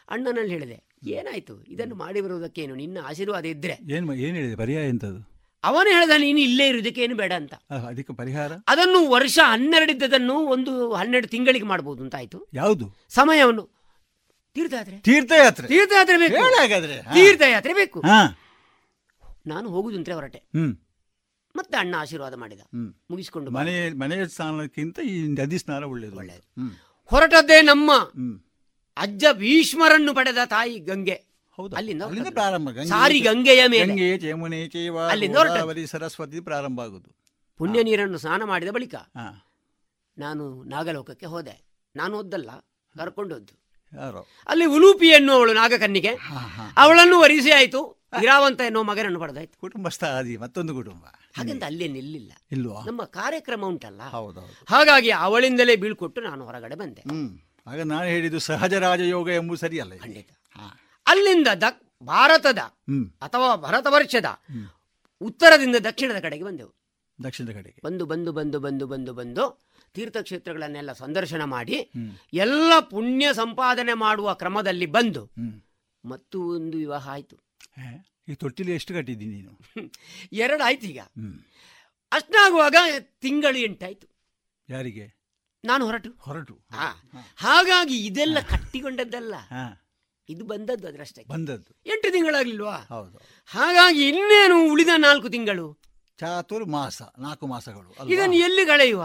[0.10, 0.77] ಅಣ್ಣನಲ್ಲಿ ಹೇಳಿದೆ
[1.18, 1.56] ಏನಾಯ್ತು?
[1.73, 3.76] ಇದನ್ನು ಮಾಡಿ ಬರುವುದಕ್ಕೇನು ನಿನ್ನ ಆಶೀರ್ವಾದ ಇದ್ರೆ.
[3.95, 4.56] ಏನು ಏನು ಹೇಳಿದೆ?
[4.56, 5.19] ಪರ್ಯಾಯ ಎಂತದು?
[5.64, 7.54] ಅವನು ಹೇಳಿದ ನೀನು ಇಲ್ಲೇ ಇರೋದಕ್ಕೆ ಏನು ಬೇಡ ಅಂತ.
[7.54, 8.52] ಅದಕ್ಕೆ ಪರಿಹಾರ?
[8.68, 12.48] ಅದನ್ನು ವರ್ಷ ಹನ್ನೆರಡಿದ್ದದನ್ನು ಒಂದು ಹನ್ನೆರಡು ತಿಂಗಳಿಗೆ ಮಾಡಬಹುದು ಅಂತ ಆಯ್ತು.
[12.54, 12.96] ಯಾವುದು?
[13.10, 13.70] ಸಮಯವನ್ನು.
[14.54, 14.98] ತೀರ್ಥಯಾತ್ರೆ.
[14.98, 15.68] ತೀರ್ಥಯಾತ್ರೆ.
[15.68, 17.14] ತೀರ್ಥಯಾತ್ರೆ ಬೇಕು.
[17.14, 18.02] ತೀರ್ಥಯಾತ್ರೆ ಬೇಕು.
[19.48, 20.44] ನಾನು ಅಂತ ಹೊರಟೆ.
[21.56, 22.62] ಮತ್ತೆ ಅಣ್ಣ ಆಶೀರ್ವಾದ ಮಾಡಿದ.
[23.12, 23.52] ಮುಗಿಸ್ಕೊಂಡು.
[23.52, 26.18] ಮನೆ ಮನೆಯ ಸ್ನಾನಕ್ಕಿಂತ ಈ ನದಿ ಸ್ನಾನ ಒಳ್ಳೇದು.
[26.18, 26.82] ಒಳ್ಳೆಯದು.
[27.06, 27.92] ಹೊರಟದ್ದೇ ನಮ್ಮ
[28.98, 31.31] ಅಜ್ಜ ಭೀಷ್ಮರನ್ನು ಪಡೆದ ತಾಯಿ ಗಂಗೆ.
[31.64, 32.70] ಅಲ್ಲಿಂದ ಅಲ್ಲಿಂದ ಪ್ರಾರಂಭ.
[32.70, 33.86] ಗಂಗೆ ಸಾರಿ ಗಂಗೆಯ ಮೇಲೆ.
[33.86, 35.58] ಗಂಗೆ ಯಮುನೆ ಚೈವ ಅಲ್ಲಿಂದ ಹೊರಟದ್ದು.
[35.58, 37.16] ಗೋದಾವರಿ ಸರಸ್ವತಿ ಪ್ರಾರಂಭ ಆಗುದು.
[37.58, 39.48] ಪುಣ್ಯ ನೀರನ್ನು ಸ್ನಾನ ಮಾಡಿದ ಬಳಿಕ ಹಾ.
[40.18, 41.66] ನಾನು ನಾಗಲೋಕಕ್ಕೆ ಹೋದೆ.
[41.96, 42.50] ನಾನು ಒದ್ದಲ್ಲ
[42.98, 43.62] ಕರ್ಕೊಂಡೋದ್ದು
[43.98, 44.28] ಯಾರೋ?
[44.48, 46.10] ಅಲ್ಲಿ ಉಲೂಪಿ ಅವಳು ನಾಗಕನ್ನಿಗೆ.
[46.78, 48.02] ಅವಳನ್ನು ವರಿಸಿ ಆಯ್ತು.
[48.22, 49.60] ಇರಾವಂತ ಎನ್ನುವ ಮಗನನ್ನು ಪಡೆದಾಯ್ತು.
[49.60, 51.04] ಕುಟುಂಬಸ್ಥ ಆದಿ ಮತ್ತೊಂದು ಕುಟುಂಬ.
[51.38, 52.32] ಹಾಗಂತ ಅಲ್ಲೇ ನಿಲ್ಲಿಲ್ಲ.
[52.52, 52.86] ಇಲ್ವಾ?
[52.86, 54.02] ನಮ್ಮ ಕಾರ್ಯಕ್ರಮ ಉಂಟಲ್ಲ.
[54.02, 54.66] ಹೌದೌದು.
[54.70, 57.02] ಹಾಗಾಗಿ ಅವಳಿಂದಲೇ ಬೀಳ್ಕೊಟ್ಟು ನಾನು ಹೊರಗಡೆ ಬಂದೆ.
[57.02, 57.40] ಹ್ಮ್.
[57.68, 60.04] ಆಗ ನಾನು ಹೇಳಿದ್ದು ಸಹಜ ರಾಜಯೋಗ ಎಂಬುದು ಸರಿಯಲ್ಲ ಇದು.
[60.04, 60.30] ಖಂಡಿತ.
[60.52, 60.80] ಹಾ.
[61.12, 62.62] ಅಲ್ಲಿಂದ ದಕ್ ಭಾರತದ
[63.22, 64.28] ಅಥವಾ ಭರತ ವರ್ಷದ
[65.22, 66.72] ಉತ್ತರದಿಂದ ದಕ್ಷಿಣದ ಕಡೆಗೆ ಬಂದೆವು.
[67.24, 67.80] ದಕ್ಷಿಣದ ಕಡೆಗೆ.
[67.84, 69.44] ಬಂದು ಬಂದು ಬಂದು ಬಂದು ಬಂದು ಬಂದು
[69.94, 71.78] ತೀರ್ಥಕ್ಷೇತ್ರಗಳನ್ನೆಲ್ಲ ಸಂದರ್ಶನ ಮಾಡಿ
[72.34, 75.24] ಎಲ್ಲ ಪುಣ್ಯ ಸಂಪಾದನೆ ಮಾಡುವ ಕ್ರಮದಲ್ಲಿ ಬಂದು
[76.04, 77.38] ಮತ್ತು ಒಂದು ವಿವಾಹ ಆಯ್ತು.
[78.28, 79.52] ಈ ತೊಟ್ಟಿಲಿ ಎಷ್ಟು ಕಟ್ಟಿದ್ದೀನಿ ನೀನು?
[80.34, 81.00] ಎರಡು ಆಯ್ತು ಈಗ.
[82.12, 82.76] ಅಷ್ಟಾಗುವಾಗ
[83.22, 84.08] ತಿಂಗಳು ಎಂಟಾಯ್ತು.
[84.70, 85.06] ಯಾರಿಗೆ?
[85.66, 86.10] ನಾನು ಹೊರಟು.
[86.20, 86.56] ಹೊರಟು.
[86.72, 86.88] ಹಾ.
[87.36, 89.36] ಹಾಗಾಗಿ ಇದೆಲ್ಲ ಕಟ್ಟಿಕೊಂಡದ್ದಲ್ಲ.
[90.32, 91.24] ಇದು ಬಂದದ್ದು ಅದರಷ್ಟೇ.
[91.28, 91.72] ಬಂದದ್ದು.
[91.86, 92.78] ಎಂಟು ತಿಂಗಳಾಗ್ಲಿಲ್ವಾ?
[92.90, 93.18] ಹೌದು.
[93.45, 95.82] ಹಾಗಾಗಿ ಇನ್ನೇನು ಉಳಿದ ನಾಲ್ಕು ತಿಂಗಳು?
[96.20, 98.08] ಚಾತುರ್ ಮಾಸ ನಾಲ್ಕು ಮಾಸಗಳು?
[98.08, 99.03] ಇದನ್ನು ಎಲ್ಲಿ ಕಳೆಯುವ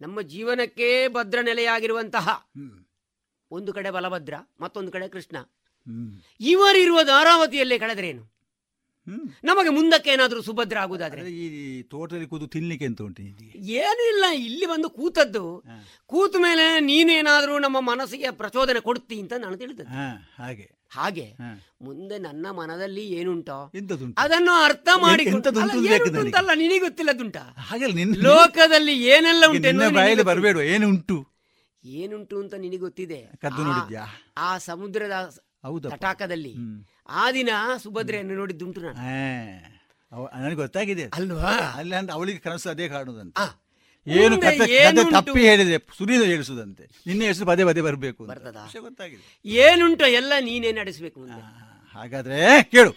[0.00, 2.48] ನಮ್ಮ ಜೀವನಕ್ಕೆ ಭದ್ರ ನೆಲೆಯಾಗಿರುವಂತಹ
[3.50, 5.36] ಒಂದು ಕಡೆ ಬಲಭದ್ರ ಮತ್ತೊಂದು ಕಡೆ ಕೃಷ್ಣ.
[6.40, 8.35] ಇವರಿರುವ ಧಾರಾವತಿಯಲ್ಲೇ ಕಳೆದ್ರೇನು?
[9.44, 11.30] ನಮಗೆ ಮುಂದಕ್ಕೆ ಏನಾದರೂ ಸುಭದ್ರ ಆಗುದಾದ್ರೆ?
[11.30, 13.22] ಈ ತೋಟದಲ್ಲಿ ಕೂತು ತಿನ್ಲಿಕ್ಕೆ ಅಂತ ಉಂಟು
[13.56, 15.64] ಏನೂ ಇಲ್ಲ ಇಲ್ಲಿ ಬಂದು ಕೂತದ್ದು.
[16.06, 19.80] ಕೂತ ಮೇಲೆ ನೀನೇನಾದರೂ ನಮ್ಮ ಮನಸ್ಸಿಗೆ ಪ್ರಚೋದನೆ ಕೊಡ್ತಿ ಅಂತ ನಾನು ತಿಳಿದ
[20.38, 20.76] ಹಾಗೆ.
[20.90, 21.32] ಹಾಗೆ.
[21.82, 23.72] ಮುಂದೆ ನನ್ನ ಮನದಲ್ಲಿ ಏನುಂಟೋ?
[24.18, 27.36] ಅದನ್ನು ಅರ್ಥ ಮಾಡಿ ಅಲ್ಲ ಅಂತಲ್ಲ ನಿನಗೆ ಗೊತ್ತಿಲ್ಲದುಂಟ
[28.22, 31.32] ಲೋಕದಲ್ಲಿ ಏನೆಲ್ಲ ಉಂಟು ಬರಬೇಡ ಏನು ಉಂಟು ಗೊತ್ತಿದೆ.
[31.84, 32.40] ಏನುಂಟು?
[32.40, 33.20] ಅಂತ ನಿನಗೆ ಗೊತ್ತಿದೆ?
[34.38, 35.94] ಆ ಸಮುದ್ರದ ಹೌದಪ್ಪ.
[35.94, 36.54] ತಟಾಕದಲ್ಲಿ
[37.08, 37.50] ಆ ದಿನ
[37.82, 38.98] ಸುಭದ್ರೆಯನ್ನು ನೋಡಿದ್ದುಂಟು ನಾನು.
[40.42, 41.04] ನನಗೆ ಗೊತ್ತಾಗಿದೆ.
[41.14, 41.52] ಅಲ್ವಾ?
[41.76, 43.38] ಅಲ್ಲ ಅಂದ್ರೆ ಅವಳಿಗೆ ಕನಸು ಅದೇ ಕಾಣುದಂತ.
[44.06, 45.10] ಏನು ಕತೆ ಕತೆ?
[45.10, 46.84] ತಪ್ಪಿ ಹೇಳಿದೆ ಸುನೀಲ ಹೇಳಿಸುದಂತೆ.
[47.06, 48.76] ನಿನ್ನೆ ಹೆಸರು ಪದೇ ಪದೇ ಬರಬೇಕು ಅಂತ.
[48.80, 49.40] ಗೊತ್ತಾಗಿದೆ.
[49.44, 51.20] ಏನುಂಟು ಎಲ್ಲ ನೀನೇ ನಡೆಸಬೇಕು
[51.94, 52.92] ಹಾಗಾದ್ರೆ ಕೇಳು.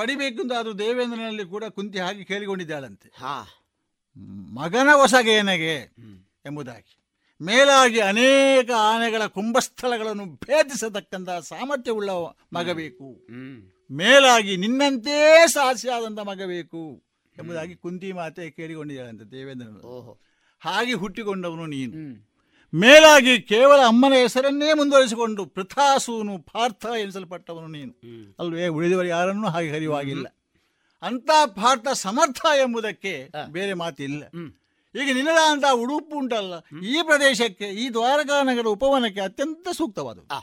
[0.00, 3.12] ಪಡಿಬೇಕೆಂದು ಅದು ದೇವೇಂದ್ರನಲ್ಲಿ ಕೂಡ ಕುಂತಿ ಹಾಗೆ ಕೇಳಿಕೊಂಡಿದ್ದಾಳಂತೆ.
[3.18, 3.36] ಹಾ.
[4.54, 5.74] ಮಗನ ಹೊಸಗೇನಗೆ.
[6.46, 6.96] ಎಂಬುದಾಗಿ.
[7.42, 12.10] ಮೇಲಾಗಿ ಅನೇಕ ಆನೆಗಳ ಕುಂಭಸ್ಥಳಗಳನ್ನು ಭೇದಿಸತಕ್ಕಂತಹ ಸಾಮರ್ಥ್ಯವುಳ್ಳ
[12.52, 13.06] ಮಗ ಬೇಕು
[13.90, 16.82] ಮೇಲಾಗಿ ನಿನ್ನಂತೆ ಸಾಹಸಿಯಾದಂಥ ಮಗ ಬೇಕು
[17.38, 20.12] ಎಂಬುದಾಗಿ ಕುಂತಿ ಮಾತೆ ಕೇಳಿಕೊಂಡಿದ್ದಾಳಂತೆ ದೇವೇಂದ್ರನು ಓಹೋ.
[20.60, 21.92] ಹಾಗೆ ಹುಟ್ಟಿಕೊಂಡವನು ನೀನು.
[22.72, 27.92] ಮೇಲಾಗಿ ಕೇವಲ ಅಮ್ಮನ ಹೆಸರನ್ನೇ ಮುಂದುವರಿಸಿಕೊಂಡು ಪೃಥಾಸೂನು ಪಾರ್ಥ ಎನಿಸಲ್ಪಟ್ಟವನು ನೀನು.
[28.38, 30.26] ಅಲ್ವೇ ಉಳಿದವರು ಯಾರನ್ನೂ ಹಾಗೆ ಹರಿವಾಗಿಲ್ಲ
[31.02, 34.22] ಅಂತ ಪಾರ್ಥ ಸಮರ್ಥ ಎಂಬುದಕ್ಕೆ ಬೇರೆ ಮಾತಿಲ್ಲ.
[34.94, 36.54] ಈಗ ನಿನ್ನದಾದಂಥ ಉಡುಪು ಉಂಟಲ್ಲ
[36.86, 40.38] ಈ ಪ್ರದೇಶಕ್ಕೆ ಈ ದ್ವಾರಕಾ ನಗರ ಉಪವನಕ್ಕೆ ಅತ್ಯಂತ ಸೂಕ್ತವಾದದ್ದು.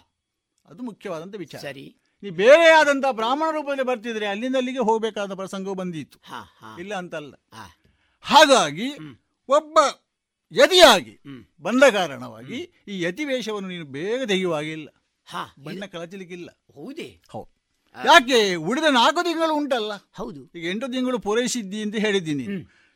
[0.66, 1.62] ಅದು ಮುಖ್ಯವಾದಂಥ ವಿಚಾರ.
[1.62, 1.86] ಸರಿ.
[2.24, 6.20] ನೀ ಬೇರೆ ಆದಂಥ ಬ್ರಾಹ್ಮಣ ರೂಪದಲ್ಲಿ ಬರ್ತಿದ್ರೆ ಅಲ್ಲಿಂದ ಅಲ್ಲಿಗೆ ಹೋಗಬೇಕಾದ ಪ್ರಸಂಗವು ಬಂದಿತ್ತು
[6.80, 7.34] ಇಲ್ಲ ಅಂತಲ್ಲ.
[8.26, 8.88] ಹಾಗಾಗಿ
[9.50, 9.78] ಒಬ್ಬ
[10.52, 11.20] ಯತಿಯಾಗಿ
[11.62, 14.90] ಬಂದ ಕಾರಣವಾಗಿ ಈ ಯತಿ ವೇಷವನ್ನು ನೀನು ಬೇಗ ತೆಗೆಯುವಾಗಿಲ್ಲ.
[15.26, 16.50] ಹಾ ಬಣ್ಣ ಕಳಚಲಿಕ್ಕಿಲ್ಲ.
[16.76, 17.22] ಹೌದೇ?
[17.30, 17.50] ಹೌದು.
[18.06, 18.56] ಯಾಕೆ?
[18.56, 19.94] ಉಳಿದ ನಾಲ್ಕು ತಿಂಗಳು ಉಂಟಲ್ಲ.
[20.14, 20.52] ಹೌದು.
[20.56, 22.46] ಈಗ ಎಂಟು ತಿಂಗಳು ಪೂರೈಸಿದ್ದಿ ಅಂತ ಹೇಳಿದ್ದೀನಿ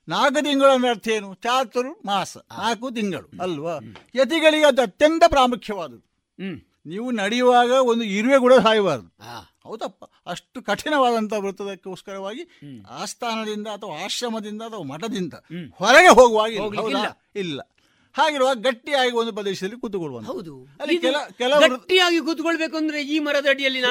[0.07, 1.33] ನಾಲ್ಕು ತಿಂಗಳು ಅಂದ್ರೆ ಅರ್ಥ ಏನು?
[1.33, 2.37] ಚಾತುರ್ ಮಾಸ.
[2.37, 3.75] ನಾಲ್ಕು ತಿಂಗಳು ಅಲ್ವಾ?
[4.15, 6.07] ಯತಿಗಳಿಗೆ ಅದು ಅತ್ಯಂತ ಪ್ರಾಮುಖ್ಯವಾದದ್ದು.
[6.85, 9.09] ನೀವು ನಡೆಯುವಾಗ ಒಂದು ಇರುವೆ ಕೂಡ ಸಾಯಬಾರದು.
[9.65, 10.03] ಹೌದಪ್ಪ.
[10.27, 12.43] ಅಷ್ಟು ಕಠಿಣವಾದಂತಹ ವೃತ್ತದಕ್ಕೋಸ್ಕರವಾಗಿ
[13.01, 15.33] ಆಸ್ಥಾನದಿಂದ ಅಥವಾ ಆಶ್ರಮದಿಂದ ಅಥವಾ ಮಠದಿಂದ
[15.75, 16.51] ಹೊರಗೆ ಹೋಗುವಾಗ
[17.35, 17.59] ಇಲ್ಲ.
[18.15, 20.53] ಹಾಗಿರುವಾಗ ಗಟ್ಟಿಯಾಗಿ ಒಂದು ಪ್ರದೇಶದಲ್ಲಿ ಕೂತುಕೊಳ್ಳುವಂತ ಹೌದು.
[20.81, 23.81] ಅಲ್ಲಿ ಕೆಲ ಕೆಲವರು ಗಟ್ಟಿಯಾಗಿ ಕೂತ್ಕೊಳ್ಬೇಕು ಅಂದ್ರೆ ಈ ಮರದ ಅಡಿಯಲ್ಲಿ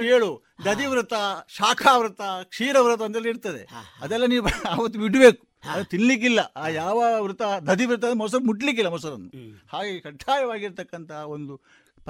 [0.00, 0.30] ಕೇಳು.
[0.64, 1.14] ದಧಿವ್ರತ
[1.48, 3.62] ಶಾಖಾವ್ರತ ಕ್ಷೀರವ್ರತ ಅಂತೆಲ್ಲ ಇರ್ತದೆ.
[4.00, 5.42] ಅದೆಲ್ಲ ನೀವು ಅವತ್ತು ಬಿಡಬೇಕು.
[5.70, 6.40] ಅದು ತಿನ್ಲಿಕ್ಕಿಲ್ಲ.
[6.56, 7.42] ಆ ಯಾವ ವೃತ
[7.88, 9.30] ವೃತ್ತ ಮೊಸರು ಮುಟ್ಲಿಕ್ಕಿಲ್ಲ ಮೊಸರನ್ನು.
[9.68, 11.54] ಹಾಗೆ ಕಡ್ಡಾಯವಾಗಿರ್ತಕ್ಕಂತಹ ಒಂದು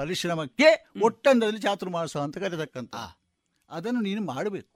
[0.01, 2.95] ಪರಿಶ್ರಮಕ್ಕೆ ಒಟ್ಟಂದದಲ್ಲಿ ಚಾತುರ್ಮಾಸ ಅಂತ ಕರೆತಕ್ಕಂಥ
[3.69, 4.69] ಅದನ್ನು ನೀನು ಮಾಡಬೇಕು.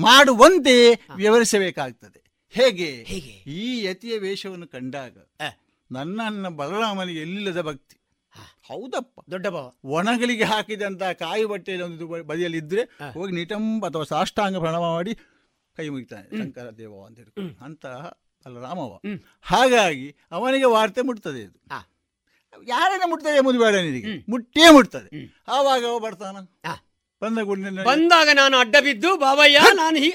[0.00, 2.20] ಮಾಡುವಂತೆ ವಿವರಿಸಬೇಕಾಗ್ತದೆ.
[2.50, 2.90] ಹೇಗೆ?
[3.46, 5.18] ಈ ಯತಿಯ ವೇಷವನ್ನು ಕಂಡಾಗ
[5.92, 7.96] ನನ್ನ ಬಲರಾಮನಿಗೆ ಎಲ್ಲಿಲ್ಲದ ಭಕ್ತಿ?
[8.62, 9.20] ಹೌದಪ್ಪ.
[9.30, 9.46] ದೊಡ್ಡ
[9.84, 12.82] ಒಣಗಳಿಗೆ ಹಾಕಿದಂತಹ ಹಾಕಿದಂತ ಕಾಯಿ ಬಟ್ಟೆ ಒಂದು ಬದಿಯಲ್ಲಿ ಇದ್ರೆ
[13.12, 15.14] ಹೋಗಿ ನಿಟಂಬ ಅಥವಾ ಸಾಷ್ಟಾಂಗ ಪ್ರಣಾಮ ಮಾಡಿ
[15.76, 16.38] ಕೈ ಮುಗಿತಾನೆ.
[16.38, 17.64] ಶಂಕರ ದೇವ ಅಂತ ಹೇಳ್ಕೊಂಡು.
[17.64, 19.00] ಅಂತಹ ಅಲ್ಲ ರಾಮವ.
[19.42, 21.58] ಹಾಗಾಗಿ ಅವನಿಗೆ ವಾರ್ತೆ ಮುಟ್ತದೆ ಇದು.
[22.68, 24.24] ಯಾರನ್ನ ಮುಟ್ತದೆ ಮುದುಬೇಡ ಬೇಡ ನಿನಗೆ?
[24.28, 25.44] ಮುಟ್ಟೇ ಮುಟ್ತದೆ.
[25.48, 26.36] ಆವಾಗ ಅವ ಬರ್ತಾನ?
[27.22, 30.12] ಬಂದ ಕೂಡಲೇ ಬಂದಾಗ ನಾನು ಅಡ್ಡ ಬಿದ್ದು ಬಾಬಯ್ಯ ನಾನು ಹೀ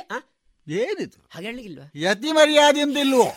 [0.68, 1.30] ಏನಿತ್ತು ಏನಿದು?
[1.30, 3.28] ಹಾಗೆ ಯತಿ ಮರ್ಯಾದೆ ಅಂತ ಇಲ್ವೋ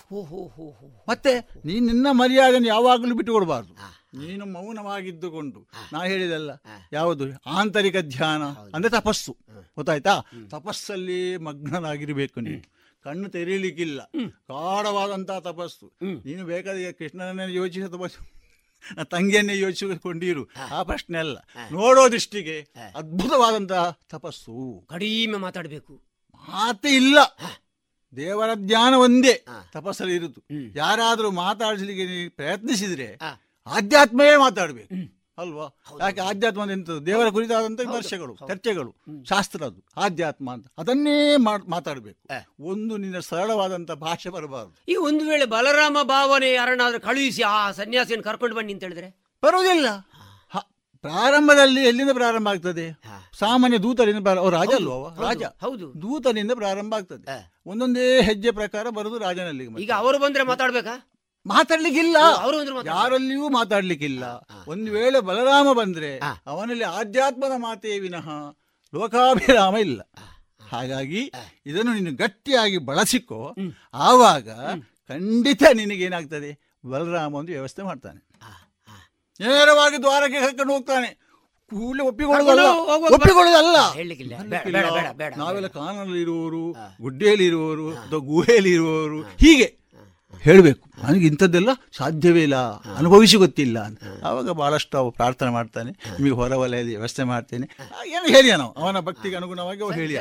[1.09, 3.75] ಮತ್ತೆ ನೀನು ನಿನ್ನ ಮರ್ಯಾದೆಯನ್ನು ಯಾವಾಗಲೂ ಬಿಟ್ಟು ಕೊಡಬಾರ್ದು
[4.19, 5.69] ನೀನು ಮೌನವಾಗಿದ್ದುಕೊಂಡು.
[5.93, 6.51] ನಾ ಹೇಳಿದಲ್ಲ.
[6.93, 7.25] ಯಾವುದು?
[7.47, 8.43] ಆಂತರಿಕ ಧ್ಯಾನ.
[8.75, 9.37] ಅಂದ್ರೆ ತಪಸ್ಸು.
[9.77, 10.21] ಗೊತ್ತಾಯ್ತಾ?
[10.51, 12.63] ತಪಸ್ಸಲ್ಲಿ ಮಗ್ನನಾಗಿರ್ಬೇಕು ನೀನು.
[13.05, 14.11] ಕಣ್ಣು ತೆರೀಲಿಕ್ಕಿಲ್ಲ.
[14.27, 15.93] ಗಾಢವಾದಂತಹ ತಪಸ್ಸು.
[16.03, 18.40] ನೀನು ಬೇಕಾದ ಕೃಷ್ಣನನ್ನೇ ಯೋಚಿಸ ತಪಸ್ಸು.
[19.01, 20.45] ಆ ತಂಗಿಯನ್ನೇ ಯೋಚಿಸಿಕೊಂಡಿರು.
[20.71, 21.39] ಆ ಪ್ರಶ್ನೆ ಅಲ್ಲ.
[21.73, 24.87] ನೋಡೋ ದೃಷ್ಟಿಗೆ ಅದ್ಭುತವಾದಂತಹ ತಪಸ್ಸು.
[24.91, 26.03] ಕಡಿಮೆ ಮಾತಾಡಬೇಕು.
[26.49, 27.19] ಮಾತೇ ಇಲ್ಲ.
[28.17, 30.45] ದೇವರ ಧ್ಯಾನ ಒಂದೇ ತಪಸ್ಸಲ್ಲಿ ಇರುದು.
[30.79, 33.19] ಯಾರಾದರೂ ಮಾತಾಡಿಸ್ಲಿಕ್ಕೆ ಪ್ರಯತ್ನಿಸಿದ್ರೆ
[33.67, 35.20] ಆಧ್ಯಾತ್ಮವೇ ಮಾತಾಡಬೇಕು.
[35.41, 35.67] ಅಲ್ವಾ?
[36.01, 38.95] ಯಾಕೆ ಆಧ್ಯಾತ್ಮ ಅಂತ ಎಂತದ್ದು ದೇವರ ಕುರಿತಾದಂಥ ವಿಮರ್ಶೆಗಳು ಚರ್ಚೆಗಳು
[39.25, 40.67] ಶಾಸ್ತ್ರ ಅದು ಆಧ್ಯಾತ್ಮ ಅಂತ.
[40.79, 41.37] ಅದನ್ನೇ
[41.69, 42.29] ಮಾತಾಡಬೇಕು.
[42.65, 44.75] ಒಂದು ನಿನ್ನ ಸರಳವಾದಂಥ ಭಾಷೆ ಬರಬಾರದು.
[44.89, 49.17] ಈ ಒಂದು ವೇಳೆ ಬಲರಾಮ ಭಾವನೆ ಯಾರನ್ನಾದ್ರೂ ಕಳುಹಿಸಿ ಆ ಸನ್ಯಾಸಿಯನ್ನು ಕರ್ಕೊಂಡು ಬನ್ನಿ ಅಂತ ಹೇಳಿದ್ರೆ?
[49.45, 49.87] ಬರುವುದಿಲ್ಲ.
[50.51, 50.57] ಹ,
[51.01, 53.01] ಪ್ರಾರಂಭದಲ್ಲಿ ಎಲ್ಲಿಂದ ಪ್ರಾರಂಭ ಆಗ್ತದೆ?
[53.39, 55.43] ಸಾಮಾನ್ಯ ದೂತರಿಂದ ರಾಜ ಅಲ್ವಾ ರಾಜ.
[55.43, 57.53] ಹೌದು ದೂತನಿಂದ ಪ್ರಾರಂಭ ಆಗ್ತದೆ.
[57.67, 61.10] ಒಂದೊಂದೇ ಹೆಜ್ಜೆ ಪ್ರಕಾರ ಬರುದು ರಾಜನಲ್ಲಿ ಈಗ ಅವರು ಬಂದ್ರೆ ಮಾತಾಡ್ಬೇಕಾ?
[61.47, 62.17] ಮಾತಾಡ್ಲಿಕ್ಕಿಲ್ಲ.
[62.41, 64.25] ಅವರು ಯಾರಲ್ಲಿಯೂ ಮಾತಾಡ್ಲಿಕ್ಕಿಲ್ಲ.
[64.69, 68.29] ಒಂದು ವೇಳೆ ಬಲರಾಮ ಬಂದ್ರೆ ಅವನಲ್ಲಿ ಆಧ್ಯಾತ್ಮದ ಮಾತೇ ವಿನಃ
[68.95, 70.01] ಲೋಕಾಭಿರಾಮ ಇಲ್ಲ.
[70.69, 71.33] ಹಾಗಾಗಿ
[71.67, 73.55] ಇದನ್ನು ನೀನು ಗಟ್ಟಿಯಾಗಿ ಬಳಸಿಕೋ.
[73.95, 74.49] ಆವಾಗ
[75.09, 76.77] ಖಂಡಿತ ನಿನಗೇನಾಗ್ತದೆ?
[76.87, 78.21] ಬಲರಾಮ ಒಂದು ವ್ಯವಸ್ಥೆ ಮಾಡ್ತಾನೆ.
[79.41, 81.31] ನೇರವಾಗಿ ದ್ವಾರಕ್ಕೆ ಕರ್ಕೊಂಡು ಹೋಗ್ತಾನೆ.
[81.71, 82.67] ಕೂಡಲೇ ಒಪ್ಪಿಕೊಳ್ಳೋದಲ್ಲ
[83.15, 83.79] ಒಪ್ಪಿಕೊಳ್ಳೋದಲ್ಲ
[85.37, 89.80] ನಾವೆಲ್ಲ ಕಾನಲ್ಲಿರುವವರು ಗುಡ್ಡೆಯಲ್ಲಿ ಇರುವವರು ಅಥವಾ ಗುಹೆಯಲ್ಲಿ ಇರುವವರು ಹೀಗೆ.
[90.43, 90.91] ಹೇಳಬೇಕು.
[91.03, 92.57] ನನಗೆ ಇಂಥದ್ದೆಲ್ಲ ಸಾಧ್ಯವೇ ಇಲ್ಲ.
[92.97, 94.01] ಅನುಭವಿಸಿ ಗೊತ್ತಿಲ್ಲ ಅಂತ.
[94.25, 95.91] ಆವಾಗ ಬಹಳಷ್ಟು ಅವು ಪ್ರಾರ್ಥನೆ ಮಾಡ್ತಾನೆ.
[95.91, 97.69] ನಿಮಗೆ ಹೊರವಲಯದಲ್ಲಿ ವ್ಯವಸ್ಥೆ ಮಾಡ್ತೇನೆ.
[98.07, 98.73] ಏನು ಹೇಳಿಯ ನಾವು?
[98.73, 100.21] ಅವನ ಭಕ್ತಿಗೆ ಅನುಗುಣವಾಗಿ ಅವ್ರು ಹೇಳಿಯ.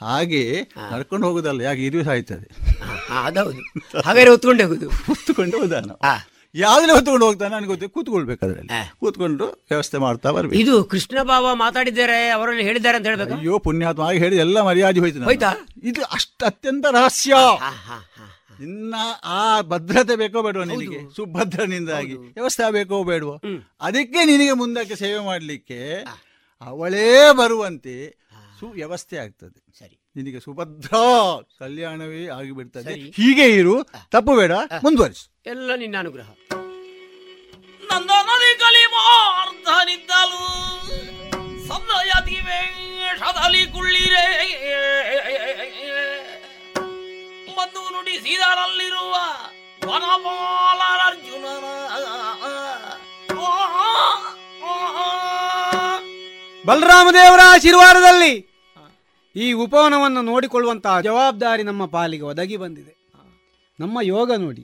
[0.00, 0.60] ಹಾಗೆ
[0.92, 1.60] ನಡ್ಕೊಂಡು ಹೋಗುದಲ್ಲ.
[1.60, 2.56] ಯಾಕೆ ಇದು ಸಾಯ್ತದೆ.
[2.58, 4.90] ಹೊತ್ಕೊಂಡು ಅದೌದು ಹಾಗಾದ್ರೆ ಹೊತ್ಕೊಂಡೆ ಹೋಗುದು.
[4.90, 6.28] ಕೂತ್ಕೊಂಡು ಹೋದ ನಾವು ಹಾ.
[6.54, 7.92] ಯಾವ್ದ್ರಲ್ಲಿ ಹೊತ್ಕೊಂಡು ಹೋಗ್ತಾನೆ ನನಗೆ ಗೊತ್ತಿಲ್ಲ.
[7.92, 8.92] ಕೂತ್ಕೊಳ್ಬೇಕು ಅದರಲ್ಲಿ.
[9.00, 10.60] ಕೂತ್ಕೊಂಡು ವ್ಯವಸ್ಥೆ ಮಾಡ್ತಾ ಬರ್ಬೇಕು.
[10.62, 13.34] ಇದು ಕೃಷ್ಣ ಬಾಬಾ ಮಾತಾಡಿದ್ದಾರೆ ಅವರಲ್ಲಿ ಹೇಳಿದ್ದಾರೆ ಅಂತ ಹೇಳ್ಬೇಕು?
[13.34, 14.02] ಅಯ್ಯೋ ಪುಣ್ಯಾತ್ಮ.
[14.02, 15.24] ಹಾಗೆ ಹೇಳಿ ಎಲ್ಲ ಮರ್ಯಾದೆ ಹೋಯ್ತು.
[15.24, 15.52] ಹೋಯ್ತಾ?
[15.82, 17.34] ಇದು ಅಷ್ಟು ಅತ್ಯಂತ ರಹಸ್ಯ.
[18.62, 18.94] ಇನ್ನ
[19.24, 21.16] ಆ ಭದ್ರತೆ ಬೇಕೋ ಬೇಡವೋ ನಿನಗೆ?
[21.16, 22.14] ಸುಭದ್ರನಿಂದಾಗಿ.
[22.14, 23.40] ವ್ಯವಸ್ಥೆ ಬೇಕೋ ಬೇಡವೋ?
[23.80, 26.04] ಅದಕ್ಕೆ ನಿನಗೆ ಮುಂದಕ್ಕೆ ಸೇವೆ ಮಾಡಲಿಕ್ಕೆ
[26.60, 28.16] ಅವಳೇ ಬರುವಂತೆ
[28.60, 29.78] ಸುವ್ಯವಸ್ಥೆ ಆಗ್ತದೆ.
[29.78, 30.00] ಸರಿ.
[30.16, 30.88] ನಿನಗೆ ಸುಭದ್ರ
[31.58, 32.94] ಕಲ್ಯಾಣವೇ ಆಗಿಬಿಡ್ತದೆ.
[32.94, 33.82] ಹೀಗೆ ಇರು.
[33.82, 34.52] ತಪ್ಪು ಬೇಡ.
[34.52, 35.32] ಮುಂದುವರಿಸು.
[35.46, 36.30] ಎಲ್ಲ ನಿನ್ನ ಅನುಗ್ರಹ.
[37.90, 40.62] ನಂದನದಿ ಕಲಿಮಾರ್ಧನಿದ್ದಲು
[42.44, 44.42] ವೇಷದಲ್ಲಿ ಕುಳ್ಳಿರೆ.
[47.56, 49.14] ಬಂದು ನುಡಿಸಿದರಲ್ಲಿರುವ
[56.64, 58.32] ಬಲರಾಮ ದೇವರ ಆಶೀರ್ವಾದದಲ್ಲಿ
[59.36, 62.92] ಈ ಉಪವನವನ್ನು ನೋಡಿಕೊಳ್ಳುವಂತಹ ಜವಾಬ್ದಾರಿ ನಮ್ಮ ಪಾಲಿಗೆ ಒದಗಿ ಬಂದಿದೆ
[63.78, 64.62] ನಮ್ಮ ಯೋಗ ನೋಡಿ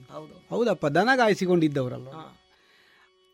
[0.51, 2.09] ಹೌದಪ್ಪ ದನ ಗಾಯಿಸಿಕೊಂಡಿದ್ದವರಲ್ಲ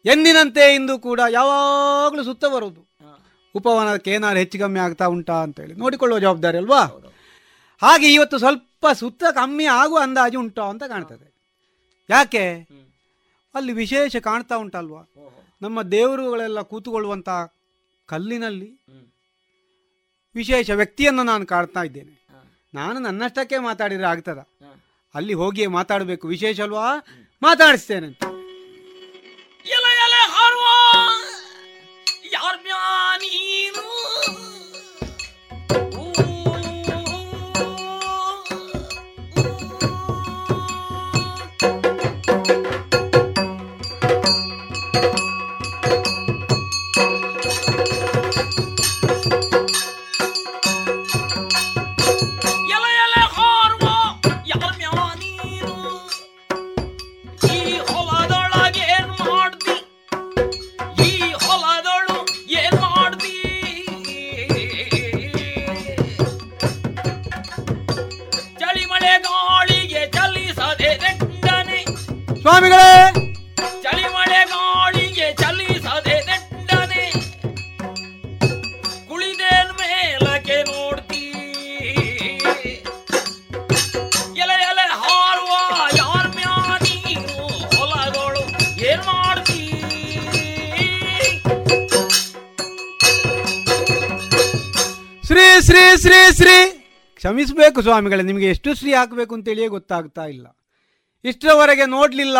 [0.05, 2.81] ಎಂದಿನಂತೆ ಇಂದು ಕೂಡ ಯಾವಾಗಲೂ ಸುತ್ತ ಬರೋದು
[3.55, 6.81] ಉಪವನಕ್ಕೆ ಏನಾದ್ರು ಹೆಚ್ಚು ಕಮ್ಮಿ ಆಗ್ತಾ ಉಂಟಾ ಅಂತೇಳಿ ನೋಡಿಕೊಳ್ಳುವ ಜವಾಬ್ದಾರಿ ಅಲ್ವಾ
[7.81, 11.35] ಹಾಗೆ ಇವತ್ತು ಸ್ವಲ್ಪ ಸುತ್ತ ಕಮ್ಮಿ ಆಗುವ ಅಂದಾಜು ಉಂಟು ಅಂತ ಕಾಣ್ತದೆ.
[12.09, 12.67] ಯಾಕೆ?
[13.55, 15.03] ಅಲ್ಲಿ ವಿಶೇಷ ಕಾಣ್ತಾ ಉಂಟಲ್ವಾ?
[15.61, 17.29] ನಮ್ಮ ದೇವರುಗಳೆಲ್ಲ ಕೂತುಕೊಳ್ಳುವಂತ
[18.05, 18.79] ಕಲ್ಲಿನಲ್ಲಿ
[20.35, 22.27] ವಿಶೇಷ ವ್ಯಕ್ತಿಯನ್ನು ನಾನು ಕಾಣ್ತಾ ಇದ್ದೇನೆ.
[22.73, 24.47] ನಾನು ನನ್ನಷ್ಟಕ್ಕೆ ಮಾತಾಡಿದ್ರೆ ಆಗ್ತದ?
[25.15, 26.27] ಅಲ್ಲಿ ಹೋಗಿಯೇ ಮಾತಾಡಬೇಕು.
[26.27, 26.95] ವಿಶೇಷ ಅಲ್ವಾ
[27.41, 28.34] ಮಾತಾಡಿಸ್ತೇನೆ
[97.25, 100.47] ಕ್ಷಮಿಸಬೇಕು ಸ್ವಾಮಿಗಳೇ, ನಿಮಗೆ ಎಷ್ಟು ಶ್ರೀ ಹಾಕಬೇಕು ಅಂತೇಳಿಯೇ ಗೊತ್ತಾಗ್ತಾ ಇಲ್ಲ.
[101.23, 102.37] ಇಷ್ಟರವರೆಗೆ ನೋಡಲಿಲ್ಲ.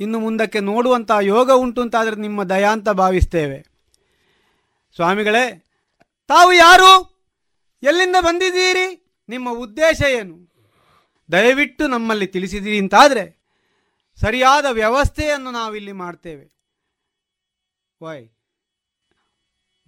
[0.00, 3.62] ಇನ್ನು ಮುಂದಕ್ಕೆ ನೋಡುವಂಥ ಯೋಗ ಉಂಟು ಅಂತಾದರೆ ನಿಮ್ಮ ದಯ ಅಂತ ಭಾವಿಸ್ತೇವೆ.
[4.94, 5.66] ಸ್ವಾಮಿಗಳೇ,
[6.28, 7.20] ತಾವು ಯಾರು?
[7.82, 9.14] ಎಲ್ಲಿಂದ ಬಂದಿದ್ದೀರಿ?
[9.28, 10.52] ನಿಮ್ಮ ಉದ್ದೇಶ ಏನು?
[11.32, 13.42] ದಯವಿಟ್ಟು ನಮ್ಮಲ್ಲಿ ತಿಳಿಸಿದ್ದೀರಿ ಅಂತಾದರೆ,
[14.16, 16.52] ಸರಿಯಾದ ವ್ಯವಸ್ಥೆಯನ್ನು ನಾವಿಲ್ಲಿ ಮಾಡ್ತೇವೆ.
[18.02, 18.28] ವಾಯ್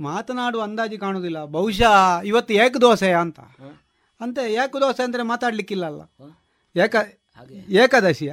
[0.01, 1.45] ಮಾತನಾಡುವ ಅಂದಾಜು ಕಾಣುವುದಿಲ್ಲ.
[1.45, 3.41] ಬಹುಶಃ ಇವತ್ತು ಏಕದೋಸೆಯ ಅಂತ.
[4.21, 6.03] ಅಂತ ಏಕದೋಸೆ ಅಂದರೆ ಮಾತಾಡ್ಲಿಕ್ಕಿಲ್ಲಲ್ಲ.
[6.81, 6.97] ಏಕ
[7.69, 8.33] ಏಕಾದಶಿಯ?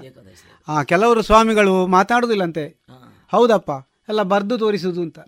[0.68, 2.78] ಹಾ ಕೆಲವರು ಸ್ವಾಮಿಗಳು ಮಾತಾಡುವುದಿಲ್ಲಂತೆ.
[3.32, 3.72] ಹೌದಪ್ಪ
[4.10, 5.20] ಎಲ್ಲ ಬರ್ದು ತೋರಿಸುವುದು ಅಂತ.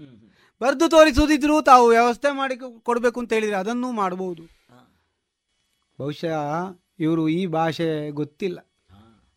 [0.62, 4.44] ಬರ್ದು ತೋರಿಸುವುದಿದ್ರೂ ತಾವು ವ್ಯವಸ್ಥೆ ಮಾಡಿ ಕೊಡಬೇಕು ಅಂತ ಹೇಳಿದರೆ ಅದನ್ನೂ ಮಾಡಬಹುದು.
[6.00, 8.60] ಬಹುಶಃ ಇವರು ಈ ಭಾಷೆ ಗೊತ್ತಿಲ್ಲ.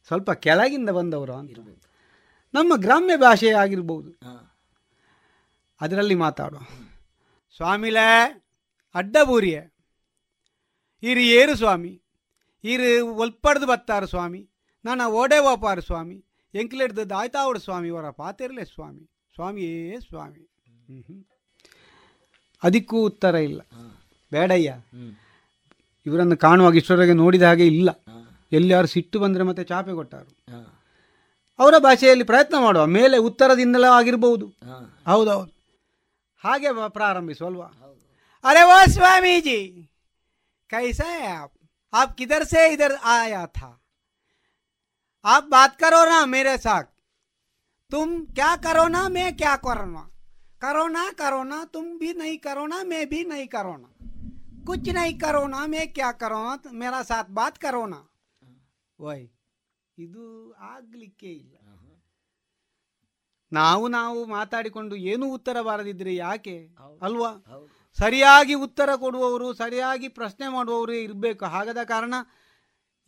[0.07, 1.59] ಸ್ವಲ್ಪ ಕೆಳಗಿಂದ ಬಂದವರು ಅಂತ.
[2.55, 4.11] ನಮ್ಮ ಗ್ರಾಮ್ಯ ಭಾಷೆ ಆಗಿರ್ಬೋದು.
[5.81, 6.59] ಅದರಲ್ಲಿ ಮಾತಾಡುವ.
[7.57, 8.43] ಸ್ವಾಮಿಲೇ
[8.95, 9.73] ಅಡ್ಡಬೂರಿಯೇ.
[11.03, 12.03] ಇರು ಏರು ಸ್ವಾಮಿ
[12.65, 14.51] ಇರು ಒಲ್ಪಡ್ದು ಬತ್ತಾರು ಸ್ವಾಮಿ
[14.85, 16.25] ನಾನು ಓಡೇ ಓಪಾರ ಸ್ವಾಮಿ
[16.55, 19.05] ಎಂಕ್ಲೆಡ್ದು ದಾಯ್ತಾವಡು ಸ್ವಾಮಿ ಅವರ ಪಾತೆರ್ಲೆ ಸ್ವಾಮಿ
[19.35, 20.49] ಸ್ವಾಮಿಯೇ ಸ್ವಾಮಿ.
[22.63, 23.61] ಅದಕ್ಕೂ ಉತ್ತರ ಇಲ್ಲ.
[24.33, 24.75] ಬೇಡಯ್ಯ.
[26.07, 27.91] ಇವರನ್ನು ಕಾಣುವಾಗ ಇಷ್ಟರವರೆಗೆ ನೋಡಿದ ಹಾಗೆ ಇಲ್ಲ.
[28.53, 30.45] ಎಲ್ಲಿಯಾರು ಸಿಟ್ಟು ಬಂದರೆ ಮತ್ತೆ ಚಾಪೆ ಕೊಟ್ಟಾರು.
[31.59, 32.87] ಅವರ ಭಾಷೆಯಲ್ಲಿ ಪ್ರಯತ್ನ ಮಾಡುವ.
[32.87, 34.47] ಮೇಲೆ ಉತ್ತರದಿಂದಲೇ ಆಗಿರ್ಬೋದು.
[35.07, 35.56] ಹೌದೌದು.
[36.44, 37.70] ಹಾಗೆ ಬ- ಪ್ರಾರಂಭಿಸುವಲ್ವಾ
[38.44, 39.60] ಅರೆ ವಾ ಸ್ವಾಮೀಜಿ
[40.70, 41.50] कैसा है आप
[41.94, 43.70] आप किधर से इधर आया था
[45.26, 46.86] आप बात करो ना मेरे साथ
[47.92, 50.04] तुम क्या करो ना मैं क्या करो ना
[50.62, 53.90] करो ना करो ना तुम भी नहीं करो ना मैं भी नहीं करो ना
[54.66, 58.02] कुछ नहीं करो ना मैं क्या करो ना तुम मेरा साथ बात करो ना
[59.00, 59.20] ವೈ
[59.98, 60.26] ಇದು
[60.72, 61.55] ಆಗ್ಲಿಕ್ಕೆ ಇಲ್ಲ
[63.53, 66.69] ನಾವು ನಾವು ಮಾತಾಡಿಕೊಂಡು ಏನು ಉತ್ತರ ಬಾರದಿದ್ರೆ ಯಾಕೆ?
[67.03, 67.45] ಅಲ್ವಾ?
[67.99, 71.45] ಸರಿಯಾಗಿ ಉತ್ತರ ಕೊಡುವವರು ಸರಿಯಾಗಿ ಪ್ರಶ್ನೆ ಮಾಡುವವರು ಇರಬೇಕು.
[71.45, 72.15] ಹಾಗದ ಕಾರಣ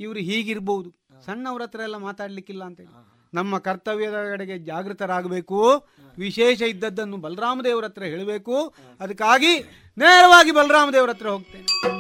[0.00, 0.94] ಇವರು ಹೀಗಿರ್ಬೋದು.
[1.26, 3.18] ಸಣ್ಣವ್ರ ಹತ್ರ ಎಲ್ಲ ಮಾತಾಡ್ಲಿಕ್ಕಿಲ್ಲ ಅಂತ ಹೇಳಿ.
[3.34, 5.88] ನಮ್ಮ ಕರ್ತವ್ಯದ ಕಡೆಗೆ ಜಾಗೃತರಾಗಬೇಕು.
[6.18, 8.74] ವಿಶೇಷ ಇದ್ದದ್ದನ್ನು ಬಲರಾಮ ದೇವರ ಹತ್ರ ಹೇಳಬೇಕು.
[9.00, 9.58] ಅದಕ್ಕಾಗಿ
[9.98, 11.97] ನೇರವಾಗಿ ಬಲರಾಮ ದೇವರ ಹತ್ರ ಹೋಗ್ತೇನೆ.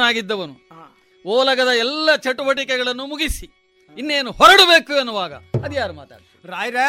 [0.00, 0.54] ಓಲಗಸ್ಥನಾಗಿದ್ದವನು
[1.24, 3.46] ಓಲಗದ ಎಲ್ಲ ಚಟುವಟಿಕೆಗಳನ್ನು ಮುಗಿಸಿ
[3.96, 5.32] ಇನ್ನೇನು ಹೊರಡಬೇಕು ಎನ್ನುವಾಗ
[5.66, 6.48] ಅದ್ಯಾರು ಮಾತಾಡ ಮಾತಾಡ್ತಾರೆ?
[6.52, 6.86] ರಾಯ್ರೇ.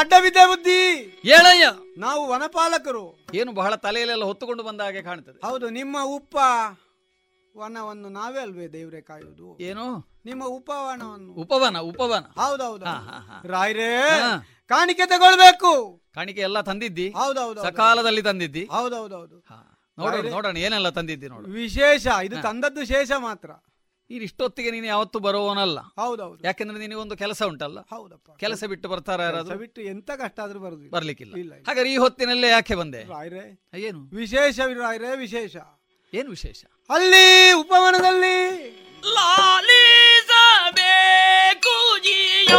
[0.00, 0.80] ಅಡ್ಡ ಬಿದ್ದೆ ಬುದ್ಧಿ.
[1.36, 1.66] ಏಳಯ್ಯ
[2.04, 3.04] ನಾವು ವನಪಾಲಕರು.
[3.40, 5.38] ಏನು ಬಹಳ ತಲೆಯಲ್ಲೆಲ್ಲ ಹೊತ್ತುಕೊಂಡು ಬಂದ ಹಾಗೆ ಕಾಣ್ತದೆ.
[5.46, 6.36] ಹೌದು ನಿಮ್ಮ ಉಪ್ಪ
[7.54, 9.48] ವನವನ್ನು ನಾವೇ ಅಲ್ವೇ ದೇವ್ರೆ ಕಾಯುವುದು?
[9.68, 9.84] ಏನು?
[10.28, 12.24] ನಿಮ್ಮ ಉಪವನವನ್ನು ಉಪವನ ಉಪವನ.
[12.40, 12.84] ಹೌದೌದು.
[13.54, 13.90] ರಾಯ್ರೇ
[14.72, 15.72] ಕಾಣಿಕೆ ತಗೊಳ್ಬೇಕು.
[16.16, 17.06] ಕಾಣಿಕೆ ಎಲ್ಲ ತಂದಿದ್ದಿ?
[17.20, 18.64] ಹೌದೌದು ಸಕಾಲದಲ್ಲಿ ತಂದಿದ್ದಿ?
[18.76, 19.38] ಹೌದೌದೌದು.
[19.98, 20.30] ನೋಡೋಣ.
[20.30, 21.48] ನೋಡೋಣ ಏನೆಲ್ಲ ತಂದಿದ್ದಿ ನೋಡು.
[21.48, 23.50] ವಿಶೇಷ ಇದು ತಂದದ್ದು ಶೇಷ ಮಾತ್ರ.
[24.10, 25.80] ನೀನು ಇಷ್ಟೊತ್ತಿಗೆ ನೀನು ಯಾವತ್ತು ಬರುವವನಲ್ಲ.
[25.80, 26.44] ಹೌದೌದು.
[26.44, 27.80] ಯಾಕೆಂದ್ರೆ ಒಂದು ಕೆಲಸ ಉಂಟಲ್ಲ?
[27.80, 28.36] ಹೌದಪ್ಪ.
[28.36, 29.58] ಕೆಲಸ ಬಿಟ್ಟು ಬರ್ತಾರ ಯಾರಾದ್ರೂ?
[29.58, 30.90] ಬಿಟ್ಟು ಎಂತ ಕಷ್ಟ ಆದ್ರೂ ಬರುದಿಲ್ಲ.
[30.90, 31.36] ಬರ್ಲಿಕ್ಕಿಲ್ಲ.
[31.36, 31.64] ಇಲ್ಲ, ಇಲ್ಲ.
[31.68, 33.04] ಹಾಗಾದ್ರೆ ಈ ಹೊತ್ತಿನಲ್ಲೇ ಯಾಕೆ ಬಂದೆ?
[33.04, 34.16] ರಾಯ್ರೇ ಏನು?
[34.16, 35.56] ವಿಶೇಷ ರಾಯ್ರೇ ವಿಶೇಷ.
[36.14, 36.64] ಏನು ವಿಶೇಷ?
[36.90, 38.58] ಅಲ್ಲಿ ಉಪವನದಲ್ಲಿ.
[39.14, 42.54] ಲಾಲಿಸಬೇಕು ಜಿಯ.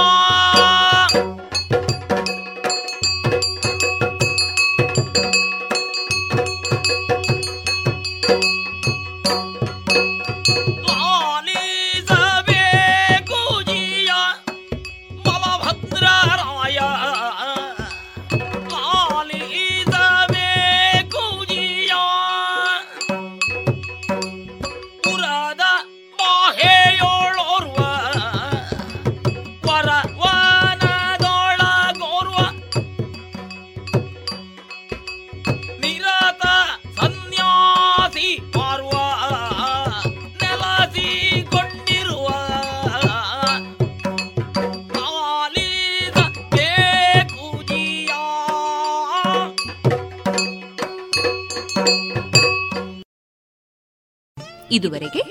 [54.76, 55.22] ಇದುವರೆಗೆ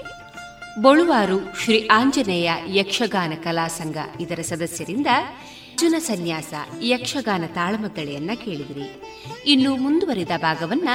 [0.82, 9.02] ಬಳುವಾರು ಶ್ರೀ ಆಂಜನೇಯ ಯಕ್ಷಗಾನ ಕಲಾ ಸಂಘ ಇದರ ಸದಸ್ಯರಿಂದ ಅರ್ಜುನ ಸನ್ಯಾಸ ಯಕ್ಷಗಾನ ತಾಳಮದ್ದಳೆಯನ್ನ ಕೇಳಿದಿರಿ.
[9.46, 10.88] ಇನ್ನು ಮುಂದುವರಿದ ಭಾಗವನ್ನ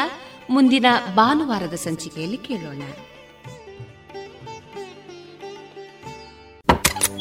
[0.50, 0.86] ಮುಂದಿನ
[1.16, 2.82] ಭಾನುವಾರದ ಸಂಚಿಕೆಯಲ್ಲಿ ಕೇಳೋಣ.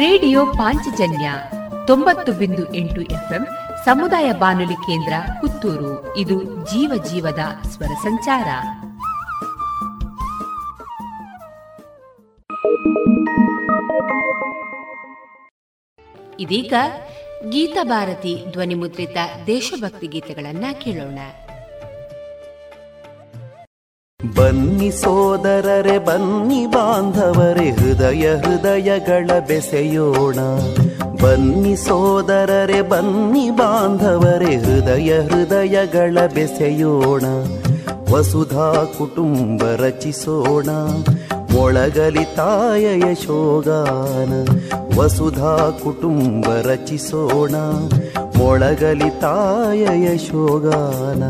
[0.00, 1.32] ರೇಡಿಯೋ ಪಾಂಚಜನ್ಯ
[1.86, 3.46] ತೊಂಬತ್ತು ಬಿಂದು ಎಂಟು ಎಫ್ಎಂ
[3.84, 6.16] ಸಮುದಾಯ ಬಾನುಲಿ ಕೇಂದ್ರ ಪುತ್ತೂರು.
[6.16, 8.46] ಇದು ಜೀವ ಜೀವದ ಸ್ವರ ಸಂಚಾರ.
[16.40, 17.08] ಇದೀಗ ಗೀತಾ
[17.50, 19.16] ಗೀತಭಾರತಿ ಧ್ವನಿಮುದ್ರಿತ
[19.46, 21.18] ದೇಶಭಕ್ತಿ ಗೀತೆಗಳನ್ನ ಕೇಳೋಣ.
[24.36, 30.34] ಬನ್ನಿ ಸೋದರರೆ, ಬನ್ನಿ ಬಾಂಧವರೆ, ಹೃದಯ ಹೃದಯಗಳ ಬೆಸೆಯೋಣ.
[31.22, 37.24] ಬನ್ನಿ ಸೋದರರೆ, ಬನ್ನಿ ಬಾಂಧವರೆ, ಹೃದಯ ಹೃದಯಗಳ ಬೆಸೆಯೋಣ.
[38.12, 40.68] ವಸುಧಾ ಕುಟುಂಬ ರಚಿಸೋಣ.
[41.52, 44.32] ಮೊಳಗಲಿ ತಾಯಯ ಶೋಗಾನ
[44.98, 47.54] ವಸುಧಾ ಕುಟುಂಬ ರಚಿಸೋಣ.
[48.38, 51.22] ಮೊಳಗಲಿ ತಾಯಯ ಯಶೋಗಾನ.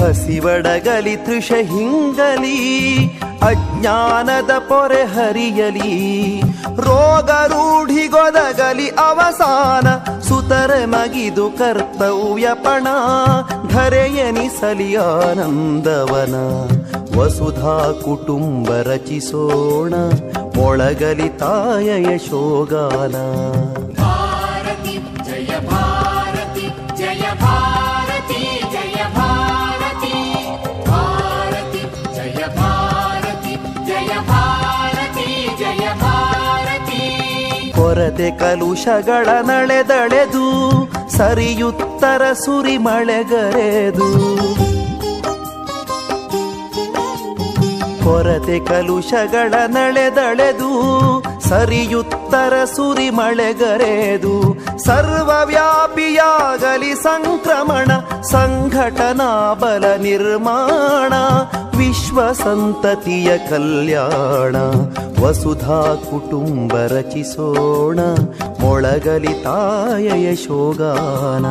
[0.00, 3.06] ಹಸಿವಡಗಲಿ ತೃಷ ಹಿಂಗಲಿ
[3.42, 6.40] ಅಜ್ಞಾನದ ಪೊರೆ ಹರಿಯಲಿ.
[6.76, 12.86] ರೋಗ ರೂಢಿಗೊದಗಲಿ ಅವಸಾನ, ಸುತರ ಮಗಿದು ಕರ್ತವ್ಯ ಪಣ
[13.68, 16.34] ಧರೆಯನಿಸಲಿ ಆನಂದವನ.
[17.16, 19.94] ವಸುಧಾ ಕುಟುಂಬ ರಚಿಸೋಣ
[20.56, 23.16] ಮೊಳಗಲಿ ತಾಯ ಯಶೋಗಾನ.
[24.00, 24.94] ಭಾರತಿ
[25.24, 26.66] ಜಯ ಭಾರತಿ
[26.96, 28.40] ಜಯ ಭಾರತಿ
[28.74, 30.14] ಜಯ ಭಾರತಿ.
[30.90, 31.82] ಭಾರತಿ
[32.16, 33.54] ಜಯ ಭಾರತಿ
[33.86, 35.28] ಜಯ ಭಾರತಿ
[35.58, 37.02] ಜಯ ಭಾರತಿ.
[37.72, 40.46] ಕೊರತೆ ಕಲುಷಗಳ ನಳೆದಳೆದು
[41.08, 44.10] ಸರಿಯುತ್ತರ ಸುರಿ ಮಳೆಗರೆದು
[48.04, 50.70] ಕೊರತೆ ಕಲುಷಗಳ ನಳೆದಳೆದು
[51.48, 57.90] ಸರಿಯುತ್ತರ ಸುರಿ ಮಳೆಗರೆದು ಸರ್ವವ್ಯಾಪಿಯಾಗಲಿ ಸಂಕ್ರಮಣ,
[58.22, 61.12] ಸಂಘಟನಾ ಬಲ ನಿರ್ಮಾಣ,
[61.78, 64.56] ವಿಶ್ವ ಸಂತತಿಯ ಕಲ್ಯಾಣ,
[65.22, 68.00] ವಸುಧಾ ಕುಟುಂಬ ರಚಿಸೋಣ,
[68.60, 71.46] ಮೊಳಗಲಿ ತಾಯ ಯಶೋಗಾನ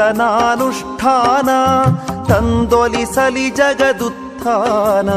[0.00, 1.48] ಕೀರ್ತನಾನುಷ್ಠಾನ
[2.28, 5.10] ತಂದೊಲಿಸಲಿ ಜಗದುತ್ಥಾನ.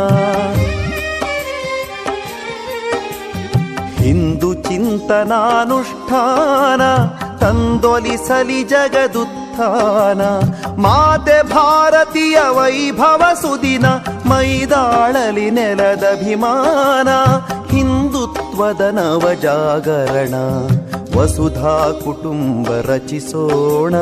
[4.04, 6.82] ಹಿಂದು ಚಿಂತನಾನುಷ್ಠಾನ,
[7.38, 10.22] ತಂದೊಲಿಸಲಿ ಜಗದುತ್ಥಾನ.
[10.78, 13.86] ಮಾತೆ ಭಾರತೀಯ ವೈಭವ ಸುದಿನ,
[14.26, 17.10] ಮೈದಾಳಲಿ ನೆಲದ ಅಭಿಮಾನ,
[17.72, 20.36] ಹಿಂದುತ್ವದ ನವಜಾಗರಣ.
[21.18, 23.96] ವಸುಧಾ ಕುಟುಂಬ ರಚಿಸೋಣ,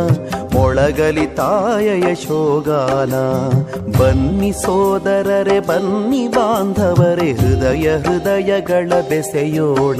[0.53, 3.13] ಮೊಳಗಲಿ ತಾಯಯ ಶೋಗಾನ
[3.97, 9.97] ಬನ್ನಿ ಸೋದರರೆ, ಬನ್ನಿ ಬಾಂಧವರೆ, ಹೃದಯ ಹೃದಯಗಳ ಬೆಸೆಯೋಣ.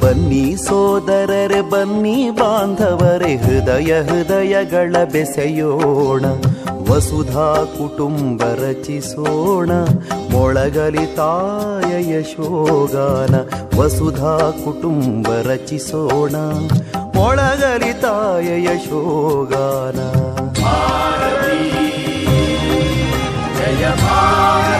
[0.00, 6.24] ಬನ್ನಿ ಸೋದರರೆ, ಬನ್ನಿ ಬಾಂಧವರೆ, ಹೃದಯ ಹೃದಯಗಳ ಬೆಸೆಯೋಣ.
[6.90, 9.70] ವಸುಧಾ ಕುಟುಂಬ ರಚಿಸೋಣ
[10.30, 11.92] ಮೊಳಗಲಿ रचिसोण मोळगलिताय
[13.78, 14.34] ವಸುಧಾ
[14.64, 16.36] ಕುಟುಂಬ ರಚಿಸೋಣ
[17.14, 18.48] ಮೊಳಗಲಿ रचिसोण मोळगलिताय
[23.58, 24.79] ಜಯ गानय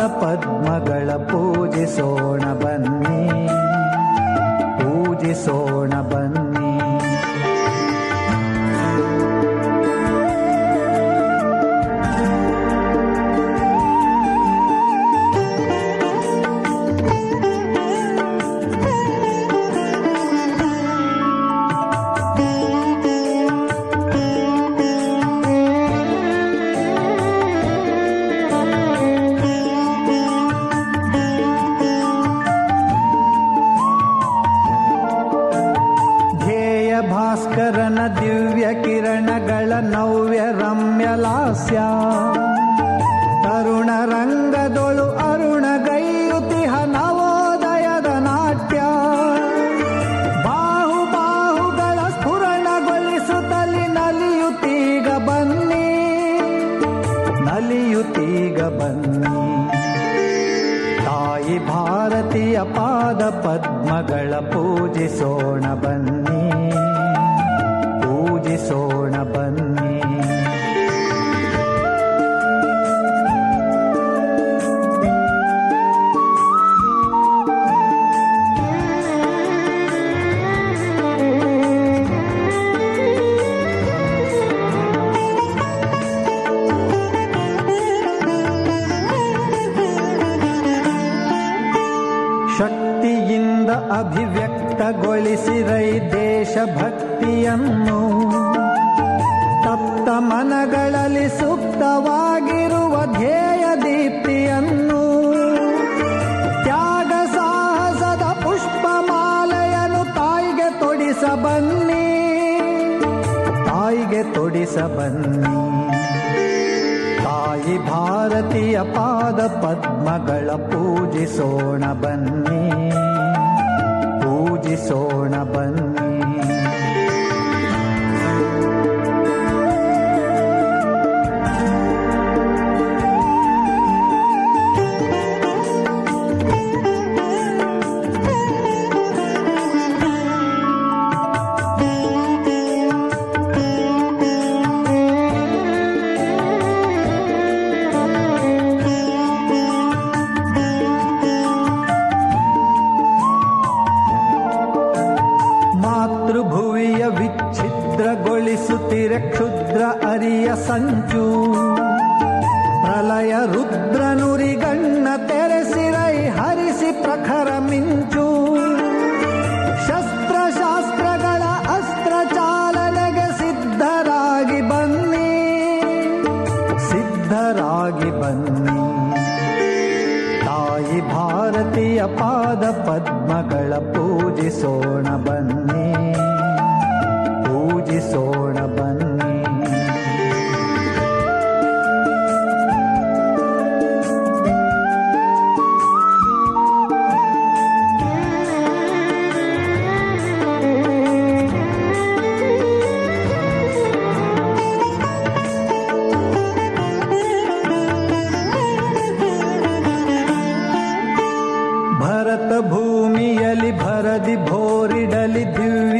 [0.00, 2.99] ಪದ್ಮಗಳ ಪೂಜಿಸೋಣ ಬನ್ನ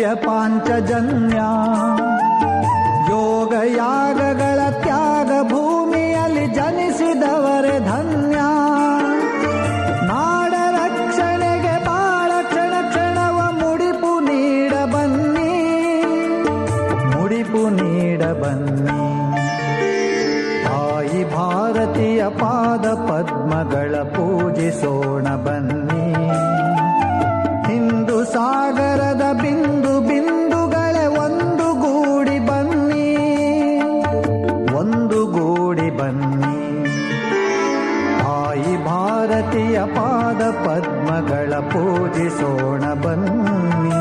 [0.00, 1.38] ದಿವ್ಯ ಪಾಂಚಜನ್ಯ,
[3.10, 8.38] ಯೋಗ ಯಾಗಗಳ ತ್ಯಾಗ ಭೂಮಿಯಲ್ಲಿ ಜನಿಸಿದವರೇ ಧನ್ಯ.
[10.10, 15.52] ನಾಡ ರಕ್ಷಣೆಗೆ ಬಾಳ ಕ್ಷಣ ಕ್ಷಣವ ಮುಡಿಪು ನೀಡ ಬನ್ನಿ,
[17.12, 18.98] ಮುಡಿಪು ನೀಡ ಬನ್ನಿ.
[20.64, 25.79] ತಾಯಿ ಭಾರತೀಯ ಪಾದ ಪದ್ಮಗಳ ಪೂಜಿಸೋಣ ಬನ್ನಿ.
[41.68, 44.00] ಪೂಜಿಸೋಣ ಬನ್ನಿ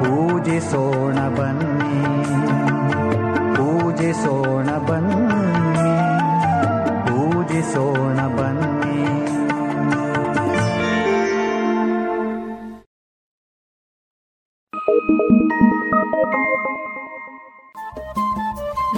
[0.00, 1.98] ಪೂಜಿಸೋಣ ಬನ್ನಿ
[3.56, 5.90] ಪೂಜಿಸೋಣ ಬನ್ನಿ
[7.08, 8.98] ಪೂಜಿಸೋಣ ಬನ್ನಿ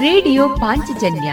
[0.01, 1.31] ರೇಡಿಯೋ ಪಾಂಚಜನ್ಯ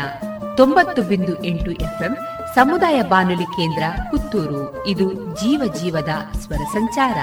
[0.57, 2.13] ತೊಂಬತ್ತು ಬಿಂದು ಎಂಟು ಎಫ್ಎಂ
[2.55, 4.87] ಸಮುದಾಯ ಬಾನುಲಿ ಕೇಂದ್ರ ಪುತ್ತೂರು.
[4.87, 6.09] ಇದು ಜೀವ ಜೀವದ
[6.39, 7.17] ಸ್ವರ ಸಂಚಾರ.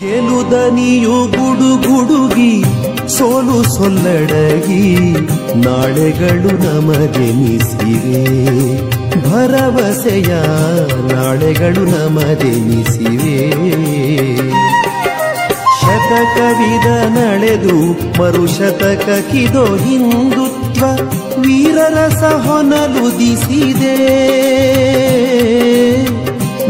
[0.00, 2.64] ಗೆಲುದನಿಯು ಗುಡುಗುಡುಗಿ
[3.08, 5.12] ಸೋಲು ಸೊಲ್ಲಡಗಿ,
[5.64, 8.22] ನಾಳೆಗಳು ನಮದೆನಿಸಿವೆ
[9.30, 10.32] ಭರವಸೆಯ
[11.12, 13.42] ನಾಳೆಗಳು ನಮದೆನಿಸಿವೆ
[16.12, 16.86] ಶತಕವಿದ
[17.18, 20.84] ನಡೆದು ಮರುಶತಕ ಕಿದೋ ಹಿಂದುತ್ವ
[21.40, 23.96] ವೀರರಸ ಹೊನಲುದಿಸಿದೆ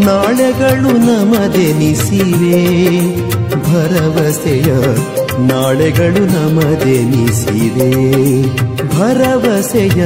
[0.01, 2.60] ನಾಳೆಗಳು ನಮದೆನಿಸಿವೆ.
[3.56, 4.73] ಭರವಸೆಯ
[5.39, 7.90] ನಾಳೆಗಳು ನಮದೆನಿಸಿವೆ.
[8.98, 10.05] ಭರವಸೆಯ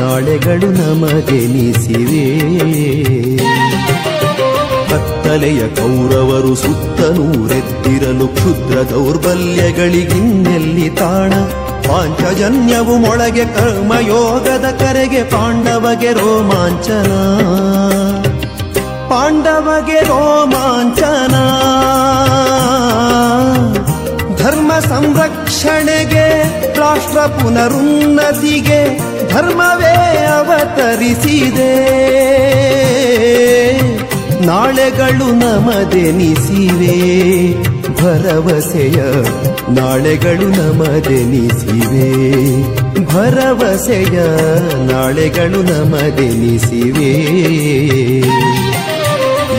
[0.00, 2.52] ನಾಳೆಗಳು ನಮದೆನಿಸಿವೆ.
[4.92, 11.32] ಕತ್ತಲೆಯ ಕೌರವರು ಸುತ್ತನೂರೆದ್ದಿರಲು ಕ್ಷುದ್ರ ದೌರ್ಬಲ್ಯಗಳಿಗಿನ್ನೆಲ್ಲಿ ತಾಣ.
[11.88, 17.12] ಪಾಂಚಜನ್ಯವು ಮೊಳಗೆ ಕರ್ಮಯೋಗದ ಕರೆಗೆ ಪಾಂಡವಗೆ ರೋಮಾಂಚನ.
[19.08, 21.34] ಪಾಂಡವಗೆ ರೋಮಾಂಚನ.
[24.44, 26.28] ಧರ್ಮ ಸಂರಕ್ಷಣೆಗೆ,
[26.78, 29.00] ರಾಷ್ಟ್ರ ಪುನರುನ್ನತಿಗೆ
[29.30, 31.92] ಧರ್ಮವೇ ಅವತರಿಸಿದೆ.
[34.46, 36.96] ನಾಳೆಗಳು ನಮದೆನಿಸಿವೆ.
[38.02, 39.02] ಭರವಸೆಯ
[39.68, 42.12] ನಾಳೆಗಳು ನಮದೆನಿಸಿವೆ.
[43.06, 44.20] ಭರವಸೆಯ
[44.92, 47.12] ನಾಳೆಗಳು ನಮದೆನಿಸಿವೆ.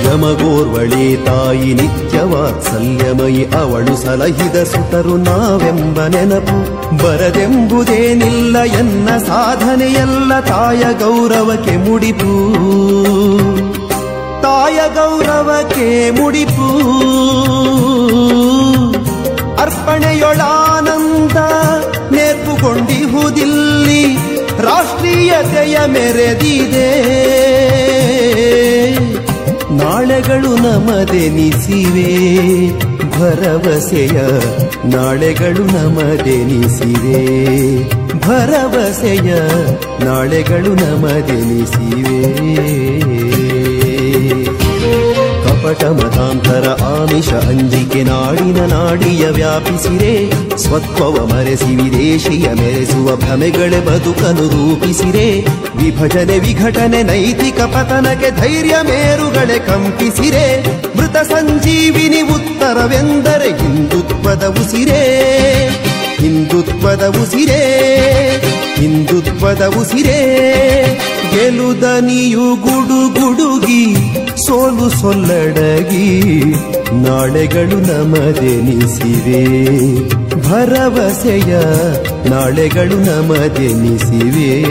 [0.06, 6.84] ಯಮಗೋರ್ವಳಿ ತಾಯಿ ನಿತ್ಯ ವಾತ್ಸಲ್ಯಮಯಿ ಅವಳು ಸಲಹಿದ ಸುತರು ನಾವೆಂಬ ನೆನಪು.
[6.98, 12.54] ಬರದೆಂಬುದೇನಿಲ್ಲ ಎನ್ನ ಸಾಧನೆಯೆಲ್ಲ, ತಾಯ ಗೌರವಕ್ಕೆ ಮುಡಿಪು.
[14.54, 16.68] ತಾಯ ಗೌರವಕ್ಕೆ ಮುಡಿಪು.
[19.62, 21.38] ಅರ್ಪಣೆಯೊಳಾನಂದ
[22.12, 24.18] ನೇರ್ಪುಗೊಂಡಿಹುದಿಲ್ಲಿ
[24.64, 26.92] ರಾಷ್ಟ್ರೀಯತೆಯ ಮೆರೆದಿದೆ.
[29.72, 32.12] ನಾಳೆಗಳು ನಮದೆನಿಸಿವೆ,
[33.20, 34.22] ಭರವಸೆಯ
[34.86, 37.24] ನಾಳೆಗಳು ನಮದೆನಿಸಿವೆ,
[38.20, 39.34] ಭರವಸೆಯ
[40.06, 43.23] ನಾಳೆಗಳು ನಮದೆನಿಸಿವೆ.
[45.64, 55.28] ಕಪಟ ಮತಾಂತರ ಆಮಿಷ ಅಂಜಿಕೆ ನಾಡಿನ ನಾಡಿಯ ವ್ಯಾಪಿಸಿರೆ, ಸ್ವತ್ವವ ಮರೆಸಿ ವಿದೇಶಿಯ ಮೆರೆಸುವ ಭ್ರಮೆಗಳೇ ಬದುಕನು ರೂಪಿಸಿರೆ,
[55.76, 60.46] ವಿಭಜನೆ ವಿಘಟನೆ ನೈತಿಕ ಪತನಕ್ಕೆ ಧೈರ್ಯ ಮೇರುಗಳೆ ಕಂಪಿಸಿರೆ,
[60.98, 65.02] ಮೃತ ಸಂಜೀವಿನಿ ಉತ್ತರವೆಂದರೆ ಹಿಂದುತ್ವದ ಉಸಿರೇ
[66.18, 67.62] ಹಿಂದುತ್ವದ ಉಸಿರೇ
[68.76, 70.22] ಹಿಂದುತ್ವದ ಉಸಿರೇ,
[71.34, 73.84] ಗೆಲುದನಿಯು ಗುಡು ಗುಡುಗಿ
[74.38, 76.22] ಸೋಲು ಸೊಲ್ಲಡಗಿ
[76.92, 79.44] ನಾಳೆಗಳು ನಮದೆನಿಸಿವೆ.
[80.50, 81.58] ಭರವಸೆಯ
[82.30, 84.64] ನಾಳೆಗಳು ನಮದೆನಿಸಿವೆ.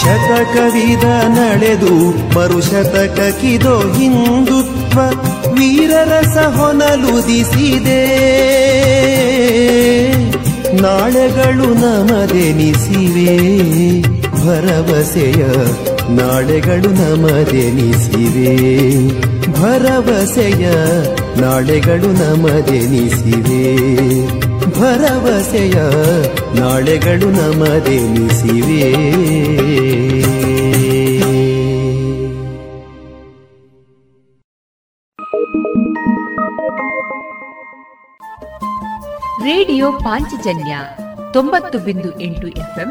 [0.00, 5.00] ಶತಕವಿದ ನಡೆದು ಮರುಶತಕಕ್ಕಿದೋ ಹಿಂದುತ್ವ
[5.52, 8.04] ವೀರರಸ ಹೊನಲುದಿಸಿದೆ
[10.82, 13.36] ನಾಳೆಗಳು ನಮದೆನಿಸಿವೆ.
[14.46, 15.44] ಭರವಸೆಯ
[16.10, 18.50] ನಾಳೆಗಳು ನಮದೆನಿಸಿವೆ
[19.52, 20.64] ಭರವಸೆಯ
[21.40, 23.62] ನಾಳೆಗಳು ನಮದೆನಿಸಿವೆ
[24.70, 25.78] ಭರವಸೆಯ
[26.60, 28.82] ನಾಳೆಗಳು ನಮದೆನಿಸಿವೆ
[39.44, 40.74] ರೇಡಿಯೋ ಪಾಂಚಜನ್ಯ
[41.32, 42.90] ತೊಂಬತ್ತು ಬಿಂದು ಎಂಟು ಎಫ್ಎಂ